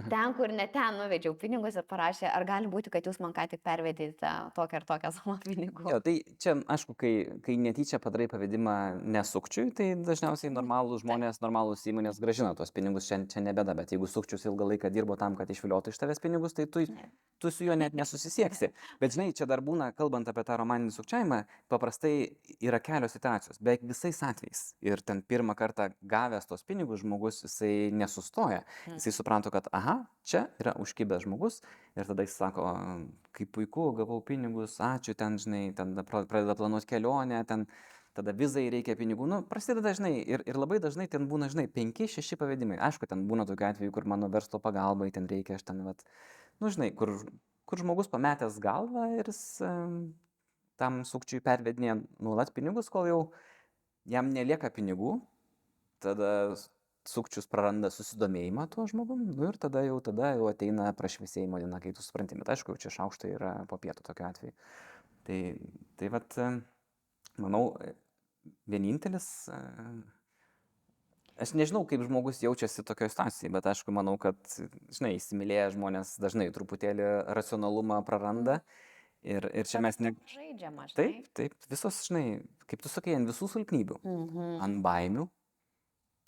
ten, 0.14 0.34
kur 0.38 0.52
ne 0.54 0.68
ten 0.72 1.00
nuvedžiau 1.00 1.36
pinigus 1.40 1.78
ir 1.80 1.86
parašė, 1.90 2.28
ar 2.30 2.46
gali 2.48 2.70
būti, 2.72 2.92
kad 2.94 3.06
jūs 3.08 3.20
man 3.24 3.34
ką 3.36 3.48
tik 3.52 3.64
pervedėte 3.66 4.32
tokią 4.58 4.82
ir 4.82 4.88
tokią 4.90 5.12
sumą 5.16 5.38
pinigų. 5.46 5.90
Jo, 5.92 6.00
tai 6.06 6.18
čia, 6.42 6.56
aišku, 6.76 6.96
kai, 7.00 7.14
kai 7.46 7.58
netyčia 7.62 8.00
padarai 8.04 8.28
pavedimą 8.32 8.78
nesukčiui, 9.16 9.70
tai 9.76 9.92
dažniausiai 10.00 10.54
normalūs 10.54 11.06
žmonės, 11.06 11.42
normalūs 11.44 11.86
įmonės 11.92 12.22
gražina 12.24 12.54
tuos 12.58 12.74
pinigus, 12.76 13.10
čia, 13.10 13.22
čia 13.32 13.44
nebėda, 13.46 13.78
bet 13.78 13.96
jeigu 13.96 14.10
sukčius 14.10 14.48
ilgą 14.50 14.72
laiką 14.74 14.92
dirbo 14.94 15.18
tam, 15.20 15.38
kad 15.40 15.52
išviliotų 15.52 15.94
iš 15.94 16.02
tavęs 16.02 16.24
pinigus, 16.24 16.56
tai 16.58 16.68
tu, 16.72 16.86
tu 17.40 17.52
su 17.52 17.68
juo 17.68 17.76
net 17.78 17.94
nesusisieksi. 17.98 18.72
Bet 19.02 19.14
žinai, 19.16 19.30
čia 19.36 19.48
dar 19.50 19.62
būna, 19.66 19.92
kalbant 19.98 20.28
apie 20.32 20.44
tą 20.48 20.58
romaninį 20.60 20.94
sukčiavimą, 20.96 21.42
paprastai 21.72 22.14
yra 22.64 22.80
kelios 22.84 23.14
situacijos, 23.16 23.60
beveik 23.62 23.84
visais 23.86 24.22
atvejais. 24.26 24.64
Ir 24.86 25.04
ten 25.06 25.22
pirmą 25.22 25.56
kartą 25.58 25.90
gavęs 26.02 26.48
tos 26.50 26.64
pinigus 26.66 27.04
žmogus, 27.04 27.44
jisai 27.46 27.92
nesustoja. 27.94 28.64
Mm. 28.88 28.98
Jisai 28.98 29.14
supranta, 29.14 29.52
kad, 29.54 29.70
aha, 29.76 29.85
čia 30.26 30.46
yra 30.62 30.76
užkibęs 30.82 31.26
žmogus. 31.26 31.62
Ir 31.96 32.08
tada 32.10 32.26
jis 32.26 32.36
sako, 32.40 32.68
kaip 33.36 33.52
puiku, 33.56 33.90
gavau 33.98 34.22
pinigus, 34.26 34.78
ačiū, 34.84 35.16
ten, 35.18 35.38
žinai, 35.42 35.70
ten 35.78 35.94
pra- 36.04 36.26
pradeda 36.28 36.56
planuoti 36.58 36.90
kelionę, 36.90 37.44
ten 37.48 37.68
tada 38.16 38.32
vizai 38.32 38.70
reikia 38.72 38.96
pinigų, 38.96 39.28
nu, 39.28 39.42
prasideda 39.48 39.90
dažnai 39.90 40.14
ir, 40.24 40.44
ir 40.48 40.60
labai 40.60 40.80
dažnai 40.84 41.08
ten 41.12 41.28
būna, 41.28 41.50
žinai, 41.52 41.66
penki, 41.72 42.08
šeši 42.12 42.38
pavedimai. 42.40 42.78
Aišku, 42.88 43.10
ten 43.12 43.26
būna 43.28 43.44
tokių 43.48 43.68
atvejų, 43.70 43.96
kur 43.96 44.08
mano 44.08 44.30
verslo 44.32 44.60
pagalbai 44.64 45.10
ten 45.16 45.28
reikia, 45.32 45.58
aš 45.60 45.66
ten, 45.68 45.82
vat, 45.88 46.06
nu, 46.64 46.72
žinai, 46.72 46.94
kur, 46.96 47.12
kur 47.68 47.82
žmogus 47.84 48.12
pametęs 48.12 48.62
galvą 48.64 49.10
ir 49.20 49.28
jis 49.32 49.42
em, 49.68 49.98
tam 50.80 51.04
sukčiui 51.08 51.44
pervedinėja 51.44 52.00
nuolat 52.24 52.54
pinigus, 52.56 52.88
kol 52.94 53.10
jau 53.10 53.20
jam 54.08 54.32
nelieka 54.32 54.72
pinigų, 54.72 55.18
tada 56.04 56.32
sukčius 57.10 57.48
praranda 57.50 57.92
susidomėjimą 57.94 58.66
tuo 58.74 58.86
žmogum, 58.90 59.22
nu 59.38 59.50
ir 59.50 59.60
tada 59.62 59.84
jau, 59.86 60.00
tada 60.04 60.34
jau 60.36 60.50
ateina 60.50 60.90
prašviesėjimo 60.98 61.62
diena, 61.62 61.80
kai 61.84 61.94
tu 61.96 62.06
supranti, 62.06 62.38
bet 62.40 62.52
aišku, 62.56 62.78
čia 62.82 62.94
šaukštai 62.94 63.36
yra 63.36 63.54
po 63.70 63.80
pietų 63.82 64.06
tokiu 64.08 64.28
atveju. 64.30 64.56
Tai, 65.26 65.40
tai 66.00 66.10
vat, 66.14 66.38
manau, 67.42 67.64
vienintelis, 68.70 69.28
aš 71.42 71.54
nežinau, 71.58 71.84
kaip 71.90 72.04
žmogus 72.06 72.42
jaučiasi 72.46 72.86
tokioje 72.86 73.14
situacijoje, 73.14 73.54
bet 73.54 73.70
aišku, 73.72 73.94
manau, 73.96 74.18
kad, 74.22 74.38
žinai, 74.94 75.16
įsimylėję 75.20 75.72
žmonės 75.78 76.18
dažnai 76.22 76.52
truputėlį 76.56 77.10
racionalumą 77.38 78.02
praranda. 78.08 78.62
Ir, 79.26 79.48
ir 79.58 79.66
čia 79.66 79.80
mes 79.82 79.98
ne... 79.98 80.12
Žaidžiama, 80.30 80.86
žinai. 80.92 80.98
Taip, 81.00 81.30
taip, 81.34 81.56
visos, 81.72 82.04
žinai, 82.06 82.44
kaip 82.70 82.84
tu 82.84 82.92
sakai, 82.94 83.16
ant 83.18 83.26
visų 83.26 83.50
silpnybių. 83.56 83.98
Mhm. 84.06 84.52
Ant 84.62 84.84
baimių, 84.86 85.26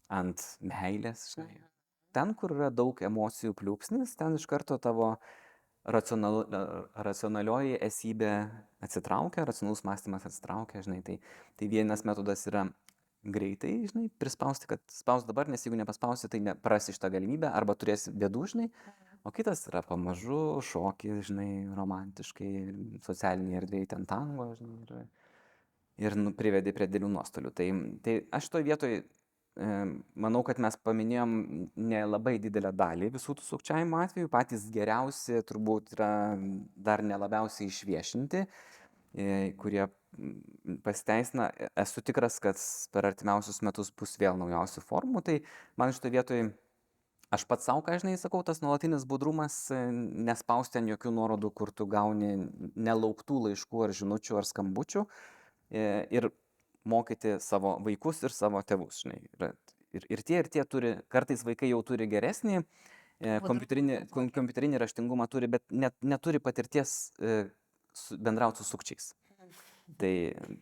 ant 0.08 0.44
meilės, 0.64 1.28
žinai. 1.34 1.62
Ten, 2.16 2.34
kur 2.38 2.56
yra 2.56 2.72
daug 2.74 3.00
emocijų 3.04 3.54
pliūpsnis, 3.58 4.16
ten 4.18 4.38
iš 4.40 4.48
karto 4.50 4.78
tavo 4.82 5.16
racional, 5.88 6.44
racionalioji 6.96 7.78
esybė 7.84 8.32
atsitraukia, 8.84 9.46
racionalus 9.48 9.84
mąstymas 9.88 10.28
atsitraukia, 10.28 10.84
žinai. 10.86 11.02
Tai, 11.06 11.18
tai 11.60 11.70
vienas 11.72 12.04
metodas 12.08 12.48
yra 12.50 12.66
greitai, 13.28 13.74
žinai, 13.92 14.08
prispausti, 14.22 14.70
kad 14.70 14.82
spaus 14.92 15.26
dabar, 15.28 15.50
nes 15.52 15.64
jeigu 15.66 15.80
nepaspausi, 15.80 16.30
tai 16.32 16.42
prasi 16.64 16.96
šitą 16.96 17.12
galimybę 17.12 17.52
arba 17.52 17.76
turėsi 17.76 18.14
bėdų, 18.16 18.44
žinai. 18.54 18.68
O 19.28 19.34
kitas 19.36 19.66
yra 19.68 19.82
pamažu, 19.84 20.62
šokį, 20.64 21.18
žinai, 21.28 21.50
romantiškai, 21.76 22.52
socialiniai 23.04 23.60
erdvėjai 23.60 23.90
ten 23.96 24.08
tango, 24.08 24.54
žinai, 24.60 24.86
ir, 24.86 25.28
ir 26.08 26.18
nu, 26.20 26.32
privedė 26.38 26.72
prie 26.76 26.88
dėlių 26.88 27.12
nuostolių. 27.18 27.52
Tai, 27.58 27.68
tai 28.06 28.20
aš 28.38 28.52
toj 28.54 28.68
vietoj 28.70 29.02
manau, 29.58 30.44
kad 30.46 30.60
mes 30.62 30.76
paminėjom 30.86 31.32
nelabai 31.90 32.36
didelę 32.42 32.72
dalį 32.78 33.10
visų 33.16 33.38
tų 33.40 33.46
sukčiavimo 33.46 34.00
atvejų. 34.04 34.30
Patys 34.30 34.68
geriausi 34.74 35.42
turbūt 35.50 35.96
yra 35.96 36.12
dar 36.76 37.04
nelabiausiai 37.06 37.72
išviešinti, 37.72 38.44
e, 39.18 39.28
kurie 39.58 39.88
pasiteisina. 40.86 41.50
Esu 41.80 42.04
tikras, 42.06 42.38
kad 42.44 42.62
per 42.94 43.10
artimiausius 43.10 43.64
metus 43.66 43.90
bus 43.90 44.16
vėl 44.22 44.38
naujausių 44.38 44.86
formų. 44.86 45.26
Tai 45.26 45.40
man 45.78 45.94
šitoje 45.96 46.14
vietoje 46.14 46.48
aš 47.34 47.44
pats 47.50 47.66
savo, 47.68 47.82
ką 47.84 47.98
žinai, 48.00 48.16
sakau, 48.22 48.44
tas 48.46 48.62
nuolatinis 48.64 49.08
budrumas, 49.10 49.60
e, 49.74 49.82
nespausti 50.30 50.80
ant 50.80 50.94
jokių 50.94 51.18
nuorodų, 51.18 51.52
kur 51.58 51.74
tu 51.74 51.90
gauni 51.90 52.36
nelauktų 52.76 53.48
laiškų 53.50 53.88
ar 53.88 53.96
žinučių 53.98 54.38
ar 54.38 54.48
skambučių. 54.48 55.08
E, 55.68 55.88
ir 56.14 56.30
mokyti 56.88 57.38
savo 57.44 57.76
vaikus 57.86 58.24
ir 58.26 58.34
savo 58.36 58.62
tėvus, 58.66 59.04
žinai. 59.04 59.22
Ir, 59.96 60.08
ir, 60.12 60.24
tie, 60.26 60.42
ir 60.42 60.50
tie 60.52 60.66
turi, 60.68 60.96
kartais 61.12 61.44
vaikai 61.48 61.72
jau 61.72 61.80
turi 61.86 62.10
geresnį 62.12 62.58
e, 62.60 63.38
kompiuterinį, 63.46 64.02
kom, 64.14 64.32
kompiuterinį 64.34 64.82
raštingumą, 64.84 65.30
turi, 65.32 65.50
bet 65.52 65.64
net, 65.72 65.96
neturi 66.02 66.42
patirties 66.44 66.98
e, 67.20 67.40
bendrauti 68.18 68.62
su 68.62 68.72
sukčiais. 68.72 69.14
Tai, 69.96 70.12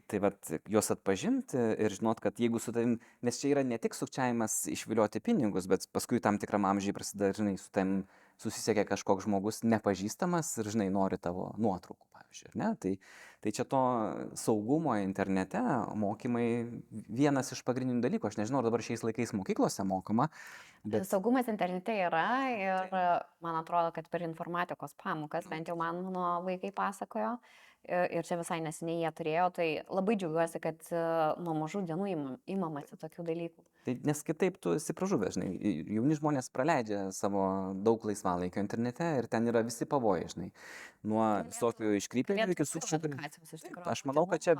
tai 0.06 0.20
vat, 0.22 0.52
juos 0.70 0.92
atpažinti 0.94 1.58
ir 1.82 1.94
žinot, 1.98 2.20
kad 2.22 2.38
jeigu 2.38 2.60
su 2.62 2.70
tavim, 2.76 3.00
nes 3.26 3.40
čia 3.42 3.56
yra 3.56 3.64
ne 3.66 3.80
tik 3.82 3.98
sukčiavimas 3.98 4.60
išvilioti 4.70 5.22
pinigus, 5.26 5.66
bet 5.72 5.88
paskui 5.96 6.22
tam 6.22 6.38
tikram 6.38 6.68
amžiai 6.70 6.94
prasideda, 6.94 7.32
žinai, 7.34 7.56
su 7.58 7.72
tavim 7.74 8.04
susisiekia 8.42 8.86
kažkoks 8.88 9.26
žmogus 9.26 9.64
nepažįstamas 9.66 10.52
ir, 10.60 10.70
žinai, 10.74 10.90
nori 10.94 11.20
tavo 11.22 11.52
nuotraukų, 11.62 12.08
pavyzdžiui, 12.16 12.52
ne? 12.60 12.72
Tai, 12.82 12.94
tai 13.44 13.54
čia 13.56 13.66
to 13.70 13.82
saugumo 14.40 14.96
internete 15.00 15.62
mokymai 15.96 16.48
vienas 17.08 17.54
iš 17.56 17.64
pagrindinių 17.68 18.04
dalykų. 18.04 18.30
Aš 18.30 18.40
nežinau, 18.42 18.62
ar 18.62 18.70
dabar 18.70 18.84
šiais 18.86 19.06
laikais 19.06 19.36
mokyklose 19.38 19.86
mokoma. 19.88 20.28
Bet... 20.84 21.08
Saugumas 21.10 21.48
internete 21.52 21.96
yra 22.06 22.28
ir 22.54 22.98
man 23.46 23.62
atrodo, 23.62 23.94
kad 23.96 24.10
per 24.12 24.26
informatikos 24.28 24.98
pamokas, 25.02 25.48
bent 25.50 25.72
jau 25.72 25.78
man 25.80 26.04
mano 26.06 26.28
vaikai 26.46 26.74
pasakojo, 26.76 27.38
ir 27.88 28.26
čia 28.28 28.38
visai 28.40 28.60
neseniai 28.64 29.04
jie 29.04 29.12
turėjo, 29.18 29.46
tai 29.56 29.68
labai 29.90 30.16
džiaugiuosi, 30.20 30.62
kad 30.64 30.82
e, 30.92 31.04
nuo 31.46 31.56
mažų 31.60 31.84
dienų 31.90 32.10
imam, 32.12 32.36
imamasi 32.50 32.98
tokių 33.02 33.26
dalykų. 33.28 33.66
Tai 33.86 33.94
nes 34.08 34.24
kitaip 34.26 34.58
tu 34.62 34.74
esi 34.74 34.96
pražuvęs, 34.98 35.38
žinai, 35.38 35.50
jauni 35.94 36.18
žmonės 36.18 36.50
praleidžia 36.54 37.04
savo 37.14 37.44
daug 37.86 38.08
laisvalaikio 38.10 38.64
internete 38.64 39.12
ir 39.20 39.30
ten 39.30 39.46
yra 39.52 39.62
visi 39.66 39.86
pavojai, 39.90 40.26
žinai, 40.34 40.50
nuo 41.06 41.28
visokių 41.52 41.94
iškrypėlių 42.00 42.56
iki 42.56 42.66
sukčių. 42.66 43.02
Aš 43.86 44.06
manau, 44.10 44.26
kad 44.32 44.42
čia, 44.42 44.58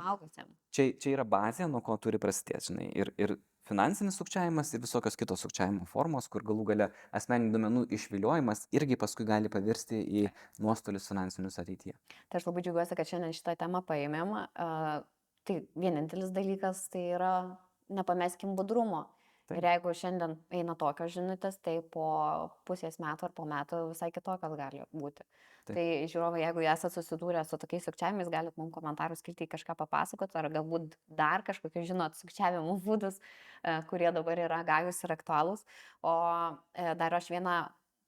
čia, 0.70 0.92
čia 0.94 1.16
yra 1.16 1.26
bazė, 1.26 1.66
nuo 1.70 1.82
ko 1.82 1.98
turi 1.98 2.22
prasidėti, 2.22 2.70
žinai, 2.70 2.88
ir, 2.94 3.10
ir 3.18 3.34
finansinis 3.66 4.18
sukčiavimas 4.20 4.72
ir 4.74 4.82
visokios 4.84 5.18
kitos 5.18 5.42
sukčiavimo 5.44 5.86
formos, 5.90 6.28
kur 6.32 6.44
galų 6.46 6.66
gale 6.70 6.88
asmeninių 7.16 7.52
duomenų 7.54 7.84
išviliojimas 7.96 8.66
irgi 8.76 8.98
paskui 9.00 9.26
gali 9.28 9.50
pavirsti 9.52 10.00
į 10.22 10.26
nuostolius 10.62 11.08
finansinius 11.10 11.58
ateityje. 11.62 11.96
Tai 12.30 12.40
aš 12.40 12.48
labai 12.48 12.64
džiaugiuosi, 12.66 12.98
kad 12.98 13.10
šiandien 13.10 13.36
šitą 13.36 13.56
temą 13.60 13.82
paėmėm. 13.86 14.36
Tai 15.46 15.60
vienintelis 15.78 16.32
dalykas 16.34 16.86
tai 16.90 17.04
yra 17.18 17.32
nepameskim 17.88 18.56
budrumo. 18.58 19.04
Taip. 19.46 19.60
Ir 19.60 19.66
jeigu 19.68 19.92
šiandien 19.94 20.32
eina 20.58 20.74
tokios 20.78 21.12
žinutės, 21.14 21.60
tai 21.62 21.76
po 21.94 22.06
pusės 22.66 22.98
metų 22.98 23.28
ar 23.28 23.34
po 23.36 23.44
metų 23.46 23.82
visai 23.92 24.08
kitokios 24.10 24.56
gali 24.58 24.82
būti. 24.90 25.22
Taip. 25.66 25.76
Tai 25.76 25.84
žiūrovai, 26.10 26.40
jeigu 26.42 26.64
esate 26.66 26.94
susidūrę 26.94 27.44
su 27.46 27.58
tokiais 27.62 27.86
sukčiavimais, 27.86 28.30
galite 28.30 28.58
mums 28.58 28.74
komentarus 28.74 29.22
skilti 29.22 29.46
kažką 29.50 29.74
papasakoti, 29.78 30.34
ar 30.38 30.50
galbūt 30.54 30.98
dar 31.06 31.46
kažkokius 31.46 31.86
žinot 31.92 32.18
sukčiavimo 32.18 32.74
būdus, 32.86 33.20
e, 33.62 33.78
kurie 33.90 34.10
dabar 34.14 34.42
yra 34.48 34.62
gajus 34.66 35.02
ir 35.06 35.14
aktualūs. 35.14 35.62
O 36.02 36.14
e, 36.74 36.92
dar 36.98 37.18
aš 37.18 37.30
vieną 37.34 37.60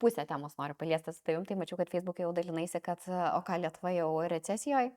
pusę 0.02 0.26
temos 0.26 0.58
noriu 0.58 0.74
paliesti 0.78 1.14
su 1.14 1.22
tavim, 1.26 1.46
tai 1.46 1.58
mačiau, 1.58 1.78
kad 1.78 1.90
Facebook'e 1.90 2.26
jau 2.26 2.34
dalinaisi, 2.34 2.82
kad 2.82 3.02
o 3.10 3.42
ką 3.46 3.62
Lietuva 3.62 3.94
jau 3.94 4.10
recesijoje. 4.30 4.94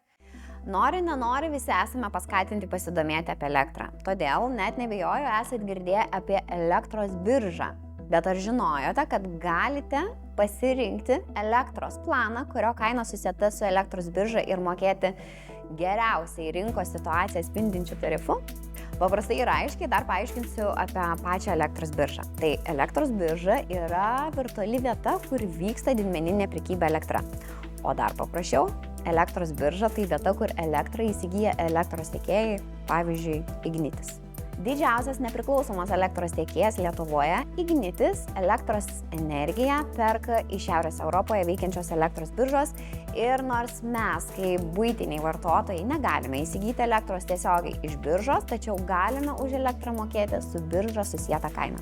Nori, 0.62 1.00
nenori, 1.02 1.48
visi 1.50 1.72
esame 1.74 2.12
paskatinti 2.14 2.68
pasidomėti 2.70 3.32
apie 3.34 3.48
elektrą. 3.48 3.88
Todėl 4.06 4.44
net 4.54 4.76
nebejoju, 4.78 5.30
esate 5.40 5.66
girdėję 5.66 6.04
apie 6.14 6.38
elektros 6.54 7.16
biržą. 7.26 7.72
Bet 8.12 8.28
ar 8.30 8.38
žinojote, 8.38 9.06
kad 9.10 9.26
galite 9.42 10.04
pasirinkti 10.38 11.18
elektros 11.42 11.98
planą, 12.06 12.44
kurio 12.52 12.76
kaina 12.78 13.06
susieta 13.08 13.50
su 13.50 13.66
elektros 13.66 14.12
birža 14.14 14.44
ir 14.46 14.62
mokėti 14.62 15.16
geriausiai 15.80 16.52
rinkos 16.54 16.94
situaciją 16.94 17.42
spindinčių 17.48 17.98
tarifų? 18.04 18.38
Paprastai 19.02 19.40
ir 19.42 19.50
aiškiai 19.50 19.90
dar 19.90 20.06
paaiškinsiu 20.06 20.68
apie 20.78 21.08
pačią 21.24 21.56
elektros 21.56 21.96
biržą. 21.98 22.28
Tai 22.38 22.54
elektros 22.76 23.10
birža 23.18 23.64
yra 23.66 24.30
virtuali 24.38 24.78
vieta, 24.86 25.18
kur 25.26 25.42
vyksta 25.58 25.98
didmeninė 25.98 26.52
prekyba 26.54 26.92
elektra. 26.92 27.26
O 27.82 27.96
dar 27.98 28.14
paprasčiau, 28.14 28.68
elektros 29.06 29.54
birža 29.58 29.90
tai 29.94 30.08
vieta, 30.10 30.34
kur 30.38 30.52
elektrą 30.58 31.08
įsigyja 31.12 31.56
elektros 31.70 32.14
tiekėjai, 32.16 32.60
pavyzdžiui, 32.90 33.40
Ignitis. 33.70 34.20
Didžiausias 34.62 35.18
nepriklausomas 35.18 35.90
elektros 35.96 36.36
tiekėjas 36.38 36.76
Lietuvoje- 36.78 37.40
Ignitis 37.62 38.28
elektros 38.38 38.86
energiją 39.16 39.80
perka 39.96 40.44
iš 40.54 40.68
Šiaurės 40.68 41.00
Europoje 41.02 41.48
veikiančios 41.48 41.90
elektros 41.96 42.30
biržos 42.38 42.76
ir 43.18 43.42
nors 43.42 43.82
mes, 43.82 44.28
kaip 44.36 44.62
būtiniai 44.76 45.24
vartotojai, 45.24 45.82
negalime 45.82 46.44
įsigyti 46.44 46.86
elektros 46.86 47.26
tiesiogiai 47.26 47.80
iš 47.82 47.98
biržos, 48.06 48.46
tačiau 48.46 48.78
galime 48.86 49.34
už 49.42 49.58
elektrą 49.58 49.96
mokėti 49.98 50.44
su 50.46 50.62
birža 50.62 51.08
susijęta 51.10 51.50
kaina. 51.50 51.82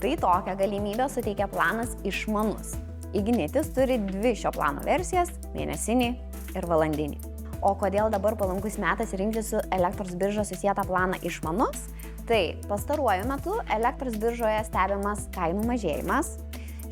Tai 0.00 0.16
tokią 0.16 0.58
galimybę 0.58 1.06
suteikia 1.08 1.46
planas 1.46 1.94
išmanus. 2.04 2.74
Ignitis 3.14 3.70
turi 3.72 3.98
dvi 4.02 4.34
šio 4.34 4.50
plano 4.52 4.82
versijas- 4.82 5.30
mėnesinį 5.56 6.25
ir 6.56 6.66
valandinį. 6.68 7.20
O 7.64 7.72
kodėl 7.78 8.10
dabar 8.12 8.36
palankus 8.38 8.76
metas 8.80 9.14
rinktis 9.16 9.52
su 9.52 9.60
elektros 9.74 10.14
birža 10.18 10.44
susijęta 10.46 10.84
planą 10.86 11.20
išmanus? 11.24 11.88
Tai 12.28 12.42
pastaruoju 12.68 13.26
metu 13.30 13.54
elektros 13.72 14.18
biržoje 14.20 14.64
stebimas 14.66 15.28
kainų 15.34 15.64
mažėjimas. 15.68 16.36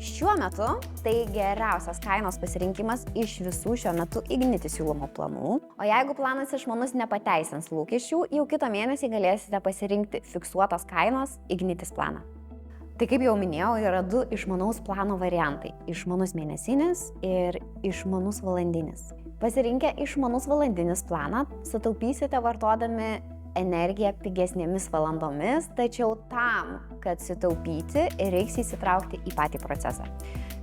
Šiuo 0.05 0.33
metu 0.37 0.67
tai 1.03 1.13
geriausias 1.33 2.01
kainos 2.03 2.37
pasirinkimas 2.41 3.05
iš 3.17 3.37
visų 3.45 3.77
šiuo 3.79 3.93
metu 3.95 4.21
Ignitis 4.29 4.75
siūlomų 4.77 5.07
planų. 5.15 5.55
O 5.79 5.87
jeigu 5.87 6.15
planas 6.17 6.51
išmanus 6.55 6.93
nepateisins 6.97 7.71
lūkesčių, 7.71 8.25
jau 8.35 8.45
kitą 8.51 8.69
mėnesį 8.73 9.09
galėsite 9.15 9.61
pasirinkti 9.63 10.21
fiksuotos 10.33 10.85
kainos 10.89 11.37
Ignitis 11.49 11.95
planą. 11.95 12.25
Tai 12.95 13.07
kaip 13.11 13.23
jau 13.25 13.33
minėjau, 13.39 13.73
yra 13.81 14.03
du 14.07 14.21
išmanaus 14.31 14.77
plano 14.83 15.17
variantai- 15.19 15.73
išmanus 15.93 16.35
mėnesinis 16.35 17.09
ir 17.23 17.59
išmanus 17.83 18.43
valandinis. 18.43 19.11
Pasirinkę 19.45 19.91
išmanus 20.01 20.47
valandinis 20.49 21.03
planą, 21.05 21.43
sutaupysite 21.69 22.39
vartodami 22.41 23.19
energiją 23.53 24.09
pigesnėmis 24.23 24.87
valandomis, 24.89 25.67
tačiau 25.77 26.15
tam, 26.31 26.79
kad 27.03 27.21
sutaupyti, 27.21 28.07
reiks 28.33 28.55
įsitraukti 28.63 29.19
į 29.21 29.33
patį 29.37 29.59
procesą. 29.61 30.07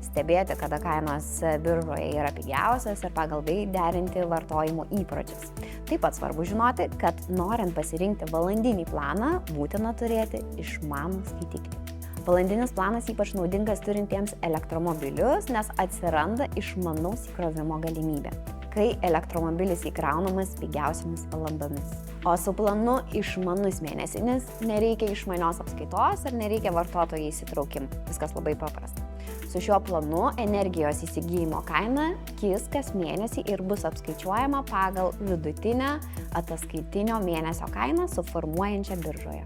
Stebėti, 0.03 0.57
kada 0.59 0.80
kainos 0.83 1.28
biržoje 1.62 2.09
yra 2.11 2.33
pigiausias 2.35 3.05
ir 3.07 3.14
pagal 3.14 3.45
tai 3.47 3.55
derinti 3.70 4.24
vartojimo 4.33 4.89
įpročius. 4.99 5.53
Taip 5.87 6.03
pat 6.03 6.18
svarbu 6.18 6.43
žinoti, 6.51 6.89
kad 6.99 7.20
norint 7.30 7.76
pasirinkti 7.76 8.33
valandinį 8.35 8.89
planą, 8.91 9.37
būtina 9.53 9.95
turėti 9.95 10.43
išmanų 10.59 11.22
skaitiklį. 11.30 11.85
Valandinis 12.26 12.74
planas 12.74 13.07
ypač 13.14 13.37
naudingas 13.39 13.87
turintiems 13.87 14.35
elektromobilius, 14.43 15.47
nes 15.55 15.70
atsiranda 15.78 16.51
išmanaus 16.59 17.28
įkrovimo 17.30 17.78
galimybė, 17.87 18.35
kai 18.73 18.89
elektromobilis 19.05 19.85
įkraunamas 19.89 20.57
pigiausiamis 20.61 21.27
valandomis. 21.33 21.95
O 22.25 22.35
su 22.39 22.55
planu 22.57 23.01
išmanus 23.18 23.81
mėnesinis 23.85 24.47
nereikia 24.64 25.11
išmanios 25.12 25.61
apskaitos 25.64 26.27
ir 26.29 26.37
nereikia 26.39 26.75
vartotojų 26.75 27.31
įsitraukimų. 27.33 28.05
Viskas 28.09 28.37
labai 28.37 28.55
paprasta. 28.59 29.05
Su 29.53 29.61
šiuo 29.61 29.79
planu 29.85 30.31
energijos 30.41 31.03
įsigijimo 31.05 31.61
kaina 31.68 32.12
kis 32.41 32.64
kas 32.73 32.95
mėnesį 32.97 33.45
ir 33.53 33.64
bus 33.68 33.85
apskaičiuojama 33.89 34.62
pagal 34.70 35.12
vidutinę 35.20 35.99
ataskaitinio 36.41 37.20
mėnesio 37.27 37.68
kainą 37.75 38.09
suformuojančią 38.14 39.03
biržoje. 39.05 39.45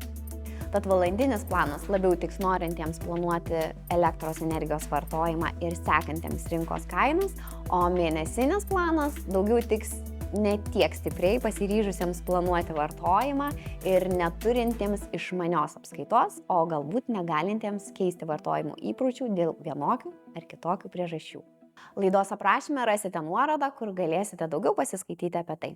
Tad 0.74 0.86
valandinis 0.90 1.44
planas 1.46 1.86
labiau 1.92 2.16
tiks 2.18 2.40
norintiems 2.42 2.98
planuoti 3.04 3.60
elektros 3.94 4.42
energijos 4.42 4.88
vartojimą 4.90 5.52
ir 5.62 5.76
sekantiems 5.78 6.48
rinkos 6.50 6.88
kainas, 6.90 7.36
o 7.70 7.86
mėnesinis 7.94 8.66
planas 8.70 9.14
daugiau 9.30 9.62
tiks 9.62 9.94
ne 10.34 10.56
tiek 10.72 10.94
stipriai 10.94 11.38
pasiryžusiems 11.42 12.22
planuoti 12.26 12.74
vartojimą 12.76 13.50
ir 13.86 14.08
neturintiems 14.10 15.06
išmanios 15.16 15.76
apskaitos, 15.78 16.40
o 16.50 16.64
galbūt 16.68 17.12
negalintiems 17.14 17.92
keisti 17.96 18.26
vartojimo 18.28 18.74
įpročių 18.92 19.30
dėl 19.36 19.54
vienokių 19.62 20.12
ar 20.36 20.48
kitokių 20.50 20.90
priežasčių. 20.92 21.44
Laidos 21.96 22.32
aprašymę 22.34 22.84
rasite 22.88 23.22
nuorodą, 23.24 23.70
kur 23.78 23.94
galėsite 23.96 24.48
daugiau 24.50 24.74
pasiskaityti 24.76 25.40
apie 25.40 25.56
tai. 25.62 25.72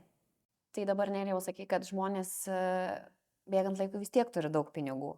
Tai 0.75 0.85
dabar 0.87 1.11
nerėjau 1.11 1.41
sakyti, 1.43 1.71
kad 1.71 1.87
žmonės 1.87 2.35
bėgant 3.51 3.81
laiku 3.81 4.01
vis 4.03 4.13
tiek 4.15 4.31
turi 4.33 4.53
daug 4.53 4.71
pinigų. 4.75 5.17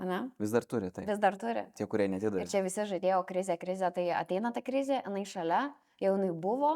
Ane? 0.00 0.22
Vis 0.40 0.54
dar 0.54 0.64
turi 0.64 0.88
tai. 0.94 1.04
Vis 1.04 1.20
dar 1.20 1.36
turi. 1.36 1.66
Tie, 1.76 1.84
kurie 1.90 2.06
netidavė. 2.08 2.46
Ir 2.46 2.52
čia 2.52 2.62
visi 2.64 2.86
žaidėjo 2.88 3.18
krizė, 3.28 3.58
krizė, 3.60 3.90
tai 3.92 4.06
ateina 4.16 4.54
ta 4.56 4.62
krizė, 4.64 5.02
jinai 5.04 5.26
šalia, 5.28 5.66
jau 6.00 6.14
jinai 6.16 6.32
buvo, 6.32 6.72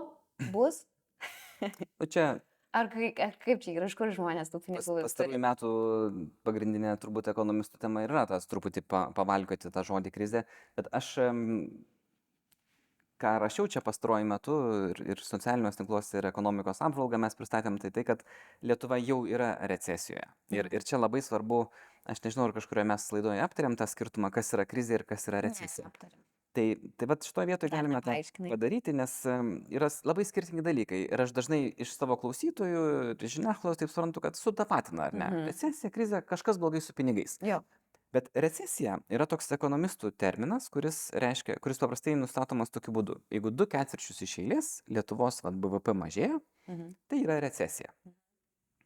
bus, 0.53 0.85
Nu, 2.01 2.07
čia 2.07 2.37
Ar, 2.77 2.91
ar 2.93 3.37
kaip 3.41 3.63
čia 3.65 3.73
yra, 3.73 3.87
iš 3.89 3.95
kur 3.97 4.11
žmonės 4.13 4.51
tų 4.53 4.59
pinigų 4.67 4.99
pastarųjų 5.07 5.33
turi? 5.33 5.41
metų 5.41 5.69
pagrindinė 6.45 6.91
turbūt 7.01 7.31
ekonomistų 7.33 7.81
tema 7.81 8.03
ir 8.05 8.13
yra 8.13 8.27
tas 8.29 8.45
truputį 8.51 8.83
pa, 8.85 9.07
pavalgoti 9.17 9.71
tą 9.73 9.85
žodį 9.87 10.13
krizė. 10.13 10.43
Bet 10.77 10.91
aš, 10.93 11.15
ką 13.23 13.37
rašiau 13.43 13.69
čia 13.73 13.83
pastaruoju 13.85 14.29
metu 14.29 14.57
ir, 14.91 15.03
ir 15.15 15.23
socialiniuose 15.25 15.81
tinkluose 15.81 16.21
ir 16.21 16.29
ekonomikos 16.31 16.83
apžvalgą 16.87 17.21
mes 17.23 17.39
pristatėm, 17.39 17.81
tai 17.83 17.93
tai, 17.95 18.07
kad 18.09 18.25
Lietuva 18.67 19.01
jau 19.01 19.23
yra 19.29 19.55
recesijoje. 19.73 20.27
Ir, 20.55 20.71
ir 20.73 20.87
čia 20.87 21.01
labai 21.01 21.23
svarbu, 21.25 21.67
aš 22.09 22.23
nežinau, 22.27 22.49
ar 22.49 22.57
kažkurioje 22.57 22.91
mes 22.93 23.11
laidoje 23.17 23.45
aptarėm 23.49 23.77
tą 23.81 23.89
skirtumą, 23.91 24.33
kas 24.35 24.53
yra 24.57 24.69
krizė 24.69 25.01
ir 25.01 25.07
kas 25.09 25.29
yra 25.31 25.45
recesija. 25.49 25.89
Neaptarėm. 25.89 26.25
Tai, 26.57 26.65
tai 26.97 27.07
vat 27.11 27.25
šitoje 27.29 27.51
vietoje 27.51 27.73
galime 27.73 28.01
tą 28.01 28.15
padaryti, 28.49 28.95
nes 28.97 29.13
yra 29.29 29.91
labai 30.09 30.25
skirtingi 30.25 30.65
dalykai. 30.65 31.03
Ir 31.13 31.23
aš 31.27 31.35
dažnai 31.37 31.59
iš 31.85 31.93
savo 31.93 32.17
klausytojų, 32.21 32.85
žiniasklaidos 33.21 33.83
taip 33.83 33.93
suprantu, 33.93 34.23
kad 34.25 34.39
sutapatina, 34.41 35.11
ar 35.11 35.19
ne? 35.19 35.29
Mhm. 35.29 35.51
Recesija, 35.51 35.93
krizė, 35.93 36.23
kažkas 36.25 36.61
blogai 36.63 36.81
su 36.81 36.97
pinigais. 36.97 37.37
Jo. 37.45 37.61
Bet 38.17 38.31
recesija 38.47 38.97
yra 39.13 39.27
toks 39.29 39.51
ekonomistų 39.53 40.13
terminas, 40.17 40.71
kuris, 40.73 41.07
reiškia, 41.21 41.59
kuris 41.61 41.83
paprastai 41.83 42.15
nustatomas 42.17 42.73
tokiu 42.73 42.95
būdu. 42.97 43.19
Jeigu 43.35 43.53
du 43.53 43.67
ketvirčius 43.69 44.23
iš 44.25 44.39
eilės 44.45 44.71
Lietuvos 44.89 45.43
vat, 45.45 45.59
BVP 45.61 45.93
mažėja, 46.05 46.39
Mhm. 46.69 46.95
tai 47.11 47.19
yra 47.25 47.37
recesija. 47.45 47.93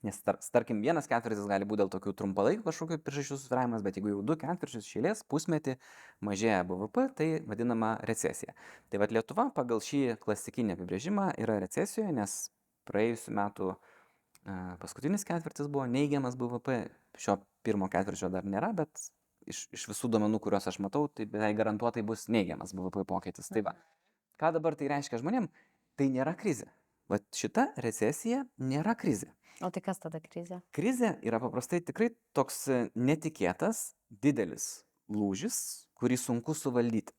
Nes, 0.03 0.17
tar, 0.25 0.39
tarkim, 0.53 0.81
vienas 0.81 1.05
ketvirtis 1.07 1.45
gali 1.45 1.67
būti 1.69 1.83
dėl 1.83 1.91
tokių 1.93 2.15
trumpalaikių 2.17 2.65
kažkokių 2.65 2.97
priežasčių 3.05 3.37
susviravimas, 3.37 3.83
bet 3.85 3.99
jeigu 3.99 4.15
jau 4.15 4.23
du 4.25 4.37
ketvirčius 4.41 4.87
iš 4.87 4.97
eilės 4.97 5.21
pusmetį 5.29 5.77
mažėja 6.25 6.63
BVP, 6.65 7.05
tai 7.19 7.29
vadinama 7.45 7.99
recesija. 8.09 8.55
Tai 8.89 9.03
vad 9.03 9.13
Lietuva 9.13 9.51
pagal 9.53 9.85
šį 9.85 10.17
klasikinį 10.25 10.79
apibrėžimą 10.79 11.29
yra 11.45 11.59
recesijoje, 11.61 12.15
nes 12.17 12.51
praėjusiu 12.89 13.37
metu 13.37 13.77
paskutinis 14.81 15.27
ketvirtis 15.29 15.69
buvo 15.69 15.85
neigiamas 15.87 16.35
BVP, 16.41 16.89
šio 17.21 17.37
pirmo 17.63 17.91
ketvirčio 17.93 18.31
dar 18.33 18.49
nėra, 18.49 18.73
bet 18.73 19.11
iš, 19.49 19.65
iš 19.75 19.87
visų 19.91 20.11
duomenų, 20.13 20.41
kuriuos 20.43 20.69
aš 20.71 20.81
matau, 20.83 21.07
tai 21.09 21.27
beveik 21.31 21.57
garantuotai 21.59 22.05
bus 22.07 22.27
neigiamas 22.33 22.75
BVP 22.77 23.05
pokytis. 23.09 23.51
Tai 23.53 23.65
va, 23.71 23.75
ką 24.41 24.53
dabar 24.57 24.77
tai 24.79 24.91
reiškia 24.93 25.21
žmonėm? 25.23 25.49
Tai 25.99 26.09
nėra 26.13 26.35
krizė. 26.39 26.71
Vat 27.11 27.27
šita 27.35 27.71
recesija 27.83 28.45
nėra 28.63 28.95
krizė. 28.99 29.33
O 29.61 29.69
tai 29.75 29.83
kas 29.85 29.99
tada 30.01 30.21
krizė? 30.23 30.61
Krizė 30.73 31.17
yra 31.27 31.41
paprastai 31.43 31.83
tikrai 31.85 32.13
toks 32.37 32.63
e, 32.73 32.85
netikėtas, 32.97 33.91
didelis 34.09 34.87
lūžis, 35.13 35.59
kurį 36.01 36.17
sunku 36.17 36.55
suvaldyti. 36.57 37.13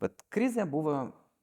Bet 0.00 0.22
krizė 0.32 0.64
buvo 0.70 0.94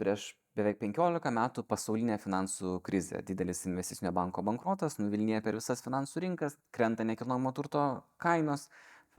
prieš 0.01 0.31
beveik 0.57 0.79
15 0.81 1.33
metų 1.33 1.63
pasaulinė 1.69 2.17
finansų 2.21 2.79
krizė. 2.85 3.21
Didelis 3.25 3.63
investicinio 3.69 4.13
banko 4.15 4.43
bankrotas 4.45 4.99
nuvilnėja 5.01 5.43
per 5.45 5.57
visas 5.57 5.81
finansų 5.85 6.23
rinkas, 6.25 6.57
krenta 6.73 7.05
nekilnojamo 7.07 7.53
turto 7.57 7.85
kainos, 8.21 8.67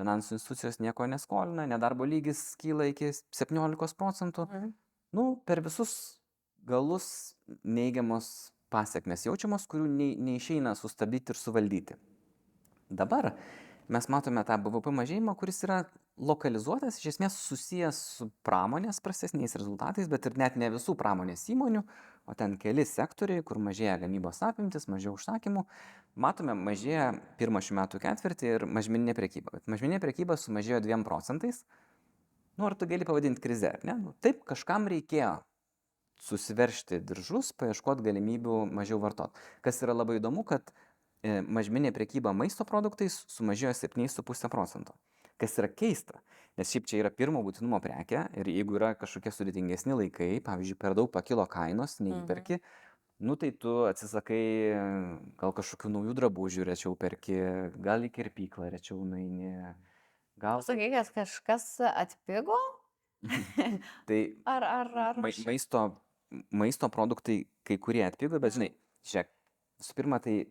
finansų 0.00 0.36
institucijos 0.38 0.80
nieko 0.82 1.06
neskolina, 1.10 1.66
nedarbo 1.70 2.06
lygis 2.08 2.54
kyla 2.60 2.88
iki 2.90 3.12
17 3.14 3.94
procentų. 3.98 4.48
Mhm. 4.50 4.72
Nu, 5.14 5.26
per 5.46 5.62
visus 5.62 6.18
galus 6.66 7.36
neigiamos 7.62 8.50
pasiekmes 8.72 9.26
jaučiamos, 9.28 9.68
kurių 9.70 9.86
nei, 9.86 10.14
neišeina 10.18 10.74
sustabdyti 10.78 11.34
ir 11.34 11.38
suvaldyti. 11.38 11.98
Dabar 12.90 13.32
mes 13.92 14.08
matome 14.12 14.44
tą 14.46 14.56
BVP 14.62 14.92
mažėjimą, 14.94 15.34
kuris 15.38 15.62
yra 15.66 15.82
lokalizuotas, 16.16 16.98
iš 17.00 17.14
esmės 17.14 17.36
susijęs 17.48 17.98
su 18.18 18.28
pramonės 18.46 19.00
prastesniais 19.04 19.56
rezultatais, 19.58 20.08
bet 20.10 20.28
ir 20.28 20.36
net 20.40 20.58
ne 20.60 20.70
visų 20.74 20.94
pramonės 20.98 21.46
įmonių, 21.52 21.82
o 22.24 22.36
ten 22.38 22.56
keli 22.60 22.86
sektoriai, 22.88 23.42
kur 23.46 23.58
mažėja 23.62 23.96
gamybos 24.04 24.40
apimtis, 24.46 24.86
mažiau 24.88 25.16
užsakymų. 25.18 25.64
Matome, 26.14 26.54
mažėja 26.54 27.10
pirmą 27.40 27.60
šių 27.64 27.80
metų 27.80 28.00
ketvirtį 28.04 28.52
ir 28.52 28.66
mažmeninė 28.70 29.16
prekyba. 29.18 29.56
Bet 29.58 29.66
mažmeninė 29.70 29.98
prekyba 30.04 30.38
sumažėjo 30.38 30.80
2 30.86 31.02
procentais. 31.04 31.64
Nu, 32.54 32.68
ar 32.68 32.78
tu 32.78 32.86
gali 32.86 33.04
pavadinti 33.04 33.42
krize, 33.42 33.74
ar 33.74 33.82
ne? 33.82 33.98
Nu, 33.98 34.14
taip, 34.22 34.44
kažkam 34.46 34.86
reikėjo 34.88 35.40
susiveršti 36.24 37.00
diržus, 37.04 37.50
paieškoti 37.58 38.06
galimybių 38.06 38.60
mažiau 38.72 39.00
vartoti. 39.02 39.34
Kas 39.64 39.82
yra 39.82 39.96
labai 39.96 40.20
įdomu, 40.20 40.46
kad 40.46 40.70
mažminė 41.24 41.92
prekyba 41.96 42.34
maisto 42.36 42.66
produktais 42.68 43.22
sumažėjo 43.32 43.72
7,5 43.78 44.50
procento. 44.52 44.94
Kas 45.40 45.56
yra 45.58 45.68
keista, 45.72 46.20
nes 46.58 46.70
šiaip 46.70 46.86
čia 46.86 47.00
yra 47.02 47.10
pirmo 47.10 47.42
būtinumo 47.42 47.80
prekė 47.82 48.26
ir 48.38 48.50
jeigu 48.52 48.76
yra 48.78 48.92
kažkokie 48.98 49.32
sudėtingesni 49.34 49.96
laikai, 49.98 50.36
pavyzdžiui, 50.44 50.78
per 50.78 50.94
daug 50.94 51.10
pakilo 51.10 51.46
kainos, 51.50 51.96
neįperki, 52.04 52.60
nu 53.24 53.34
tai 53.40 53.50
tu 53.56 53.72
atsisakai 53.88 54.44
e, 54.68 54.84
gal 55.40 55.54
kažkokių 55.56 55.90
naujų 55.96 56.14
drabužių 56.20 56.68
rečiau 56.68 56.94
perki, 56.98 57.40
gal 57.82 58.06
į 58.06 58.12
kirpyklą 58.14 58.70
rečiau 58.74 59.00
nueini, 59.02 59.50
gal... 60.40 60.62
Sakai, 60.66 60.90
kad 60.94 61.10
kažkas 61.18 61.68
atpigo? 61.90 62.58
Tai 64.08 64.20
Ar, 64.54 64.66
ar, 64.68 64.90
ar? 65.08 65.22
mai, 65.24 65.32
maisto, 65.48 65.86
maisto 66.52 66.90
produktai 66.92 67.44
kai 67.66 67.78
kurie 67.80 68.04
atpigo, 68.06 68.38
bet 68.42 68.54
žinai, 68.58 68.74
žiūrėk, 69.08 69.30
visų 69.80 69.96
pirma, 69.98 70.20
tai, 70.22 70.44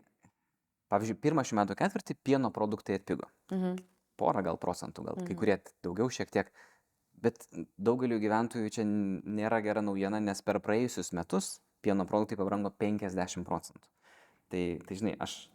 pavyzdžiui, 0.89 1.19
pirmą 1.21 1.43
šių 1.47 1.55
metų 1.61 1.75
ketvirtį 1.79 2.15
pieno 2.23 2.51
produktai 2.51 2.99
atpigo. 2.99 3.29
Mhm. 3.51 3.77
Porą 4.17 4.43
gal 4.45 4.57
procentų, 4.61 5.03
gal 5.07 5.15
kai 5.15 5.33
Mhm. 5.33 5.39
kurie 5.39 5.57
t- 5.57 5.71
daugiau 5.83 6.09
šiek 6.09 6.29
tiek. 6.31 6.51
Bet 7.23 7.47
daugeliu 7.79 8.19
gyventojų 8.19 8.69
čia 8.69 8.83
nėra 8.85 9.61
gera 9.63 9.81
naujiena, 9.81 10.19
nes 10.21 10.41
per 10.41 10.59
praėjusius 10.59 11.13
metus 11.13 11.59
pieno 11.81 12.05
produktai 12.05 12.37
pabrango 12.37 12.69
50 12.69 13.45
procentų. 13.45 13.87
Tai, 14.49 14.79
tai 14.87 14.95
žinai, 14.95 15.15
aš, 15.19 15.49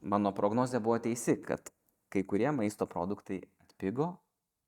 mano 0.00 0.32
prognozija 0.32 0.80
buvo 0.80 0.98
teisi, 0.98 1.36
kad 1.42 1.70
kai 2.10 2.22
kurie 2.24 2.50
maisto 2.52 2.86
produktai 2.86 3.42
atpigo, 3.60 4.18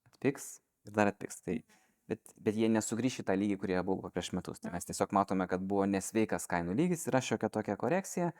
atpiks 0.06 0.60
ir 0.86 0.92
dar 0.92 1.08
atpiks. 1.08 1.40
Tai, 1.42 1.62
bet, 2.08 2.20
bet 2.38 2.54
jie 2.54 2.68
nesugrįš 2.68 3.20
į 3.20 3.24
tą 3.24 3.34
lygį, 3.36 3.58
kurie 3.58 3.82
buvo 3.82 4.10
prieš 4.10 4.32
metus. 4.32 4.60
Tai 4.60 4.70
mes 4.70 4.84
tiesiog 4.84 5.12
matome, 5.12 5.46
kad 5.48 5.60
buvo 5.60 5.86
nesveikas 5.86 6.46
kainų 6.46 6.76
lygis, 6.76 7.06
yra 7.08 7.20
šiokia 7.20 7.48
tokia 7.50 7.76
korekcija, 7.76 8.32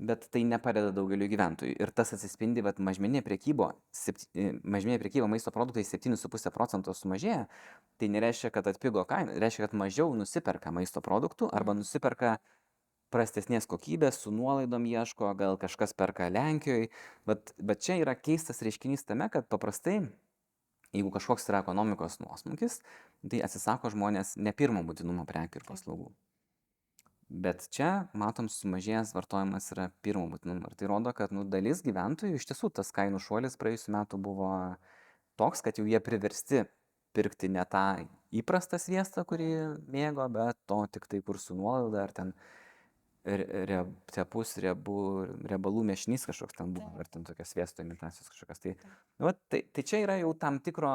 bet 0.00 0.24
tai 0.32 0.42
nepadeda 0.48 0.92
daugeliu 0.96 1.28
gyventojų. 1.28 1.74
Ir 1.82 1.92
tas 1.92 2.14
atsispindi, 2.16 2.62
kad 2.64 2.80
mažmeninė 2.80 3.20
priekyba, 3.26 3.72
mažmeninė 4.64 5.00
priekyba 5.02 5.28
maisto 5.28 5.52
produktai 5.54 5.84
7,5 5.84 6.52
procento 6.54 6.94
sumažėja, 6.96 7.44
tai 8.00 8.08
nereiškia, 8.14 8.52
kad 8.54 8.70
atpigo 8.70 9.04
kaina, 9.08 9.36
reiškia, 9.42 9.66
kad 9.68 9.76
mažiau 9.76 10.14
nusiperka 10.16 10.72
maisto 10.72 11.04
produktų 11.04 11.50
arba 11.52 11.76
nusiperka 11.76 12.38
prastesnės 13.12 13.66
kokybės, 13.70 14.22
su 14.22 14.32
nuolaidom 14.32 14.86
ieško, 14.88 15.34
gal 15.36 15.58
kažkas 15.60 15.92
perka 15.98 16.30
Lenkijoje, 16.30 16.88
bet, 17.28 17.52
bet 17.58 17.84
čia 17.84 17.98
yra 18.00 18.14
keistas 18.16 18.62
reiškinys 18.64 19.04
tame, 19.08 19.28
kad 19.34 19.50
paprastai, 19.50 19.98
jeigu 20.94 21.12
kažkoks 21.14 21.50
yra 21.50 21.64
ekonomikos 21.64 22.20
nuosmukis, 22.22 22.80
tai 23.26 23.42
atsisako 23.44 23.92
žmonės 23.92 24.36
ne 24.38 24.54
pirmo 24.56 24.86
būtinumo 24.86 25.26
prekių 25.28 25.60
ir 25.60 25.68
paslaugų. 25.68 26.12
Bet 27.30 27.68
čia, 27.70 28.08
matom, 28.18 28.48
sumažėjęs 28.50 29.12
vartojimas 29.14 29.68
yra 29.70 29.86
pirmo 30.02 30.24
būtinumo. 30.32 30.66
Ir 30.66 30.78
tai 30.80 30.88
rodo, 30.90 31.12
kad 31.14 31.30
nu, 31.30 31.44
dalis 31.46 31.78
gyventojų 31.86 32.40
iš 32.40 32.48
tiesų 32.50 32.72
tas 32.74 32.90
kainų 32.94 33.20
šuolis 33.22 33.54
praėjusiu 33.60 33.94
metu 33.94 34.18
buvo 34.18 34.50
toks, 35.38 35.62
kad 35.62 35.78
jau 35.78 35.86
jie 35.86 36.00
priversti 36.02 36.64
pirkti 37.14 37.50
ne 37.54 37.62
tą 37.70 37.84
įprastą 38.34 38.80
sviestą, 38.82 39.22
kurį 39.26 39.50
mėgo, 39.90 40.26
bet 40.34 40.58
to 40.70 40.80
tik 40.90 41.06
tai 41.10 41.22
kur 41.26 41.38
su 41.38 41.54
nuolaida 41.54 42.02
ar 42.02 42.14
ten 42.14 42.34
tepus 44.10 44.56
riebų, 44.64 44.98
riebalų 45.50 45.84
miešinys 45.90 46.26
kažkoks 46.26 46.56
ten 46.56 46.74
buvo, 46.74 46.90
ar 46.98 47.10
ten 47.14 47.22
tokias 47.26 47.52
sviesto 47.52 47.84
imitacijos 47.84 48.30
kažkokias. 48.32 48.62
Tai, 48.62 48.74
nu, 49.20 49.28
va, 49.28 49.34
tai, 49.52 49.62
tai 49.70 49.84
čia 49.86 50.02
yra 50.06 50.16
jau 50.22 50.32
tam 50.34 50.58
tikro 50.58 50.90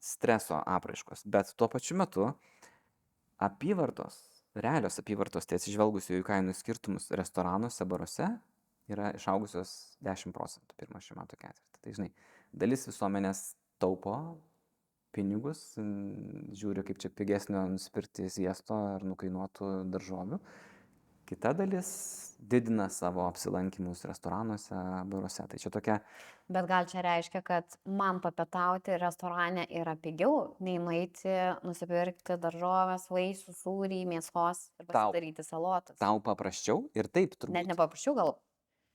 streso 0.00 0.60
apraiškos, 0.64 1.26
bet 1.28 1.52
tuo 1.58 1.68
pačiu 1.68 1.98
metu 2.00 2.30
apyvartos, 3.42 4.20
realios 4.58 4.98
apyvartos, 5.00 5.46
tai 5.46 5.58
atsižvelgus 5.60 6.10
į 6.10 6.22
kainų 6.26 6.54
skirtumus 6.58 7.10
restoranuose, 7.16 7.86
baruose, 7.88 8.28
yra 8.90 9.12
išaugusios 9.16 9.74
10 10.04 10.34
procentų 10.34 10.78
pirmą 10.80 11.02
šių 11.04 11.18
metų 11.20 11.38
ketvirtį. 11.40 11.80
Tai 11.80 11.96
žinai, 11.98 12.10
dalis 12.52 12.86
visuomenės 12.88 13.44
taupo 13.82 14.16
pinigus, 15.14 15.62
žiūri 15.78 16.84
kaip 16.86 17.00
čia 17.02 17.10
pigesnio 17.14 17.62
nusipirkti 17.72 18.28
sviesto 18.30 18.76
ar 18.96 19.06
nukainuotų 19.06 19.70
daržovių 19.90 20.38
kita 21.30 21.54
dalis 21.56 21.90
didina 22.40 22.88
savo 22.88 23.22
apsilankymus 23.28 24.02
restoranuose, 24.08 24.74
baruose. 25.10 25.46
Tai 25.50 25.58
čia 25.60 25.70
tokia. 25.72 25.98
Bet 26.50 26.66
gal 26.66 26.88
čia 26.90 27.04
reiškia, 27.06 27.42
kad 27.46 27.76
man 27.86 28.18
papietauti 28.24 28.96
restorane 28.98 29.66
yra 29.80 29.94
pigiau, 30.00 30.56
nei 30.64 30.80
nueiti 30.82 31.30
nusipirkti 31.62 32.38
daržovės, 32.42 33.06
vaisių, 33.12 33.54
sūrį, 33.54 34.02
mėsos 34.10 34.66
ir 34.80 34.88
pasidaryti 34.88 35.46
salotas. 35.46 36.00
Tau 36.02 36.18
paprasčiau 36.24 36.88
ir 36.96 37.10
taip 37.12 37.36
turbūt. 37.38 37.54
Net 37.54 37.70
nepaprasčiau, 37.70 38.16
gal 38.18 38.38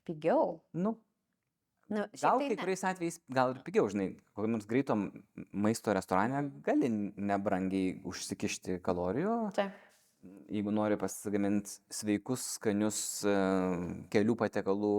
pigiau. 0.07 0.59
Nu, 0.75 0.97
Nu, 1.85 2.01
gal 2.17 2.39
tai 2.41 2.47
kai 2.49 2.55
kuriais 2.57 2.81
atvejais 2.89 3.19
gal 3.29 3.51
ir 3.53 3.59
pigiau, 3.61 3.85
žinai, 3.93 4.07
kokiam 4.33 4.55
nors 4.55 4.65
greito 4.65 4.95
maisto 5.53 5.93
restorane 5.93 6.39
gali 6.65 6.89
nebrangiai 6.89 7.99
užsikišti 8.09 8.79
kalorijų, 8.81 9.35
Taip. 9.53 9.75
Jeigu 10.51 10.73
nori 10.73 10.97
pasigaminti 10.99 11.79
sveikus, 11.93 12.43
skanius 12.59 12.99
e, 13.27 13.35
kelių 14.13 14.37
patiekalų 14.39 14.95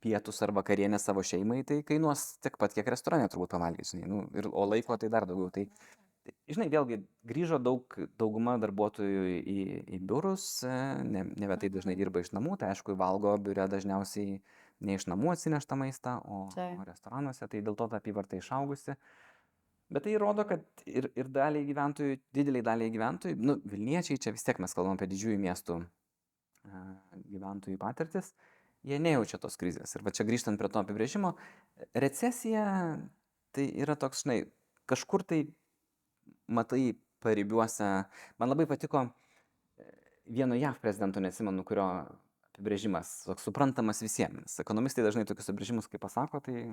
pietus 0.00 0.42
ar 0.42 0.52
vakarienę 0.54 0.98
savo 1.02 1.24
šeimai, 1.26 1.62
tai 1.66 1.80
kainuos 1.86 2.36
tiek 2.42 2.58
pat, 2.58 2.74
kiek 2.74 2.86
restorane 2.90 3.26
turbūt 3.30 3.54
pavalgys, 3.56 3.94
žinai, 3.94 4.10
nu, 4.10 4.26
ir, 4.38 4.50
o 4.50 4.66
laiko 4.68 4.96
tai 5.00 5.10
dar 5.12 5.26
daugiau. 5.28 5.50
Tai, 5.54 5.64
tai, 6.26 6.36
žinai, 6.54 6.68
vėlgi 6.72 7.00
grįžo 7.28 7.58
daug, 7.62 7.98
dauguma 8.20 8.56
darbuotojų 8.62 9.26
į, 9.40 9.58
į 9.98 10.00
biurus, 10.06 10.46
e, 10.66 10.78
ne, 11.08 11.26
ne 11.34 11.58
tai 11.58 11.72
dažnai 11.74 11.98
dirba 11.98 12.22
iš 12.22 12.32
namų, 12.36 12.58
tai 12.60 12.72
aišku, 12.74 12.94
valgo 12.98 13.34
biure 13.42 13.66
dažniausiai 13.70 14.38
ne 14.78 14.94
iš 14.94 15.08
namų 15.10 15.32
atsineštą 15.34 15.78
maistą, 15.78 16.18
o, 16.22 16.44
Taip. 16.54 16.78
o 16.78 16.86
restoranuose, 16.86 17.50
tai 17.50 17.64
dėl 17.66 17.78
to 17.78 17.88
ta 17.90 17.98
apyvarta 17.98 18.38
išaugusi. 18.38 18.94
Bet 19.88 20.04
tai 20.04 20.18
rodo, 20.20 20.44
kad 20.44 20.64
ir, 20.84 21.08
ir 21.16 21.30
daliai 21.32 21.64
gyventojų, 21.64 22.18
dideliai 22.36 22.64
daliai 22.64 22.92
gyventojų, 22.92 23.38
nu, 23.40 23.56
Vilniečiai, 23.64 24.20
čia 24.20 24.34
vis 24.34 24.44
tiek 24.44 24.60
mes 24.60 24.74
kalbam 24.76 24.98
apie 24.98 25.08
didžiųjų 25.08 25.38
miestų 25.40 25.78
gyventojų 27.28 27.78
patirtis, 27.80 28.32
jie 28.86 28.98
nejaučia 29.00 29.40
tos 29.40 29.56
krizės. 29.60 29.94
Ir 29.96 30.04
va 30.04 30.12
čia 30.14 30.26
grįžtant 30.28 30.60
prie 30.60 30.70
to 30.72 30.82
apibrėžimo, 30.82 31.34
recesija 31.96 32.66
tai 33.56 33.66
yra 33.80 33.96
toks, 33.98 34.24
žinai, 34.24 34.42
kažkur 34.90 35.24
tai 35.26 35.42
matai 36.48 36.98
paribiuose, 37.24 37.88
man 38.38 38.52
labai 38.52 38.68
patiko 38.70 39.06
e, 39.08 39.88
vieno 40.30 40.56
JAV 40.58 40.78
prezidento, 40.82 41.22
nesimenu, 41.22 41.64
kurio 41.66 41.88
apibrėžimas, 42.52 43.24
toks 43.26 43.46
suprantamas 43.48 44.02
visiems. 44.04 44.58
Ekonomistai 44.62 45.06
dažnai 45.06 45.26
tokius 45.28 45.50
apibrėžimus, 45.50 45.90
kai 45.90 46.00
pasako, 46.02 46.42
tai 46.44 46.68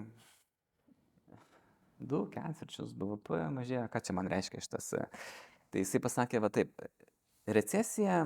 du 2.00 2.26
ketvirčius 2.32 2.93
BVP 2.98 3.41
mažėja, 3.56 3.88
ką 3.91 4.02
čia 4.04 4.16
man 4.18 4.30
reiškia 4.32 4.64
šitas. 4.64 4.93
e, 4.98 5.06
Tai 5.76 5.82
jisai 5.84 6.00
pasakė, 6.00 6.39
va 6.39 6.48
taip, 6.56 6.72
recesija 7.52 8.22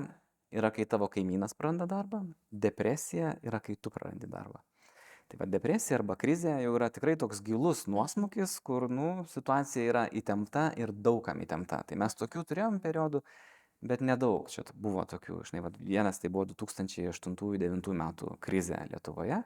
yra, 0.54 0.70
kai 0.70 0.84
tavo 0.86 1.08
kaimynas 1.10 1.56
praranda 1.58 1.86
darbą, 1.90 2.20
depresija 2.50 3.32
yra, 3.42 3.58
kai 3.64 3.74
tu 3.74 3.90
prarandi 3.90 4.28
darbą. 4.30 4.60
Tai 5.30 5.38
va 5.38 5.46
depresija 5.46 6.00
arba 6.00 6.16
krizė 6.18 6.56
jau 6.64 6.74
yra 6.74 6.88
tikrai 6.90 7.16
toks 7.18 7.40
gilus 7.46 7.84
nuosmukis, 7.90 8.56
kur, 8.66 8.88
nu, 8.90 9.24
situacija 9.30 9.86
yra 9.86 10.04
įtempta 10.10 10.72
ir 10.78 10.90
daugam 10.90 11.42
įtempta. 11.42 11.84
Tai 11.86 11.98
mes 12.02 12.18
tokių 12.18 12.42
turėjom 12.50 12.80
periodų, 12.82 13.22
bet 13.86 14.02
nedaug. 14.02 14.50
Čia 14.50 14.64
buvo 14.74 15.04
tokių, 15.10 15.38
žinai, 15.46 15.62
va, 15.68 15.70
vienas 15.78 16.18
tai 16.22 16.32
buvo 16.34 16.48
2008-2009 16.50 17.94
metų 18.02 18.34
krizė 18.42 18.82
Lietuvoje. 18.90 19.42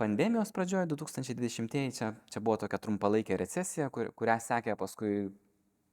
Pandemijos 0.00 0.48
pradžioje 0.56 0.88
2020 0.88 1.92
čia, 1.92 2.14
čia 2.32 2.40
buvo 2.40 2.56
tokia 2.62 2.78
trumpalaikė 2.80 3.36
recesija, 3.36 3.90
kur, 3.92 4.08
kurią 4.16 4.38
sekė 4.40 4.72
paskui 4.80 5.28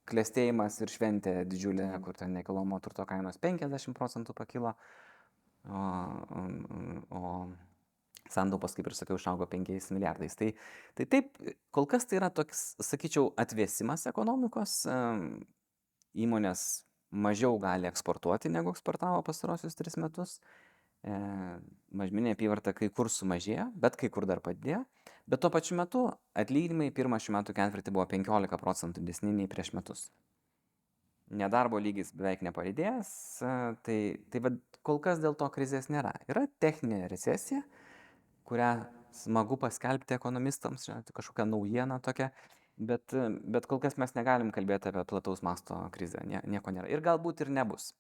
klėstėjimas 0.08 0.78
ir 0.80 0.94
šventė 0.94 1.34
didžiulė, 1.52 1.90
kur 2.06 2.16
ten 2.16 2.32
nekilnojamo 2.38 2.80
turto 2.86 3.04
kainos 3.10 3.36
50 3.44 3.98
procentų 3.98 4.36
pakilo, 4.38 4.72
o, 5.68 5.82
o, 6.40 6.46
o 7.20 7.34
sandaupos, 8.32 8.78
kaip 8.78 8.88
ir 8.88 8.96
sakiau, 8.96 9.20
išaugo 9.20 9.48
5 9.52 9.92
milijardais. 9.98 10.40
Tai, 10.40 10.54
tai 10.96 11.08
taip, 11.12 11.36
kol 11.76 11.88
kas 11.92 12.08
tai 12.08 12.22
yra 12.22 12.32
toks, 12.32 12.78
sakyčiau, 12.88 13.34
atvėsimas 13.44 14.08
ekonomikos. 14.08 14.86
Įmonės 16.18 16.64
mažiau 17.12 17.60
gali 17.62 17.88
eksportuoti, 17.92 18.52
negu 18.52 18.72
eksportavo 18.72 19.20
pastarosius 19.28 19.76
tris 19.76 20.00
metus. 20.00 20.40
E, 21.08 21.18
mažminė 21.98 22.34
apyvarta 22.36 22.74
kai 22.76 22.90
kur 22.94 23.08
sumažėjo, 23.12 23.70
bet 23.80 23.96
kai 24.00 24.10
kur 24.14 24.28
dar 24.28 24.42
padidėjo. 24.44 24.84
Bet 25.28 25.42
tuo 25.44 25.52
pačiu 25.52 25.78
metu 25.80 26.04
atlyginimai 26.40 26.90
pirmą 26.96 27.20
šių 27.24 27.36
metų 27.38 27.56
ketvirtį 27.56 27.94
buvo 27.96 28.08
15 28.12 28.60
procentų 28.60 29.04
didesni 29.04 29.34
nei 29.36 29.48
prieš 29.52 29.74
metus. 29.76 30.08
Nedarbo 31.28 31.80
lygis 31.84 32.14
beveik 32.16 32.44
nepadidėjęs, 32.48 33.10
e, 33.44 33.54
tai, 33.88 33.98
tai 34.32 34.42
kol 34.88 35.02
kas 35.04 35.24
dėl 35.24 35.36
to 35.40 35.48
krizės 35.52 35.90
nėra. 35.92 36.14
Yra 36.32 36.46
techninė 36.64 37.08
recesija, 37.12 37.64
kurią 38.48 38.72
smagu 39.16 39.58
paskelbti 39.60 40.16
ekonomistams, 40.16 40.88
tai 40.88 41.16
kažkokia 41.16 41.48
naujiena 41.50 42.00
tokia, 42.04 42.30
bet, 42.78 43.16
bet 43.44 43.68
kol 43.68 43.82
kas 43.84 43.98
mes 44.00 44.16
negalim 44.16 44.54
kalbėti 44.56 44.92
apie 44.92 45.04
plataus 45.10 45.44
masto 45.44 45.80
krizę, 45.96 46.24
nie, 46.28 46.44
nieko 46.48 46.72
nėra. 46.72 46.88
Ir 46.92 47.04
galbūt 47.04 47.44
ir 47.44 47.52
nebus. 47.60 47.92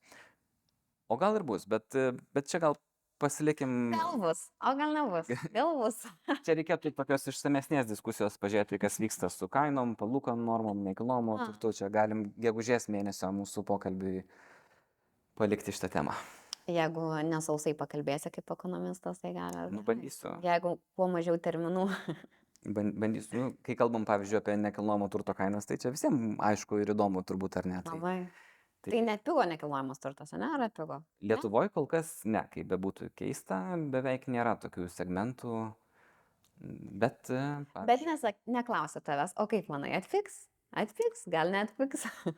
O 1.12 1.16
gal 1.20 1.40
ir 1.40 1.44
bus, 1.48 1.68
bet, 1.68 1.96
bet 2.36 2.52
čia 2.52 2.60
gal 2.64 2.76
pasilikim, 3.22 3.92
Gal 3.94 4.18
bus, 4.22 4.42
o 4.62 4.74
gal 4.78 4.94
nebus. 4.96 5.30
Gal 5.58 5.72
bus. 5.80 6.00
čia 6.46 6.56
reikėtų 6.58 6.92
tokios 6.98 7.28
išsamesnės 7.34 7.90
diskusijos 7.90 8.38
pažiūrėti, 8.42 8.80
kas 8.82 9.00
vyksta 9.04 9.30
su 9.34 9.50
kainom, 9.52 9.96
palūkom 10.00 10.44
normom, 10.48 10.84
nekilnojamo 10.90 11.38
A. 11.38 11.48
turtu. 11.50 11.74
Čia 11.82 11.90
galim 11.94 12.28
gegužės 12.38 12.90
mėnesio 12.94 13.32
mūsų 13.36 13.64
pokalbiui 13.68 14.24
palikti 15.38 15.74
šitą 15.76 15.90
temą. 16.00 16.16
Jeigu 16.68 17.04
nesausai 17.24 17.72
pakalbėsi 17.80 18.28
kaip 18.34 18.52
ekonomistas, 18.52 19.22
tai 19.24 19.32
gali. 19.36 19.70
Nu, 19.72 19.84
bandysiu. 19.88 20.34
Jeigu 20.44 20.74
kuo 21.00 21.08
mažiau 21.08 21.38
terminų. 21.40 21.86
Ban- 22.76 22.92
Bandysiu, 23.00 23.38
nu, 23.40 23.52
kai 23.64 23.78
kalbam, 23.80 24.04
pavyzdžiui, 24.04 24.42
apie 24.42 24.56
nekilnojamo 24.60 25.08
turto 25.14 25.32
kainas, 25.38 25.64
tai 25.70 25.78
čia 25.80 25.94
visiems 25.94 26.36
aišku 26.44 26.82
ir 26.82 26.92
įdomu 26.92 27.22
turbūt, 27.24 27.56
ar 27.62 27.70
ne. 27.70 27.78
Tai 27.86 27.94
Labai. 27.96 28.18
Tai- 28.88 28.94
Tai 28.96 29.02
net 29.08 29.24
pigo 29.28 29.44
nekilnojamas 29.52 30.00
turtas, 30.04 30.32
ne? 30.40 30.48
Ar 30.56 30.64
atpigo? 30.68 31.02
Lietuvoje 31.22 31.70
kol 31.76 31.88
kas 31.92 32.14
ne, 32.26 32.46
kaip 32.54 32.68
bebūtų 32.72 33.12
keista, 33.20 33.60
beveik 33.94 34.28
nėra 34.32 34.56
tokių 34.64 34.88
segmentų, 34.94 35.60
bet... 37.04 37.30
e, 37.30 37.42
Bet 37.62 37.74
pavyzdžiui, 37.76 38.10
nesak, 38.14 38.40
neklausiu 38.48 39.02
tavęs, 39.06 39.36
o 39.38 39.48
kaip 39.52 39.68
manai, 39.74 39.94
atpiks? 40.00 40.46
Atpiks, 40.78 41.28
gal 41.32 41.52
neatpiks? 41.54 42.08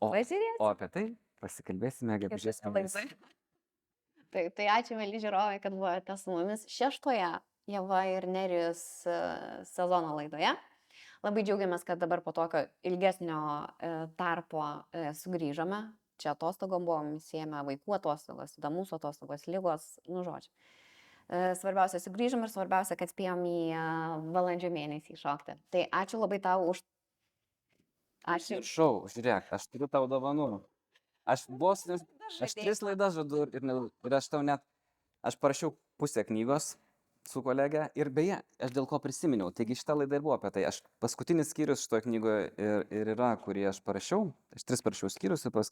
O, 0.00 0.08
o 0.16 0.68
apie 0.70 0.86
tai 0.88 1.02
pasikalbėsime 1.44 2.14
gegužės 2.22 2.62
mėnesį. 2.64 3.02
Tai, 4.32 4.44
tai 4.54 4.66
ačiū, 4.70 4.94
mėly 4.96 5.18
žiūrovai, 5.20 5.56
kad 5.60 5.74
buvote 5.74 6.14
su 6.16 6.30
mumis 6.30 6.62
šeštoje 6.70 7.26
Jeva 7.68 7.98
ir 8.08 8.24
Nerijus 8.30 8.80
e, 9.10 9.16
sezono 9.66 10.14
laidoje. 10.16 10.52
Labai 11.20 11.42
džiaugiamės, 11.44 11.82
kad 11.84 12.00
dabar 12.00 12.22
po 12.24 12.32
tokio 12.32 12.62
ilgesnio 12.88 13.40
e, 13.84 13.90
tarpo 14.16 14.62
e, 14.96 15.10
sugrįžome. 15.16 15.82
Čia 16.20 16.32
atostogom 16.32 16.84
buvom 16.88 17.10
siejame 17.24 17.60
vaikų 17.64 17.96
atostogos, 17.96 18.54
tada 18.56 18.70
mūsų 18.72 18.96
atostogos, 18.98 19.44
lygos, 19.48 19.84
nu 20.08 20.24
žodžiu. 20.24 20.50
E, 21.28 21.42
Svarbiausia, 21.60 22.00
sugrįžom 22.00 22.44
ir 22.44 22.52
svarbiausia, 22.52 22.96
kad 23.00 23.12
spėjom 23.12 23.44
į 23.48 23.60
balandžio 24.32 24.72
mėnesį 24.72 25.16
šokti. 25.20 25.58
Tai 25.72 25.84
ačiū 26.00 26.20
labai 26.22 26.40
tau 26.44 26.64
už... 26.72 26.80
Ačiū. 28.28 28.60
Šau, 28.64 28.92
žiūrėk, 29.12 29.52
aš 29.56 29.68
turiu 29.72 29.88
tau 29.92 30.08
dovanų. 30.08 30.50
Aš 31.28 31.46
vos, 31.48 31.84
nes- 31.88 32.04
aš 32.40 32.56
tris 32.56 32.80
laidas 32.84 33.16
žadu 33.16 33.44
ir, 33.46 33.60
ir 33.60 34.16
aš 34.16 34.28
tau 34.32 34.40
net, 34.44 34.64
aš 35.24 35.36
parašiau 35.40 35.76
pusę 36.00 36.24
knygos 36.28 36.74
su 37.30 37.42
kolege 37.46 37.86
ir 37.94 38.10
beje, 38.10 38.40
aš 38.60 38.74
dėl 38.76 38.86
ko 38.90 38.98
prisiminiau, 38.98 39.52
taigi 39.54 39.78
šitą 39.78 39.96
laidą 40.02 40.18
ir 40.18 40.26
buvo 40.26 40.34
apie 40.36 40.50
tai. 40.58 40.66
Aš 40.68 40.82
paskutinis 41.00 41.54
skyrius 41.54 41.86
šitoje 41.86 42.08
knygoje 42.08 42.50
ir, 42.58 42.84
ir 43.00 43.14
yra, 43.14 43.32
kurį 43.44 43.68
aš 43.70 43.80
parašiau, 43.86 44.28
aš 44.56 44.66
tris 44.68 44.82
parašiau 44.82 45.10
skyrius 45.16 45.46
ir 45.46 45.54
pas, 45.54 45.70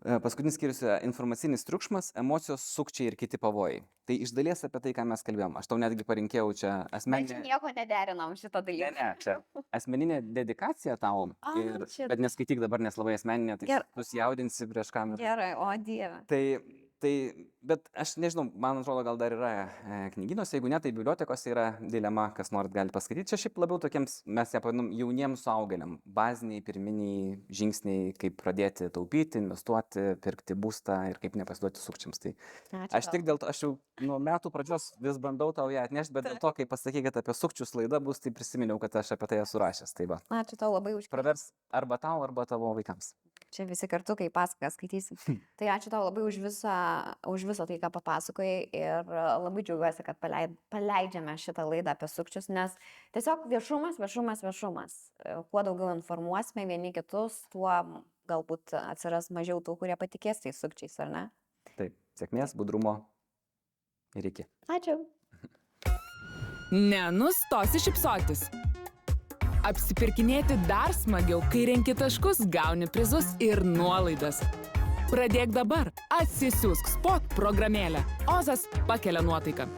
E, 0.00 0.14
Paskutinis 0.24 0.54
skyrius 0.56 0.78
yra 0.80 0.94
informacinis 1.04 1.60
triukšmas, 1.68 2.06
emocijos, 2.16 2.62
sukčiai 2.72 3.10
ir 3.10 3.16
kiti 3.20 3.36
pavojai. 3.36 3.82
Tai 4.08 4.14
iš 4.24 4.30
dalies 4.32 4.64
apie 4.64 4.80
tai, 4.80 4.94
ką 4.96 5.04
mes 5.10 5.20
kalbėjom. 5.26 5.58
Aš 5.60 5.68
tau 5.68 5.76
netgi 5.76 6.06
parinkėjau 6.08 6.54
čia 6.56 6.70
Mes 6.86 7.02
asmeninę. 7.02 7.42
nieko 7.44 7.68
nederinam 7.76 8.32
šito 8.32 8.62
Ne, 8.62 8.64
dalyko. 8.70 8.94
ne, 8.96 9.10
čia 9.20 9.34
asmeninė 9.76 10.22
dedikacija 10.32 10.96
tau. 10.96 11.26
A, 11.44 11.52
Ir, 11.60 11.84
čia- 11.92 12.08
bet 12.08 12.18
neskaityk 12.18 12.62
dabar, 12.64 12.80
nes 12.80 12.96
labai 12.96 13.12
asmeninė, 13.18 13.58
tai 13.60 13.68
Ger- 13.68 13.84
susijaudinsi 13.94 14.66
prieš 14.72 14.90
kamerą. 14.90 15.18
Gerai, 15.20 15.52
o 15.54 15.68
dieve. 15.76 16.24
Tai, 16.26 16.42
tai, 17.00 17.12
bet 17.64 17.88
aš 17.98 18.14
nežinau, 18.20 18.46
man 18.60 18.80
atrodo, 18.80 19.02
gal 19.06 19.18
dar 19.20 19.34
yra 19.34 19.50
e, 19.56 19.98
knygynuose, 20.14 20.56
jeigu 20.56 20.70
ne, 20.72 20.78
tai 20.82 20.92
bibliotekose 20.94 21.52
yra 21.52 21.66
dilema, 21.80 22.28
kas 22.36 22.52
norit 22.54 22.74
gali 22.74 22.92
paskaityti. 22.94 23.32
Čia 23.32 23.38
šiaip 23.44 23.60
labiau 23.62 23.80
tokiems, 23.82 24.20
mes 24.28 24.54
ją 24.54 24.62
pavadinam 24.62 24.90
jauniems 24.96 25.44
suaugėliam. 25.46 25.96
Baziniai, 26.20 26.62
pirminiai 26.66 27.38
žingsniai, 27.60 28.12
kaip 28.20 28.36
pradėti 28.40 28.90
taupyti, 28.94 29.40
investuoti, 29.42 30.06
pirkti 30.24 30.56
būstą 30.58 31.00
ir 31.12 31.20
kaip 31.22 31.38
nepasiduoti 31.40 31.82
sukčiams. 31.82 32.22
Tai 32.22 32.34
Ačiū 32.84 33.00
aš 33.00 33.10
tik 33.14 33.26
dėl 33.28 33.40
to, 33.40 33.50
aš 33.50 33.64
jau 33.64 33.72
nuo 34.04 34.20
metų 34.22 34.52
pradžios 34.54 34.90
vis 35.02 35.20
bandau 35.22 35.50
tau 35.56 35.72
ją 35.72 35.84
atnešti, 35.88 36.16
bet 36.16 36.28
dėl 36.28 36.40
to, 36.42 36.52
kai 36.56 36.68
pasakė, 36.70 37.04
kad 37.08 37.20
apie 37.22 37.36
sukčius 37.36 37.74
laida 37.78 38.00
bus, 38.04 38.22
tai 38.22 38.34
prisiminiau, 38.36 38.80
kad 38.82 39.00
aš 39.02 39.14
apie 39.16 39.30
tai 39.30 39.42
esu 39.44 39.60
rašęs. 39.62 39.96
Tai 39.96 40.08
va, 40.14 40.22
Ačiū 40.42 40.60
tau 40.60 40.72
labai 40.76 40.96
už 40.98 41.10
pravers 41.12 41.50
arba 41.72 42.00
tau, 42.00 42.20
arba 42.26 42.46
tavo 42.48 42.72
vaikams. 42.78 43.14
Čia 43.50 43.64
visi 43.66 43.88
kartu, 43.90 44.14
kai 44.18 44.28
pasaką 44.30 44.68
skaitysim. 44.70 45.18
Tai 45.58 45.70
ačiū 45.74 45.90
tau 45.90 46.04
labai 46.06 46.22
už 46.28 46.38
visą, 46.44 46.74
už 47.26 47.46
visą 47.48 47.66
tai, 47.66 47.80
ką 47.82 47.90
papasakojai 47.96 48.68
ir 48.76 49.10
a, 49.10 49.24
labai 49.42 49.64
džiaugiuosi, 49.66 50.04
kad 50.06 50.20
paleid, 50.22 50.54
paleidžiame 50.70 51.34
šitą 51.40 51.66
laidą 51.66 51.94
apie 51.96 52.08
sukčius, 52.10 52.50
nes 52.52 52.76
tiesiog 53.16 53.48
viešumas, 53.50 53.98
viešumas, 54.02 54.44
viešumas. 54.46 54.96
E, 55.24 55.34
Kuo 55.50 55.64
daugiau 55.66 55.90
informuosime 55.96 56.68
vieni 56.70 56.94
kitus, 56.94 57.42
tuo 57.50 57.72
galbūt 58.30 58.76
atsiras 58.78 59.32
mažiau 59.34 59.58
tų, 59.64 59.78
kurie 59.82 59.98
patikės 59.98 60.44
tais 60.44 60.60
sukčiais, 60.62 60.94
ar 61.02 61.10
ne? 61.10 61.26
Taip, 61.74 61.96
sėkmės, 62.20 62.54
budrumo 62.54 63.00
ir 64.14 64.30
iki. 64.30 64.46
Ačiū. 64.70 65.00
Nenustosi 66.92 67.82
šipsotis. 67.82 68.46
Apsipirkinėti 69.66 70.56
dar 70.68 70.94
smagiau, 70.96 71.42
kai 71.52 71.66
renki 71.68 71.92
taškus, 71.96 72.46
gauni 72.54 72.88
prizus 72.88 73.34
ir 73.44 73.60
nuolaidas. 73.66 74.40
Pradėk 75.10 75.52
dabar. 75.52 75.90
Atsisiųsk 76.16 76.88
spot 76.94 77.28
programėlę. 77.36 78.00
Ozas 78.38 78.64
pakelia 78.88 79.24
nuotaiką. 79.26 79.68